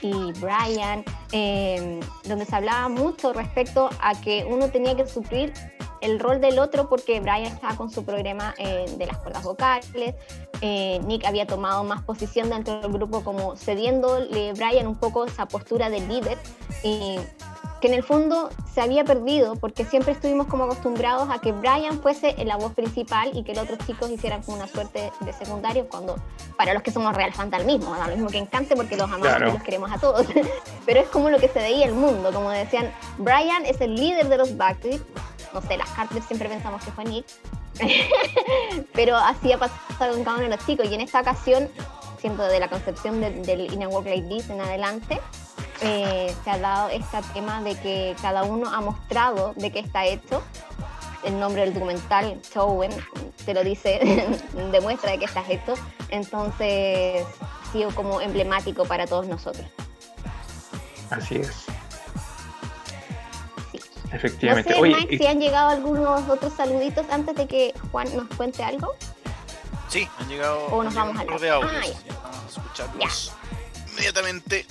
y 0.00 0.30
Brian, 0.38 1.04
em, 1.32 1.98
donde 2.28 2.44
se 2.44 2.54
hablaba 2.54 2.88
mucho 2.88 3.32
respecto 3.32 3.90
a 4.00 4.14
que 4.20 4.46
uno 4.48 4.70
tenía 4.70 4.94
que 4.94 5.04
suplir 5.04 5.52
el 6.00 6.20
rol 6.20 6.40
del 6.40 6.60
otro 6.60 6.88
porque 6.88 7.18
Brian 7.18 7.46
estaba 7.46 7.74
con 7.74 7.90
su 7.90 8.04
problema 8.04 8.54
eh, 8.58 8.86
de 8.96 9.06
las 9.06 9.18
cuerdas 9.18 9.42
vocales, 9.42 10.14
eh, 10.60 11.00
Nick 11.04 11.24
había 11.24 11.48
tomado 11.48 11.82
más 11.82 12.02
posición 12.02 12.50
dentro 12.50 12.80
del 12.80 12.92
grupo 12.92 13.24
como 13.24 13.56
cediéndole 13.56 14.50
a 14.50 14.52
Brian 14.52 14.86
un 14.86 14.96
poco 14.96 15.24
esa 15.24 15.46
postura 15.46 15.90
de 15.90 15.98
líder. 16.06 16.38
Y 16.84 17.18
que 17.80 17.88
en 17.88 17.94
el 17.94 18.02
fondo 18.02 18.50
se 18.72 18.80
había 18.80 19.04
perdido 19.04 19.56
porque 19.56 19.84
siempre 19.84 20.12
estuvimos 20.12 20.46
como 20.46 20.64
acostumbrados 20.64 21.28
a 21.30 21.40
que 21.40 21.52
Brian 21.52 22.00
fuese 22.00 22.36
la 22.44 22.56
voz 22.56 22.74
principal 22.74 23.30
y 23.34 23.42
que 23.42 23.54
los 23.54 23.64
otros 23.64 23.78
chicos 23.86 24.10
hicieran 24.10 24.42
como 24.42 24.58
una 24.58 24.66
suerte 24.66 25.10
de 25.20 25.32
secundario 25.32 25.88
cuando 25.88 26.16
para 26.56 26.74
los 26.74 26.82
que 26.82 26.90
somos 26.90 27.16
real 27.16 27.32
fans 27.32 27.52
al 27.54 27.64
mismo, 27.64 27.94
lo 27.94 28.06
mismo 28.14 28.28
que 28.28 28.38
encante 28.38 28.76
porque 28.76 28.96
los 28.96 29.10
amamos 29.10 29.28
y 29.40 29.44
los 29.44 29.62
queremos 29.62 29.90
a 29.90 29.98
todos, 29.98 30.26
pero 30.86 31.00
es 31.00 31.08
como 31.08 31.30
lo 31.30 31.38
que 31.38 31.48
se 31.48 31.58
veía 31.58 31.86
el 31.86 31.94
mundo, 31.94 32.32
como 32.32 32.50
decían, 32.50 32.92
Brian 33.18 33.64
es 33.64 33.80
el 33.80 33.94
líder 33.94 34.28
de 34.28 34.36
los 34.36 34.56
Backstreet, 34.56 35.00
no 35.54 35.62
sé, 35.62 35.76
las 35.76 35.88
Carter 35.90 36.22
siempre 36.22 36.48
pensamos 36.48 36.84
que 36.84 36.90
fue 36.90 37.04
Nick, 37.04 37.26
pero 38.92 39.16
así 39.16 39.52
ha 39.52 39.58
pasado 39.58 40.14
con 40.14 40.24
cada 40.24 40.36
uno 40.36 40.44
de 40.48 40.56
los 40.56 40.66
chicos 40.66 40.86
y 40.90 40.94
en 40.94 41.00
esta 41.00 41.20
ocasión, 41.20 41.68
siento 42.18 42.42
de 42.42 42.60
la 42.60 42.68
concepción 42.68 43.20
del 43.20 43.72
In 43.72 43.82
a 43.82 43.88
Work 43.88 44.06
Like 44.06 44.28
This 44.28 44.50
en 44.50 44.60
adelante, 44.60 45.18
eh, 45.80 46.34
se 46.44 46.50
ha 46.50 46.58
dado 46.58 46.88
este 46.90 47.18
tema 47.34 47.62
de 47.62 47.76
que 47.76 48.16
cada 48.20 48.44
uno 48.44 48.68
ha 48.68 48.80
mostrado 48.80 49.54
de 49.56 49.70
qué 49.70 49.80
está 49.80 50.04
hecho. 50.06 50.42
El 51.24 51.38
nombre 51.38 51.62
del 51.62 51.74
documental, 51.74 52.40
Chowen, 52.52 52.90
te 53.44 53.52
lo 53.52 53.62
dice, 53.62 54.00
demuestra 54.72 55.12
de 55.12 55.18
qué 55.18 55.26
está 55.26 55.44
hecho. 55.48 55.74
Entonces, 56.08 57.24
ha 57.40 57.72
sido 57.72 57.94
como 57.94 58.20
emblemático 58.20 58.84
para 58.84 59.06
todos 59.06 59.26
nosotros. 59.26 59.66
Así 61.10 61.36
es. 61.36 61.66
Efectivamente. 64.12 64.74
No 64.74 65.08
sé, 65.08 65.18
si 65.18 65.26
han 65.26 65.40
llegado 65.40 65.68
algunos 65.68 66.28
otros 66.28 66.52
saluditos 66.54 67.06
antes 67.10 67.36
de 67.36 67.46
que 67.46 67.74
Juan 67.92 68.08
nos 68.16 68.28
cuente 68.36 68.62
algo. 68.62 68.94
Sí, 69.88 70.08
han 70.18 70.28
llegado. 70.28 70.66
O 70.66 70.82
nos 70.82 70.94
vamos 70.94 71.16
a 71.18 71.38
de 71.38 71.50
ah, 71.50 71.58
Vamos 71.58 71.72
a 71.74 72.48
escucharlos 72.48 73.32
inmediatamente. 74.00 74.66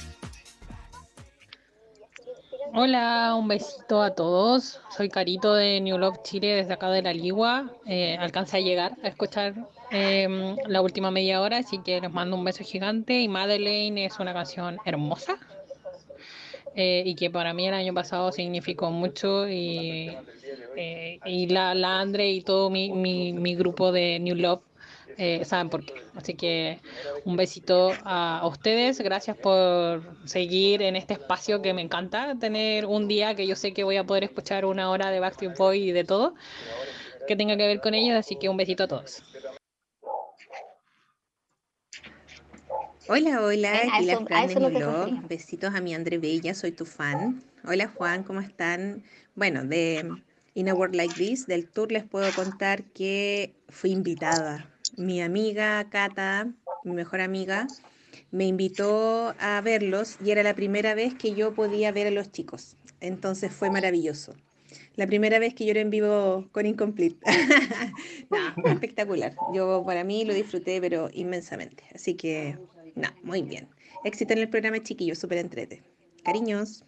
Hola, 2.74 3.36
un 3.36 3.48
besito 3.48 4.02
a 4.02 4.14
todos. 4.14 4.80
Soy 4.96 5.10
Carito 5.10 5.56
de 5.56 5.82
New 5.82 5.98
Love 5.98 6.22
Chile 6.24 6.56
desde 6.56 6.74
acá 6.74 6.90
de 6.92 7.02
la 7.02 7.14
Ligua. 7.14 7.72
Eh, 7.88 8.16
alcancé 8.20 8.58
a 8.58 8.60
llegar 8.60 8.94
a 9.04 9.08
escuchar 9.08 9.56
em, 9.90 10.56
la 10.68 10.82
última 10.82 11.10
media 11.10 11.42
hora, 11.42 11.58
así 11.58 11.80
que 11.80 12.00
les 12.00 12.12
mando 12.12 12.36
un 12.36 12.44
beso 12.44 12.64
gigante. 12.64 13.20
Y 13.22 13.28
Madeleine 13.28 14.06
es 14.06 14.20
una 14.20 14.34
canción 14.34 14.78
hermosa 14.86 15.38
eh, 16.76 17.04
y 17.06 17.16
que 17.16 17.32
para 17.32 17.54
mí 17.54 17.68
el 17.68 17.74
año 17.74 17.94
pasado 17.94 18.32
significó 18.32 18.92
mucho. 18.92 19.50
Y, 19.50 20.16
eh, 20.76 21.20
y 21.26 21.48
la, 21.48 21.74
la 21.74 22.00
Andre 22.00 22.30
y 22.30 22.42
todo 22.42 22.70
mi, 22.70 22.92
mi, 22.92 23.34
mi 23.34 23.56
grupo 23.56 23.92
de 23.92 24.20
New 24.20 24.36
Love 24.36 24.62
eh, 25.22 25.44
saben 25.44 25.70
por 25.70 25.86
qué. 25.86 25.96
Así 26.16 26.34
que 26.34 26.80
un 27.26 27.36
besito 27.36 27.92
a, 28.06 28.48
ustedes, 28.48 29.00
gracias 29.02 29.36
por 29.36 30.02
seguir 30.24 30.82
en 30.82 30.96
este 30.96 31.16
espacio 31.16 31.62
que 31.62 31.74
me 31.74 31.82
encanta 31.82 32.38
tener 32.40 32.86
un 32.86 33.10
día 33.10 33.36
que 33.36 33.46
yo 33.46 33.58
sé 33.58 33.74
que 33.74 33.84
voy 33.84 33.98
a 33.98 34.06
poder 34.06 34.24
escuchar 34.24 34.64
una 34.64 34.90
hora 34.90 35.12
de 35.12 35.20
Backstreet 35.20 35.58
Boy 35.58 35.90
y 35.90 35.92
de 35.92 36.06
todo 36.06 36.36
que 37.28 37.36
tenga 37.36 37.58
que 37.58 37.68
ver 37.68 37.82
con 37.82 37.94
ellos, 37.96 38.18
así 38.18 38.38
que 38.38 38.48
un 38.48 38.56
besito 38.56 38.84
a 38.84 38.88
todos. 38.88 39.22
Hola, 43.10 43.42
hola, 43.42 43.74
aquí 43.92 44.06
la 44.06 44.20
Fran 44.22 44.48
de 44.48 45.28
Besitos 45.28 45.76
a 45.76 45.82
mi 45.82 45.94
André 45.94 46.18
Bella, 46.18 46.54
soy 46.54 46.72
tu 46.72 46.86
fan. 46.86 47.44
Hola 47.66 47.90
Juan, 47.90 48.24
¿cómo 48.24 48.40
están? 48.40 49.04
Bueno, 49.36 49.66
de 49.66 50.10
In 50.54 50.70
a 50.70 50.74
World 50.74 50.96
Like 50.96 51.16
This, 51.16 51.46
del 51.46 51.68
tour, 51.68 51.92
les 51.92 52.06
puedo 52.06 52.32
contar 52.34 52.84
que 52.84 53.54
fui 53.68 53.92
invitada 53.92 54.69
mi 55.00 55.22
amiga 55.22 55.90
Cata, 55.90 56.52
mi 56.84 56.92
mejor 56.92 57.22
amiga, 57.22 57.68
me 58.32 58.46
invitó 58.46 59.34
a 59.40 59.62
verlos 59.62 60.18
y 60.24 60.32
era 60.32 60.44
la 60.44 60.54
primera 60.54 60.94
vez 60.94 61.14
que 61.16 61.34
yo 61.34 61.54
podía 61.54 61.92
ver 61.92 62.08
a 62.08 62.12
los 62.12 62.32
chicos. 62.32 62.76
Entonces 63.00 63.52
fue 63.54 63.72
maravilloso. 63.72 64.36
La 64.96 65.08
primera 65.08 65.40
vez 65.40 65.56
que 65.56 65.70
era 65.70 65.80
en 65.80 65.90
vivo 65.90 66.48
con 66.52 66.66
Incomplete. 66.66 67.18
no, 68.30 68.70
espectacular. 68.70 69.34
Yo 69.54 69.84
para 69.86 70.04
mí 70.04 70.26
lo 70.26 70.34
disfruté, 70.34 70.82
pero 70.82 71.10
inmensamente. 71.14 71.86
Así 71.96 72.16
que, 72.16 72.58
no, 72.96 73.08
muy 73.24 73.42
bien. 73.42 73.70
Éxito 74.04 74.34
en 74.34 74.40
el 74.40 74.50
programa, 74.50 74.84
chiquillos, 74.84 75.18
súper 75.18 75.38
entrete. 75.38 75.82
Cariños. 76.24 76.84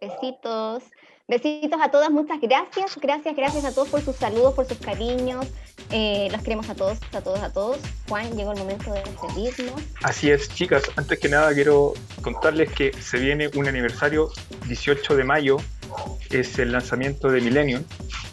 Besitos. 0.00 0.84
Besitos 1.28 1.80
a 1.80 1.90
todas, 1.92 2.10
muchas 2.10 2.40
gracias. 2.40 2.98
Gracias, 3.00 3.36
gracias 3.36 3.64
a 3.64 3.72
todos 3.72 3.88
por 3.88 4.00
sus 4.00 4.16
saludos, 4.16 4.54
por 4.54 4.66
sus 4.66 4.78
cariños. 4.78 5.46
Eh, 5.92 6.28
los 6.30 6.42
queremos 6.42 6.68
a 6.68 6.74
todos, 6.74 6.98
a 7.12 7.20
todos, 7.20 7.40
a 7.40 7.52
todos. 7.52 7.78
Juan, 8.08 8.36
llegó 8.36 8.52
el 8.52 8.58
momento 8.58 8.92
de 8.92 9.02
despedirnos. 9.02 9.82
Así 10.02 10.30
es, 10.30 10.48
chicas. 10.48 10.84
Antes 10.96 11.18
que 11.18 11.28
nada 11.28 11.52
quiero 11.52 11.94
contarles 12.22 12.72
que 12.72 12.92
se 12.92 13.18
viene 13.18 13.50
un 13.54 13.66
aniversario 13.66 14.30
18 14.66 15.16
de 15.16 15.24
mayo. 15.24 15.56
Es 16.30 16.58
el 16.60 16.70
lanzamiento 16.70 17.28
de 17.28 17.40
Millennium, 17.40 17.82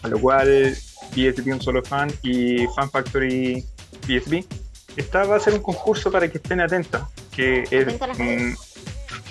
a 0.03 0.07
lo 0.07 0.19
cual 0.19 0.77
BSB 1.15 1.53
Un 1.53 1.61
Solo 1.61 1.83
Fan 1.83 2.11
y 2.21 2.67
Fan 2.75 2.91
Factory 2.91 3.65
BSB. 4.07 4.45
Esta 4.95 5.23
va 5.23 5.37
a 5.37 5.39
ser 5.39 5.53
un 5.53 5.61
concurso 5.61 6.11
para 6.11 6.27
que 6.27 6.37
estén 6.37 6.61
atentas, 6.61 7.03
que 7.31 7.63
es 7.69 7.87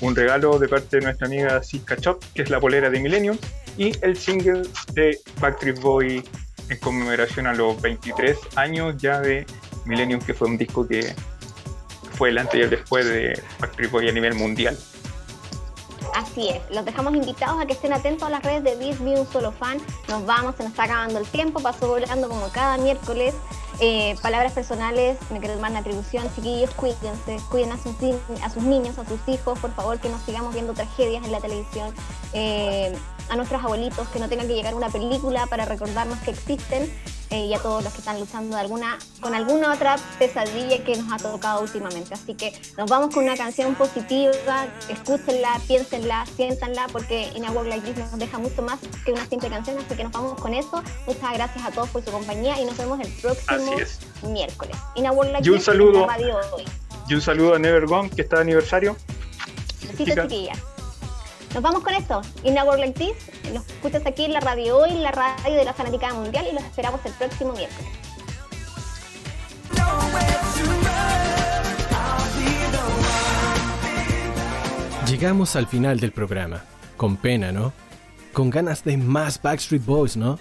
un, 0.01 0.14
regalo 0.14 0.59
de 0.59 0.68
parte 0.68 0.99
de 0.99 1.03
nuestra 1.03 1.27
amiga 1.27 1.62
Siska 1.62 1.97
Chop, 1.97 2.22
que 2.35 2.43
es 2.43 2.51
la 2.51 2.61
polera 2.61 2.89
de 2.91 3.01
Millennium, 3.01 3.37
y 3.77 3.93
el 4.03 4.16
single 4.16 4.62
de 4.93 5.18
Backstreet 5.41 5.81
Boy 5.81 6.24
en 6.69 6.79
conmemoración 6.79 7.47
a 7.47 7.55
los 7.55 7.81
23 7.81 8.37
años 8.57 8.97
ya 8.99 9.21
de 9.21 9.47
Millennium, 9.85 10.21
que 10.21 10.35
fue 10.35 10.49
un 10.49 10.59
disco 10.59 10.87
que 10.87 11.14
fue 12.12 12.31
el 12.31 12.39
antes 12.39 12.59
y 12.59 12.62
el 12.62 12.71
después 12.71 13.07
de 13.07 13.41
Backstreet 13.61 13.91
Boy 13.91 14.09
a 14.09 14.12
nivel 14.12 14.35
mundial. 14.35 14.77
Así 16.14 16.49
es, 16.49 16.62
los 16.71 16.85
dejamos 16.85 17.14
invitados 17.14 17.61
a 17.61 17.67
que 17.67 17.75
estén 17.75 17.93
atentos 17.93 18.27
a 18.27 18.31
las 18.31 18.43
redes 18.43 18.64
de 18.64 18.77
Bisbee, 18.77 19.21
un 19.21 19.27
solo 19.31 19.53
fan. 19.53 19.79
Nos 20.09 20.25
vamos, 20.25 20.57
se 20.57 20.62
nos 20.62 20.73
está 20.73 20.85
acabando 20.85 21.19
el 21.19 21.27
tiempo, 21.27 21.61
pasó 21.61 21.89
volando 21.89 22.29
como 22.29 22.49
cada 22.49 22.79
miércoles. 22.79 23.35
Eh, 23.81 24.17
palabras 24.23 24.53
personales, 24.53 25.19
me 25.31 25.39
quiero 25.39 25.55
tomar 25.55 25.73
la 25.73 25.81
atribución, 25.81 26.27
chiquillos, 26.35 26.71
cuídense, 26.71 27.39
cuiden 27.51 27.73
a 27.73 27.77
sus, 27.77 27.95
a 28.43 28.49
sus 28.49 28.62
niños, 28.62 28.99
a 28.99 29.07
sus 29.07 29.21
hijos, 29.27 29.59
por 29.59 29.75
favor, 29.75 30.01
que 30.01 30.09
no 30.09 30.19
sigamos 30.21 30.55
viendo 30.55 30.73
tragedias 30.73 31.23
en 31.23 31.33
la 31.33 31.41
televisión. 31.41 31.93
Eh, 32.33 32.97
a 33.29 33.37
nuestros 33.37 33.62
abuelitos, 33.62 34.09
que 34.09 34.18
no 34.18 34.29
tenga 34.29 34.43
que 34.47 34.55
llegar 34.55 34.74
una 34.74 34.89
película 34.89 35.47
para 35.47 35.64
recordarnos 35.64 36.18
que 36.20 36.31
existen 36.31 36.91
eh, 37.31 37.47
y 37.47 37.55
a 37.55 37.59
todos 37.59 37.83
los 37.83 37.93
que 37.93 37.99
están 37.99 38.20
luchando 38.20 38.55
de 38.55 38.61
alguna, 38.62 38.99
con 39.20 39.35
alguna 39.35 39.72
otra 39.72 39.97
pesadilla 40.18 40.85
que 40.85 40.97
nos 40.97 41.12
ha 41.12 41.16
tocado 41.16 41.61
últimamente. 41.62 42.14
Así 42.14 42.35
que 42.35 42.53
nos 42.79 42.89
vamos 42.89 43.12
con 43.12 43.24
una 43.24 43.37
canción 43.37 43.74
positiva, 43.74 44.68
escúchenla, 44.89 45.61
piénsenla, 45.66 46.24
siéntanla, 46.37 46.87
porque 46.93 47.31
In 47.35 47.45
a 47.45 47.51
World 47.51 47.70
Like 47.70 47.93
This 47.93 47.99
nos 47.99 48.18
deja 48.18 48.39
mucho 48.39 48.62
más 48.62 48.79
que 49.05 49.12
una 49.12 49.27
simple 49.27 49.49
canción, 49.49 49.77
así 49.79 49.97
que 49.97 50.05
nos 50.05 50.12
vamos 50.12 50.41
con 50.41 50.55
eso. 50.55 50.83
Muchas 51.07 51.35
gracias 51.35 51.64
a 51.64 51.70
todos 51.72 51.89
por 51.89 52.05
su 52.05 52.12
compañía 52.12 52.61
y 52.61 52.64
nos 52.64 52.77
vemos 52.77 53.01
el 53.01 53.12
próximo 53.14 53.72
miércoles. 54.31 54.77
In 54.95 55.07
a 55.07 55.12
World 55.12 55.33
Like 55.33 55.49
y 55.49 55.51
un 55.51 55.61
saludo, 55.61 56.07
Y 57.09 57.14
un 57.14 57.20
saludo 57.20 57.55
a 57.55 57.59
Never 57.59 57.87
Gone, 57.87 58.09
que 58.11 58.22
está 58.22 58.37
de 58.37 58.43
aniversario. 58.43 58.97
Besitos, 59.83 60.29
chiquillas. 60.29 60.76
Nos 61.55 61.62
vamos 61.62 61.82
con 61.82 61.94
esto. 61.94 62.22
In 62.44 62.59
a 62.59 62.64
World 62.64 62.80
Like 62.80 62.99
This. 62.99 63.53
Los 63.53 63.66
escuchas 63.66 64.05
aquí 64.07 64.24
en 64.24 64.32
la 64.32 64.40
radio 64.40 64.78
hoy, 64.78 64.90
en 64.90 65.03
la 65.03 65.11
radio 65.11 65.57
de 65.57 65.64
la 65.64 65.72
Fanaticada 65.72 66.14
Mundial 66.14 66.47
y 66.51 66.55
los 66.55 66.62
esperamos 66.64 67.01
el 67.05 67.12
próximo 67.12 67.53
miércoles. 67.53 67.86
Llegamos 75.09 75.57
al 75.57 75.66
final 75.66 76.01
del 76.01 76.12
programa. 76.12 76.64
Con 76.97 77.16
pena, 77.16 77.53
¿no? 77.53 77.72
Con 78.32 78.51
ganas 78.51 78.84
de 78.84 78.97
más 78.97 79.40
Backstreet 79.40 79.84
Boys, 79.84 80.16
¿no? 80.16 80.38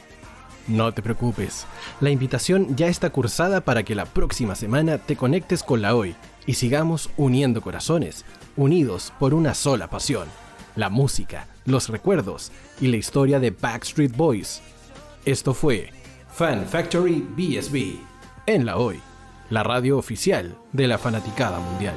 No 0.67 0.91
te 0.93 1.03
preocupes, 1.03 1.67
la 2.01 2.09
invitación 2.09 2.75
ya 2.75 2.87
está 2.87 3.11
cursada 3.11 3.61
para 3.61 3.83
que 3.83 3.93
la 3.93 4.05
próxima 4.05 4.55
semana 4.55 4.97
te 4.97 5.15
conectes 5.15 5.61
con 5.61 5.83
la 5.83 5.95
hoy 5.95 6.15
y 6.47 6.55
sigamos 6.55 7.11
uniendo 7.17 7.61
corazones, 7.61 8.25
unidos 8.57 9.13
por 9.19 9.35
una 9.35 9.53
sola 9.53 9.87
pasión, 9.87 10.27
la 10.75 10.89
música, 10.89 11.47
los 11.65 11.89
recuerdos 11.89 12.51
y 12.79 12.87
la 12.87 12.97
historia 12.97 13.39
de 13.39 13.51
Backstreet 13.51 14.15
Boys. 14.15 14.61
Esto 15.25 15.53
fue 15.53 15.91
Fan 16.31 16.65
Factory 16.65 17.25
BSB 17.35 17.97
en 18.45 18.65
la 18.65 18.77
hoy, 18.77 18.99
la 19.49 19.63
radio 19.63 19.97
oficial 19.97 20.55
de 20.71 20.87
la 20.87 20.97
fanaticada 20.97 21.59
mundial. 21.59 21.95